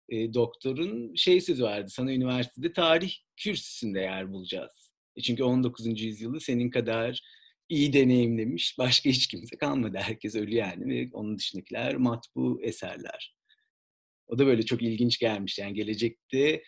e, 0.10 0.34
doktorun 0.34 1.16
şey 1.16 1.42
sözü 1.42 1.64
vardı. 1.64 1.90
Sana 1.90 2.14
üniversitede 2.14 2.74
tarih 2.74 3.14
kürsüsünde 3.38 4.00
yer 4.00 4.34
bulacağız. 4.34 4.92
E 5.16 5.22
çünkü 5.22 5.44
19. 5.44 6.02
yüzyılı 6.02 6.42
senin 6.42 6.70
kadar 6.70 7.22
iyi 7.70 7.94
deneyimlemiş 7.94 8.78
başka 8.78 9.10
hiç 9.10 9.28
kimse 9.28 9.58
kalmadı. 9.58 9.98
Herkes 10.02 10.36
ölü 10.36 10.56
yani 10.56 10.96
ve 10.96 11.10
onun 11.14 11.38
dışındakiler 11.38 11.96
matbu 11.96 12.60
eserler. 12.62 13.43
O 14.28 14.38
da 14.38 14.46
böyle 14.46 14.64
çok 14.64 14.82
ilginç 14.82 15.20
gelmiş. 15.20 15.60
Yani 15.60 15.74
gelecekte 15.74 16.64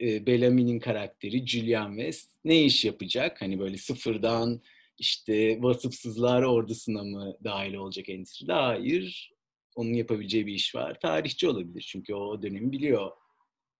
e, 0.00 0.26
Bellamy'nin 0.26 0.78
karakteri 0.78 1.46
Julian 1.46 1.96
West 1.96 2.30
ne 2.44 2.64
iş 2.64 2.84
yapacak? 2.84 3.42
Hani 3.42 3.58
böyle 3.58 3.76
sıfırdan 3.76 4.62
işte 4.98 5.62
vasıfsızlar 5.62 6.42
ordusuna 6.42 7.04
mı 7.04 7.36
dahil 7.44 7.74
olacak 7.74 8.08
endüstride? 8.08 8.52
Hayır. 8.52 9.32
Onun 9.76 9.92
yapabileceği 9.92 10.46
bir 10.46 10.54
iş 10.54 10.74
var. 10.74 11.00
Tarihçi 11.00 11.48
olabilir 11.48 11.86
çünkü 11.92 12.14
o 12.14 12.42
dönemi 12.42 12.72
biliyor. 12.72 13.10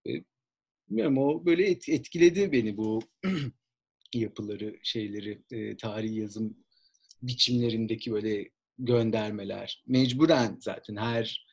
E, 0.09 0.11
bilmiyorum 0.89 1.19
o 1.19 1.47
böyle 1.47 1.67
etkiledi 1.71 2.53
beni 2.53 2.77
bu 2.77 3.03
yapıları, 4.15 4.79
şeyleri, 4.83 5.43
e, 5.51 5.77
tarihi 5.77 6.21
yazım 6.21 6.57
biçimlerindeki 7.23 8.13
böyle 8.13 8.51
göndermeler. 8.79 9.85
Mecburen 9.87 10.57
zaten 10.61 10.97
her 10.97 11.46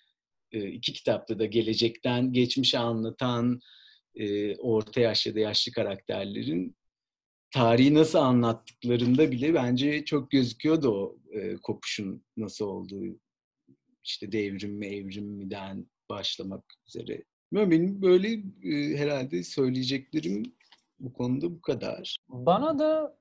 iki 0.58 0.94
kitapta 0.94 1.40
da 1.40 1.46
gelecekten 1.46 2.34
geçmişe 2.34 2.80
anlatan 2.80 3.60
e, 4.16 4.56
orta 4.56 5.02
yaş 5.02 5.26
ya 5.26 5.36
da 5.36 5.40
yaşlı 5.40 5.72
karakterlerin 5.72 6.76
tarihi 7.52 7.94
nasıl 7.94 8.20
anlattıklarında 8.20 9.32
bile 9.32 9.54
bence 9.54 10.06
çok 10.06 10.32
gözüküyordu 10.32 10.92
o 10.92 11.18
e, 11.32 11.56
kopuşun 11.56 12.26
nasıl 12.38 12.66
olduğu. 12.66 13.20
işte 14.04 14.32
devrim 14.32 14.74
mi 14.74 14.88
evrim 14.88 15.26
miden 15.26 15.88
başlamak 16.10 16.64
üzere. 16.88 17.24
Benim 17.54 18.02
böyle 18.02 18.34
e, 18.64 18.98
herhalde 18.98 19.44
söyleyeceklerim 19.44 20.44
bu 21.00 21.14
konuda 21.14 21.52
bu 21.52 21.62
kadar. 21.62 22.18
Bana 22.30 22.80
da 22.80 23.18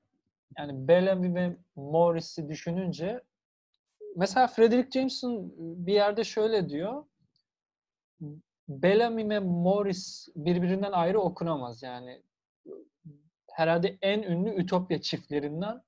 yani 0.57 0.87
Bellamy 0.87 1.35
ve 1.35 1.57
Morris'i 1.75 2.49
düşününce 2.49 3.21
mesela 4.15 4.47
Frederick 4.47 4.99
Jameson 4.99 5.53
bir 5.57 5.93
yerde 5.93 6.23
şöyle 6.23 6.69
diyor. 6.69 7.05
Bellamy 8.67 9.29
ve 9.29 9.39
Morris 9.39 10.27
birbirinden 10.35 10.91
ayrı 10.91 11.19
okunamaz 11.19 11.83
yani. 11.83 12.23
Herhalde 13.51 13.97
en 14.01 14.21
ünlü 14.21 14.61
Ütopya 14.61 15.01
çiftlerinden 15.01 15.83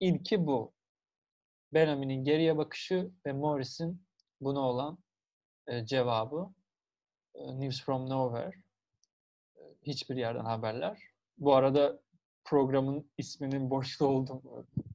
ilki 0.00 0.46
bu. 0.46 0.72
Bellamy'nin 1.72 2.24
geriye 2.24 2.56
bakışı 2.56 3.10
ve 3.26 3.32
Morris'in 3.32 4.02
buna 4.40 4.60
olan 4.60 4.98
e, 5.66 5.86
cevabı. 5.86 6.48
E, 7.34 7.60
News 7.60 7.84
from 7.84 8.10
Nowhere. 8.10 8.56
E, 9.56 9.62
hiçbir 9.82 10.16
yerden 10.16 10.44
haberler. 10.44 11.02
Bu 11.38 11.54
arada 11.54 12.00
programın 12.44 13.10
isminin 13.18 13.70
borçlu 13.70 14.06
oldum. 14.06 14.42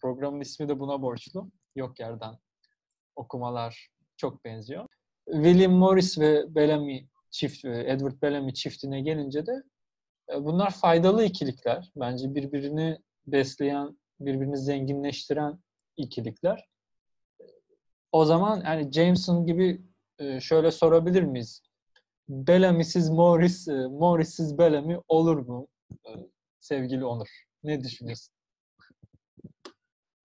Programın 0.01 0.41
ismi 0.41 0.69
de 0.69 0.79
buna 0.79 1.01
borçlu. 1.01 1.51
Yok 1.75 1.99
yerden 1.99 2.37
okumalar 3.15 3.89
çok 4.17 4.45
benziyor. 4.45 4.87
William 5.25 5.71
Morris 5.71 6.19
ve 6.19 6.55
Bellamy 6.55 7.07
çift, 7.31 7.65
e, 7.65 7.83
Edward 7.87 8.21
Bellamy 8.21 8.53
çiftine 8.53 9.01
gelince 9.01 9.45
de 9.45 9.63
e, 10.33 10.43
bunlar 10.43 10.71
faydalı 10.71 11.23
ikilikler. 11.23 11.91
Bence 11.95 12.35
birbirini 12.35 12.97
besleyen, 13.27 13.97
birbirini 14.19 14.57
zenginleştiren 14.57 15.59
ikilikler. 15.97 16.67
O 18.11 18.25
zaman 18.25 18.63
yani 18.65 18.91
Jameson 18.91 19.45
gibi 19.45 19.81
e, 20.19 20.39
şöyle 20.39 20.71
sorabilir 20.71 21.23
miyiz? 21.23 21.61
Bellamy'siz 22.29 23.09
Morris, 23.09 23.67
Morris'siz 23.67 24.57
Bellamy 24.57 24.99
olur 25.07 25.37
mu? 25.37 25.67
Sevgili 26.59 27.05
Onur. 27.05 27.27
Ne 27.63 27.83
düşünüyorsun? 27.83 28.33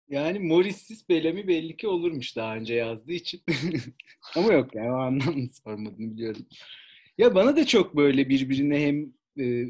Yani 0.10 0.40
Morris'siz 0.40 1.10
Bellamy 1.10 1.48
belli 1.48 1.78
ki 1.78 1.88
olurmuş 1.88 2.36
daha 2.36 2.56
önce 2.56 2.74
yazdığı 2.74 3.12
için. 3.14 3.42
Ama 4.36 4.54
yok 4.54 4.76
yani 4.76 4.92
o 4.92 4.96
anlamda 4.96 5.54
sormadım 5.64 6.12
biliyorum. 6.12 6.46
Ya 7.18 7.36
bana 7.36 7.56
da 7.56 7.66
çok 7.66 7.96
böyle 7.96 8.30
birbirine 8.30 8.80
hem 8.88 9.14
e, 9.46 9.66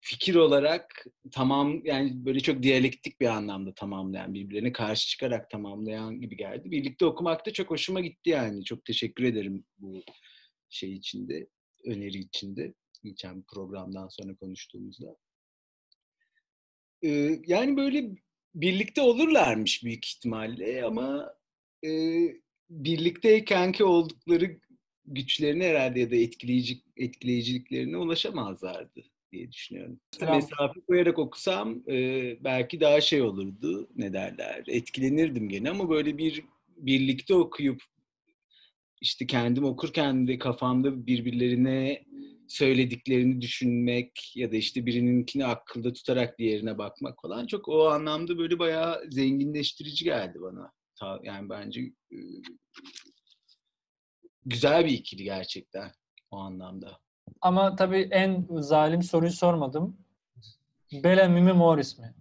fikir 0.00 0.34
olarak 0.34 1.06
tamam 1.30 1.84
yani 1.84 2.24
böyle 2.24 2.40
çok 2.40 2.62
diyalektik 2.62 3.20
bir 3.20 3.26
anlamda 3.26 3.74
tamamlayan 3.74 4.34
birbirlerine 4.34 4.72
karşı 4.72 5.08
çıkarak 5.08 5.50
tamamlayan 5.50 6.20
gibi 6.20 6.36
geldi. 6.36 6.70
Birlikte 6.70 7.04
okumak 7.04 7.46
da 7.46 7.52
çok 7.52 7.70
hoşuma 7.70 8.00
gitti 8.00 8.30
yani. 8.30 8.64
Çok 8.64 8.84
teşekkür 8.84 9.24
ederim 9.24 9.64
bu 9.78 10.02
şey 10.68 10.92
içinde, 10.92 11.46
öneri 11.84 12.18
içinde. 12.18 12.74
Geçen 13.04 13.42
programdan 13.42 14.08
sonra 14.08 14.34
konuştuğumuzda. 14.34 15.16
Ee, 17.04 17.40
yani 17.46 17.76
böyle 17.76 18.10
birlikte 18.54 19.00
olurlarmış 19.00 19.84
büyük 19.84 20.06
ihtimalle 20.06 20.84
ama 20.84 21.34
e, 21.84 21.90
birlikteykenki 22.70 23.84
oldukları 23.84 24.58
güçlerine 25.06 25.68
herhalde 25.68 26.00
ya 26.00 26.10
da 26.10 26.16
etkileyici, 26.16 26.82
etkileyiciliklerine 26.96 27.96
ulaşamazlardı 27.96 29.02
diye 29.32 29.52
düşünüyorum. 29.52 30.00
Tamam. 30.18 30.34
Mesafe 30.34 30.80
koyarak 30.80 31.18
okusam 31.18 31.82
e, 31.88 31.96
belki 32.44 32.80
daha 32.80 33.00
şey 33.00 33.22
olurdu 33.22 33.88
ne 33.96 34.12
derler 34.12 34.64
etkilenirdim 34.66 35.48
gene 35.48 35.70
ama 35.70 35.90
böyle 35.90 36.18
bir 36.18 36.44
birlikte 36.76 37.34
okuyup 37.34 37.82
işte 39.00 39.26
kendim 39.26 39.64
okurken 39.64 40.28
de 40.28 40.38
kafamda 40.38 41.06
birbirlerine 41.06 42.04
söylediklerini 42.52 43.40
düşünmek 43.40 44.32
ya 44.36 44.52
da 44.52 44.56
işte 44.56 44.86
birininkini 44.86 45.46
akılda 45.46 45.92
tutarak 45.92 46.38
diğerine 46.38 46.78
bakmak 46.78 47.22
falan 47.22 47.46
çok 47.46 47.68
o 47.68 47.88
anlamda 47.88 48.38
böyle 48.38 48.58
bayağı 48.58 49.02
zenginleştirici 49.10 50.04
geldi 50.04 50.38
bana. 50.40 50.72
Yani 51.22 51.48
bence 51.48 51.80
güzel 54.46 54.84
bir 54.84 54.90
ikili 54.90 55.24
gerçekten 55.24 55.92
o 56.30 56.36
anlamda. 56.38 56.98
Ama 57.40 57.76
tabii 57.76 58.08
en 58.10 58.46
zalim 58.50 59.02
soruyu 59.02 59.32
sormadım. 59.32 59.96
Bellamy 60.92 61.40
mi 61.40 61.52
Morris 61.52 61.98
mi? 61.98 62.14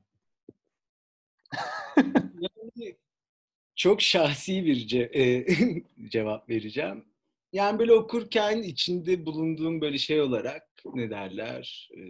yani, 2.33 2.95
çok 3.75 4.01
şahsi 4.01 4.65
bir 4.65 4.87
ce- 4.87 5.17
e, 5.17 5.45
cevap 6.09 6.49
vereceğim. 6.49 7.10
Yani 7.53 7.79
böyle 7.79 7.93
okurken 7.93 8.61
içinde 8.61 9.25
bulunduğum 9.25 9.81
böyle 9.81 9.97
şey 9.97 10.21
olarak 10.21 10.63
ne 10.93 11.09
derler? 11.09 11.89
E, 11.97 12.01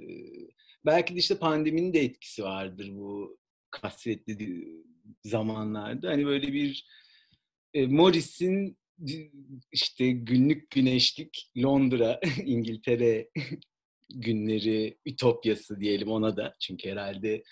belki 0.85 1.15
de 1.15 1.19
işte 1.19 1.37
pandeminin 1.37 1.93
de 1.93 1.99
etkisi 1.99 2.43
vardır 2.43 2.89
bu 2.91 3.37
kasvetli 3.71 4.67
zamanlarda. 5.23 6.09
Hani 6.09 6.25
böyle 6.25 6.53
bir 6.53 6.85
e, 7.73 7.87
Morris'in 7.87 8.77
işte 9.71 10.11
günlük 10.11 10.69
güneşlik 10.69 11.51
Londra, 11.57 12.19
İngiltere 12.45 13.29
günleri, 14.09 14.97
ütopyası 15.05 15.79
diyelim 15.79 16.07
ona 16.11 16.37
da. 16.37 16.55
Çünkü 16.59 16.89
herhalde 16.89 17.43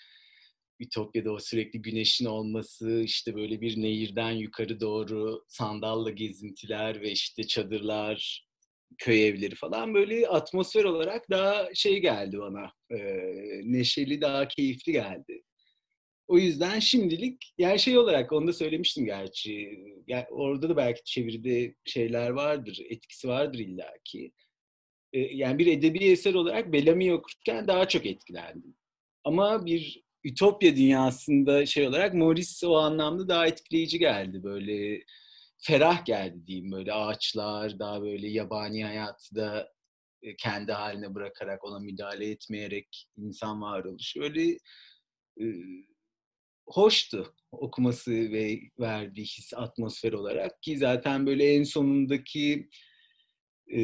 Ütopya'da 0.80 1.32
o 1.32 1.38
sürekli 1.38 1.82
güneşin 1.82 2.24
olması, 2.24 3.02
işte 3.04 3.34
böyle 3.34 3.60
bir 3.60 3.82
nehirden 3.82 4.32
yukarı 4.32 4.80
doğru 4.80 5.44
sandalla 5.48 6.10
gezintiler 6.10 7.00
ve 7.00 7.10
işte 7.10 7.46
çadırlar, 7.46 8.46
köy 8.98 9.28
evleri 9.28 9.54
falan 9.54 9.94
böyle 9.94 10.28
atmosfer 10.28 10.84
olarak 10.84 11.30
daha 11.30 11.74
şey 11.74 11.98
geldi 11.98 12.38
bana. 12.38 12.72
E, 12.90 12.98
neşeli, 13.64 14.20
daha 14.20 14.48
keyifli 14.48 14.92
geldi. 14.92 15.42
O 16.28 16.38
yüzden 16.38 16.78
şimdilik 16.78 17.54
yani 17.58 17.78
şey 17.78 17.98
olarak 17.98 18.32
onu 18.32 18.46
da 18.46 18.52
söylemiştim 18.52 19.04
gerçi. 19.04 19.78
Yani 20.06 20.24
orada 20.30 20.68
da 20.68 20.76
belki 20.76 21.04
çeviride 21.04 21.74
şeyler 21.84 22.30
vardır, 22.30 22.80
etkisi 22.90 23.28
vardır 23.28 23.58
illaki. 23.58 24.32
Ee, 25.12 25.18
yani 25.18 25.58
bir 25.58 25.66
edebi 25.66 26.04
eser 26.04 26.34
olarak 26.34 26.72
Bellamy'yi 26.72 27.14
okurken 27.14 27.68
daha 27.68 27.88
çok 27.88 28.06
etkilendim. 28.06 28.76
Ama 29.24 29.66
bir 29.66 30.02
Ütopya 30.24 30.76
dünyasında 30.76 31.66
şey 31.66 31.86
olarak 31.86 32.14
Morris 32.14 32.64
o 32.64 32.76
anlamda 32.76 33.28
daha 33.28 33.46
etkileyici 33.46 33.98
geldi. 33.98 34.42
Böyle 34.42 35.04
ferah 35.58 36.04
geldi 36.04 36.46
diyeyim. 36.46 36.72
Böyle 36.72 36.92
ağaçlar, 36.92 37.78
daha 37.78 38.02
böyle 38.02 38.28
yabani 38.28 38.84
hayatı 38.84 39.34
da 39.34 39.72
e, 40.22 40.36
kendi 40.36 40.72
haline 40.72 41.14
bırakarak 41.14 41.64
ona 41.64 41.78
müdahale 41.78 42.30
etmeyerek 42.30 43.06
insan 43.16 43.62
varoluşu. 43.62 44.22
Öyle 44.22 44.58
e, 45.40 45.46
hoştu 46.66 47.34
okuması 47.52 48.10
ve 48.10 48.60
verdiği 48.80 49.24
his 49.24 49.54
atmosfer 49.54 50.12
olarak 50.12 50.62
ki 50.62 50.78
zaten 50.78 51.26
böyle 51.26 51.54
en 51.54 51.62
sonundaki 51.62 52.68
e, 53.74 53.80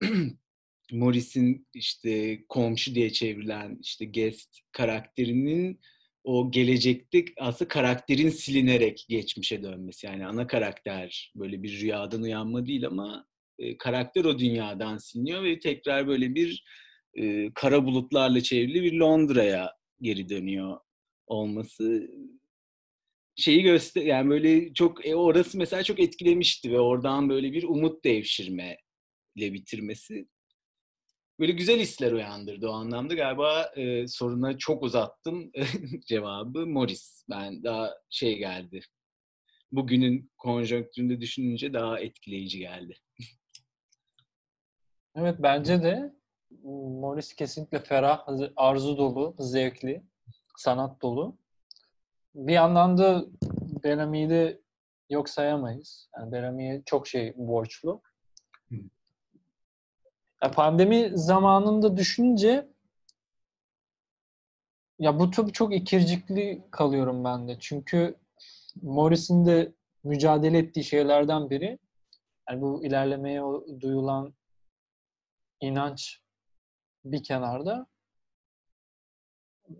Morris'in 0.92 1.66
işte 1.74 2.44
komşu 2.48 2.94
diye 2.94 3.12
çevrilen 3.12 3.78
işte 3.82 4.04
guest 4.04 4.58
karakterinin 4.72 5.80
o 6.24 6.50
gelecekte 6.50 7.24
aslında 7.38 7.68
karakterin 7.68 8.28
silinerek 8.28 9.06
geçmişe 9.08 9.62
dönmesi. 9.62 10.06
Yani 10.06 10.26
ana 10.26 10.46
karakter 10.46 11.32
böyle 11.36 11.62
bir 11.62 11.80
rüyadan 11.80 12.22
uyanma 12.22 12.66
değil 12.66 12.86
ama 12.86 13.26
e, 13.58 13.78
karakter 13.78 14.24
o 14.24 14.38
dünyadan 14.38 14.98
siliniyor 14.98 15.42
ve 15.42 15.58
tekrar 15.58 16.06
böyle 16.06 16.34
bir 16.34 16.64
e, 17.14 17.54
kara 17.54 17.84
bulutlarla 17.84 18.40
çevrili 18.40 18.82
bir 18.82 18.92
Londra'ya 18.92 19.72
geri 20.00 20.28
dönüyor 20.28 20.78
olması 21.26 22.10
şeyi 23.36 23.62
göster 23.62 24.02
yani 24.02 24.30
böyle 24.30 24.74
çok 24.74 25.06
e, 25.06 25.16
orası 25.16 25.58
mesela 25.58 25.82
çok 25.82 26.00
etkilemişti 26.00 26.72
ve 26.72 26.80
oradan 26.80 27.28
böyle 27.28 27.52
bir 27.52 27.62
umut 27.62 28.04
devşirme 28.04 28.78
ile 29.36 29.52
bitirmesi 29.52 30.26
böyle 31.40 31.52
güzel 31.52 31.80
hisler 31.80 32.12
uyandırdı 32.12 32.68
o 32.68 32.72
anlamda. 32.72 33.14
Galiba 33.14 33.72
e, 33.76 34.06
soruna 34.06 34.58
çok 34.58 34.82
uzattım 34.82 35.52
cevabı 36.06 36.66
Morris. 36.66 37.24
Ben 37.30 37.64
daha 37.64 37.94
şey 38.10 38.38
geldi. 38.38 38.80
Bugünün 39.72 40.30
konjonktüründe 40.38 41.20
düşününce 41.20 41.72
daha 41.72 42.00
etkileyici 42.00 42.58
geldi. 42.58 42.98
evet 45.14 45.36
bence 45.38 45.82
de 45.82 46.14
Morris 47.00 47.34
kesinlikle 47.34 47.78
ferah, 47.80 48.26
arzu 48.56 48.98
dolu, 48.98 49.34
zevkli, 49.38 50.02
sanat 50.56 51.02
dolu. 51.02 51.36
Bir 52.34 52.52
yandan 52.52 52.98
da 52.98 53.24
Bellamy'yi 53.84 54.30
de 54.30 54.60
yok 55.10 55.28
sayamayız. 55.28 56.10
Yani 56.16 56.32
Bellamy'ye 56.32 56.82
çok 56.86 57.06
şey 57.08 57.34
borçlu. 57.36 58.02
Ya 60.42 60.50
pandemi 60.50 61.10
zamanında 61.14 61.96
düşününce 61.96 62.68
ya 64.98 65.18
bu 65.18 65.30
tabii 65.30 65.52
çok 65.52 65.74
ikircikli 65.74 66.62
kalıyorum 66.70 67.24
ben 67.24 67.48
de. 67.48 67.56
Çünkü 67.60 68.14
Morris'in 68.82 69.46
de 69.46 69.72
mücadele 70.04 70.58
ettiği 70.58 70.84
şeylerden 70.84 71.50
biri 71.50 71.78
yani 72.50 72.60
bu 72.60 72.84
ilerlemeye 72.84 73.42
duyulan 73.80 74.34
inanç 75.60 76.20
bir 77.04 77.22
kenarda 77.22 77.86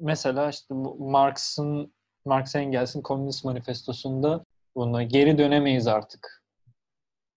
mesela 0.00 0.50
işte 0.50 0.74
Marx'ın 0.98 1.92
Marx 2.24 2.54
Engels'in 2.54 3.02
Komünist 3.02 3.44
Manifestosu'nda 3.44 4.44
bunu 4.74 5.08
geri 5.08 5.38
dönemeyiz 5.38 5.86
artık. 5.86 6.44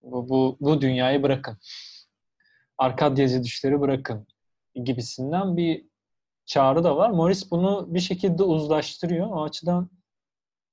Bu, 0.01 0.29
bu, 0.29 0.57
bu 0.59 0.81
dünyayı 0.81 1.23
bırakın. 1.23 1.57
Arkadyacı 2.77 3.43
düşleri 3.43 3.81
bırakın 3.81 4.27
gibisinden 4.83 5.57
bir 5.57 5.85
çağrı 6.45 6.83
da 6.83 6.97
var. 6.97 7.09
Morris 7.09 7.51
bunu 7.51 7.85
bir 7.93 7.99
şekilde 7.99 8.43
uzlaştırıyor. 8.43 9.27
O 9.27 9.43
açıdan 9.43 9.89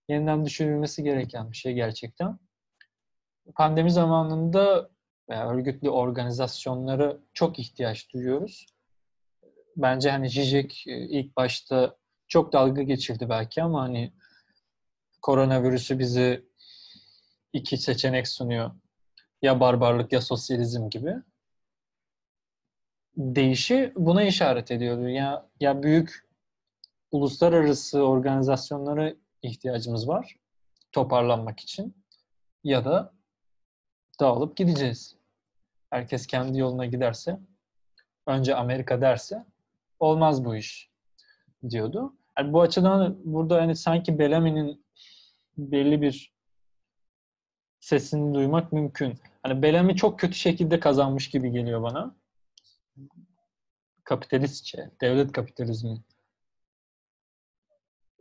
yeniden 0.09 0.45
düşünülmesi 0.45 1.03
gereken 1.03 1.51
bir 1.51 1.57
şey 1.57 1.75
gerçekten. 1.75 2.39
Pandemi 3.55 3.91
zamanında 3.91 4.91
veya 5.29 5.49
örgütlü 5.49 5.91
organizasyonlara 5.91 7.17
çok 7.33 7.59
ihtiyaç 7.59 8.13
duyuyoruz. 8.13 8.67
Bence 9.77 10.11
hani 10.11 10.31
Zizek 10.31 10.85
e, 10.87 10.97
ilk 10.99 11.37
başta 11.37 11.97
çok 12.29 12.53
dalga 12.53 12.83
geçirdi 12.83 13.29
belki 13.29 13.63
ama 13.63 13.83
hani 13.83 14.13
koronavirüsü 15.23 15.99
bize 15.99 16.45
iki 17.53 17.77
seçenek 17.77 18.29
sunuyor. 18.29 18.71
Ya 19.43 19.61
barbarlık 19.61 20.13
ya 20.13 20.21
sosyalizm 20.21 20.91
gibi. 20.91 21.15
Değişi 23.17 23.93
buna 23.97 24.23
işaret 24.23 24.71
ediyordu. 24.71 25.09
Ya, 25.09 25.47
ya 25.61 25.83
büyük 25.83 26.29
uluslararası 27.11 28.03
organizasyonlara 28.03 29.15
ihtiyacımız 29.43 30.09
var 30.09 30.37
toparlanmak 30.93 31.61
için 31.61 31.97
ya 32.65 32.85
da 32.85 33.13
dağılıp 34.21 34.57
gideceğiz. 34.57 35.17
Herkes 35.91 36.27
kendi 36.27 36.59
yoluna 36.59 36.87
giderse, 36.87 37.39
önce 38.27 38.55
Amerika 38.55 39.01
derse 39.01 39.45
olmaz 40.01 40.45
bu 40.45 40.57
iş 40.57 40.91
diyordu. 41.71 42.15
Yani 42.39 42.53
bu 42.53 42.61
açıdan 42.61 43.19
burada 43.25 43.63
hani 43.63 43.77
sanki 43.77 44.19
Bellamy'nin 44.19 44.85
belli 45.59 46.03
bir 46.03 46.33
sesini 47.81 48.35
duymak 48.35 48.73
mümkün. 48.73 49.15
Hani 49.43 49.63
Bellamy 49.63 49.97
çok 49.97 50.19
kötü 50.19 50.35
şekilde 50.35 50.81
kazanmış 50.81 51.31
gibi 51.31 51.51
geliyor 51.51 51.83
bana. 51.83 52.15
Kapitalistçe, 54.05 54.91
devlet 55.01 55.33
kapitalizmi 55.33 56.03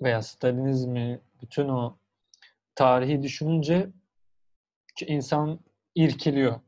veya 0.02 0.22
Stalinizmi, 0.22 1.22
bütün 1.42 1.68
o 1.68 1.98
tarihi 2.76 3.24
düşününce 3.24 3.90
insan 5.08 5.60
irkiliyor. 5.96 6.60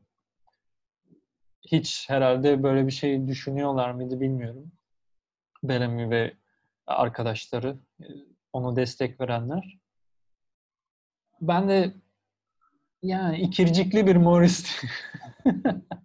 Hiç 1.72 2.10
herhalde 2.10 2.62
böyle 2.62 2.86
bir 2.86 2.92
şey 2.92 3.26
düşünüyorlar 3.26 3.90
mıydı 3.90 4.20
bilmiyorum. 4.20 4.72
Bellamy 5.62 6.10
ve 6.10 6.34
arkadaşları, 6.86 7.76
e, 8.00 8.06
onu 8.52 8.76
destek 8.76 9.20
verenler. 9.20 9.78
Ben 11.40 11.68
de 11.68 11.94
yani 13.02 13.38
ikircikli 13.38 14.06
bir 14.06 14.16
Morris 14.16 14.82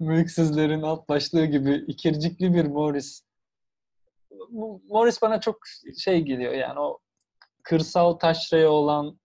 Mülksüzlerin 0.00 0.82
alt 0.82 1.08
başlığı 1.08 1.46
gibi 1.46 1.84
ikircikli 1.88 2.54
bir 2.54 2.64
Morris. 2.64 3.22
Morris 4.88 5.22
bana 5.22 5.40
çok 5.40 5.58
şey 5.98 6.20
geliyor 6.20 6.52
yani 6.52 6.80
o 6.80 6.98
kırsal 7.62 8.12
taşraya 8.12 8.70
olan 8.70 9.20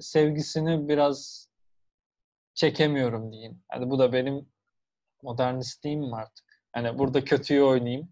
sevgisini 0.00 0.88
biraz 0.88 1.48
çekemiyorum 2.54 3.32
diyeyim. 3.32 3.62
Yani 3.72 3.90
bu 3.90 3.98
da 3.98 4.12
benim 4.12 4.48
modernistliğim 5.22 6.14
artık? 6.14 6.44
Yani 6.76 6.98
burada 6.98 7.24
kötüyü 7.24 7.62
oynayayım. 7.62 8.08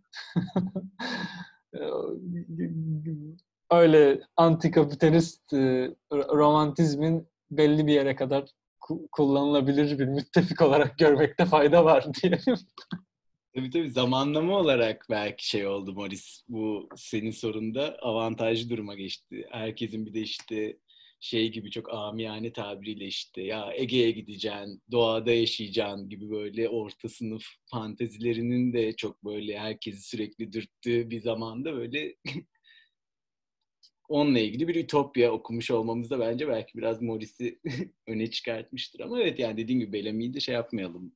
öyle 3.71 4.21
antikapitalist 4.37 5.53
e, 5.53 5.95
romantizmin 6.13 7.29
belli 7.51 7.87
bir 7.87 7.93
yere 7.93 8.17
kadar 8.17 8.45
kullanılabilir 9.13 9.99
bir 9.99 10.07
müttefik 10.07 10.63
olarak 10.63 10.99
görmekte 10.99 11.45
fayda 11.45 11.85
var 11.85 12.07
diyelim. 12.23 12.57
Tabii 13.55 13.71
tabii 13.71 13.91
zamanlama 13.91 14.59
olarak 14.59 15.07
belki 15.11 15.49
şey 15.49 15.67
oldu 15.67 15.93
Morris. 15.93 16.45
Bu 16.49 16.89
senin 16.97 17.31
sorunda 17.31 17.99
avantajlı 18.03 18.71
duruma 18.71 18.95
geçti. 18.95 19.47
Herkesin 19.51 20.07
bir 20.07 20.15
de 20.15 20.21
işte 20.21 20.79
şey 21.21 21.53
gibi 21.53 21.71
çok 21.71 21.95
amiyane 21.95 22.53
tabiriyle 22.53 23.07
işte 23.07 23.43
ya 23.43 23.73
Ege'ye 23.75 24.11
gideceksin, 24.11 24.83
doğada 24.91 25.33
yaşayacaksın 25.33 26.09
gibi 26.09 26.31
böyle 26.31 26.69
orta 26.69 27.09
sınıf 27.09 27.45
fantezilerinin 27.71 28.73
de 28.73 28.97
çok 28.97 29.25
böyle 29.25 29.59
herkesi 29.59 30.03
sürekli 30.03 30.53
dürttüğü 30.53 31.11
bir 31.11 31.21
zamanda 31.21 31.75
böyle 31.75 32.15
onunla 34.09 34.39
ilgili 34.39 34.69
bir 34.69 34.75
ütopya 34.75 35.33
okumuş 35.33 35.71
olmamız 35.71 36.11
da 36.11 36.21
bence 36.21 36.49
belki 36.49 36.79
biraz 36.79 37.03
Morris'i 37.03 37.61
öne 38.07 38.31
çıkartmıştır. 38.31 39.01
Ama 39.01 39.21
evet 39.21 39.39
yani 39.39 39.57
dediğim 39.57 39.81
gibi 39.81 39.93
Bellamy'yi 39.93 40.35
de 40.35 40.41
şey 40.41 40.55
yapmayalım. 40.55 41.13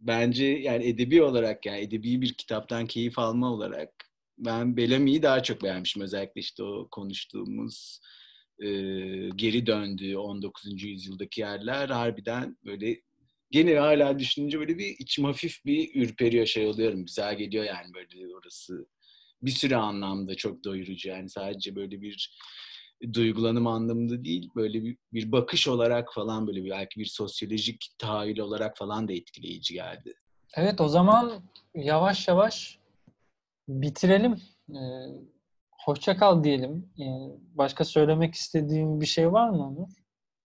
Bence 0.00 0.44
yani 0.44 0.86
edebi 0.86 1.22
olarak 1.22 1.66
yani 1.66 1.80
edebi 1.80 2.22
bir 2.22 2.32
kitaptan 2.34 2.86
keyif 2.86 3.18
alma 3.18 3.52
olarak 3.52 3.92
ben 4.38 4.76
Bellamy'yi 4.76 5.22
daha 5.22 5.42
çok 5.42 5.62
beğenmişim. 5.62 6.02
Özellikle 6.02 6.40
işte 6.40 6.62
o 6.62 6.88
konuştuğumuz 6.90 8.00
e, 8.62 8.68
geri 9.36 9.66
döndüğü 9.66 10.16
19. 10.16 10.82
yüzyıldaki 10.82 11.40
yerler 11.40 11.88
harbiden 11.88 12.56
böyle 12.64 13.00
gene 13.50 13.78
hala 13.78 14.18
düşününce 14.18 14.58
böyle 14.58 14.78
bir 14.78 14.96
içim 14.98 15.24
hafif 15.24 15.64
bir 15.64 16.02
ürperiyor 16.02 16.46
şey 16.46 16.66
oluyorum. 16.66 17.06
Güzel 17.06 17.38
geliyor 17.38 17.64
yani 17.64 17.94
böyle 17.94 18.36
orası. 18.36 18.86
Bir 19.42 19.50
sürü 19.50 19.74
anlamda 19.74 20.34
çok 20.34 20.64
doyurucu 20.64 21.08
yani 21.08 21.28
sadece 21.30 21.76
böyle 21.76 22.00
bir 22.00 22.38
duygulanım 23.12 23.66
anlamında 23.66 24.24
değil 24.24 24.50
böyle 24.56 24.84
bir, 24.84 24.96
bir 25.12 25.32
bakış 25.32 25.68
olarak 25.68 26.14
falan 26.14 26.46
böyle 26.46 26.64
bir, 26.64 26.70
belki 26.70 27.00
bir 27.00 27.06
sosyolojik 27.06 27.86
tahayyül 27.98 28.38
olarak 28.38 28.76
falan 28.76 29.08
da 29.08 29.12
etkileyici 29.12 29.74
geldi. 29.74 30.14
Evet 30.54 30.80
o 30.80 30.88
zaman 30.88 31.42
yavaş 31.74 32.28
yavaş 32.28 32.78
bitirelim. 33.68 34.40
Ee, 34.70 34.80
hoşça 35.70 36.16
kal 36.16 36.44
diyelim. 36.44 36.88
Ee, 36.98 37.04
başka 37.54 37.84
söylemek 37.84 38.34
istediğim 38.34 39.00
bir 39.00 39.06
şey 39.06 39.32
var 39.32 39.50
mı 39.50 39.66
Onur? 39.66 39.88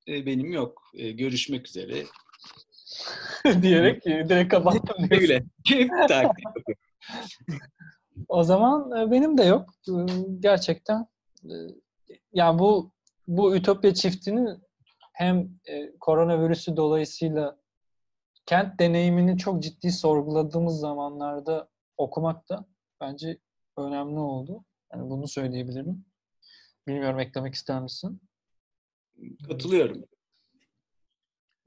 Ee, 0.08 0.26
benim 0.26 0.52
yok. 0.52 0.92
Ee, 0.94 1.12
görüşmek 1.12 1.68
üzere. 1.68 2.04
Diyerek 3.62 4.06
direkt 4.06 4.52
kapattım. 4.52 5.08
Öyle. 5.12 5.44
o 8.28 8.44
zaman 8.44 8.92
e, 8.92 9.12
benim 9.12 9.38
de 9.38 9.44
yok. 9.44 9.70
Ee, 9.90 9.92
gerçekten 10.40 11.08
e, 11.44 11.54
yani 12.34 12.60
bu 12.60 12.92
bu 13.28 13.56
Ütopya 13.56 13.94
çiftinin 13.94 14.62
hem 15.14 15.50
e, 15.66 15.98
koronavirüsü 16.00 16.78
dolayısıyla 16.78 17.58
kent 18.46 18.80
deneyimini 18.80 19.38
çok 19.38 19.64
ciddi 19.64 19.92
sorguladığımız 19.92 20.80
zamanlarda 20.80 21.70
okumak 21.98 22.50
da 22.50 22.66
bence 23.02 23.38
önemli 23.78 24.20
oldu. 24.20 24.66
Yani 24.94 25.10
bunu 25.10 25.28
söyleyebilirim. 25.28 26.06
Bilmiyorum 26.88 27.20
eklemek 27.20 27.54
ister 27.54 27.82
misin? 27.82 28.22
Katılıyorum. 29.48 30.06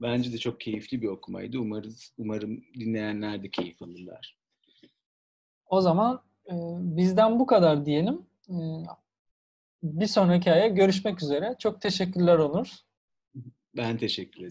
Bence 0.01 0.33
de 0.33 0.37
çok 0.37 0.59
keyifli 0.59 1.01
bir 1.01 1.07
okumaydı. 1.07 1.59
Umarız, 1.59 2.13
umarım 2.17 2.63
dinleyenler 2.79 3.43
de 3.43 3.49
keyif 3.49 3.81
alırlar. 3.81 4.37
O 5.65 5.81
zaman 5.81 6.15
e, 6.15 6.34
bizden 6.79 7.39
bu 7.39 7.45
kadar 7.45 7.85
diyelim. 7.85 8.21
E, 8.49 8.55
bir 9.83 10.07
sonraki 10.07 10.51
aya 10.51 10.67
görüşmek 10.67 11.23
üzere. 11.23 11.55
Çok 11.59 11.81
teşekkürler 11.81 12.37
Onur. 12.37 12.67
Ben 13.77 13.97
teşekkür 13.97 14.31
ederim. 14.33 14.43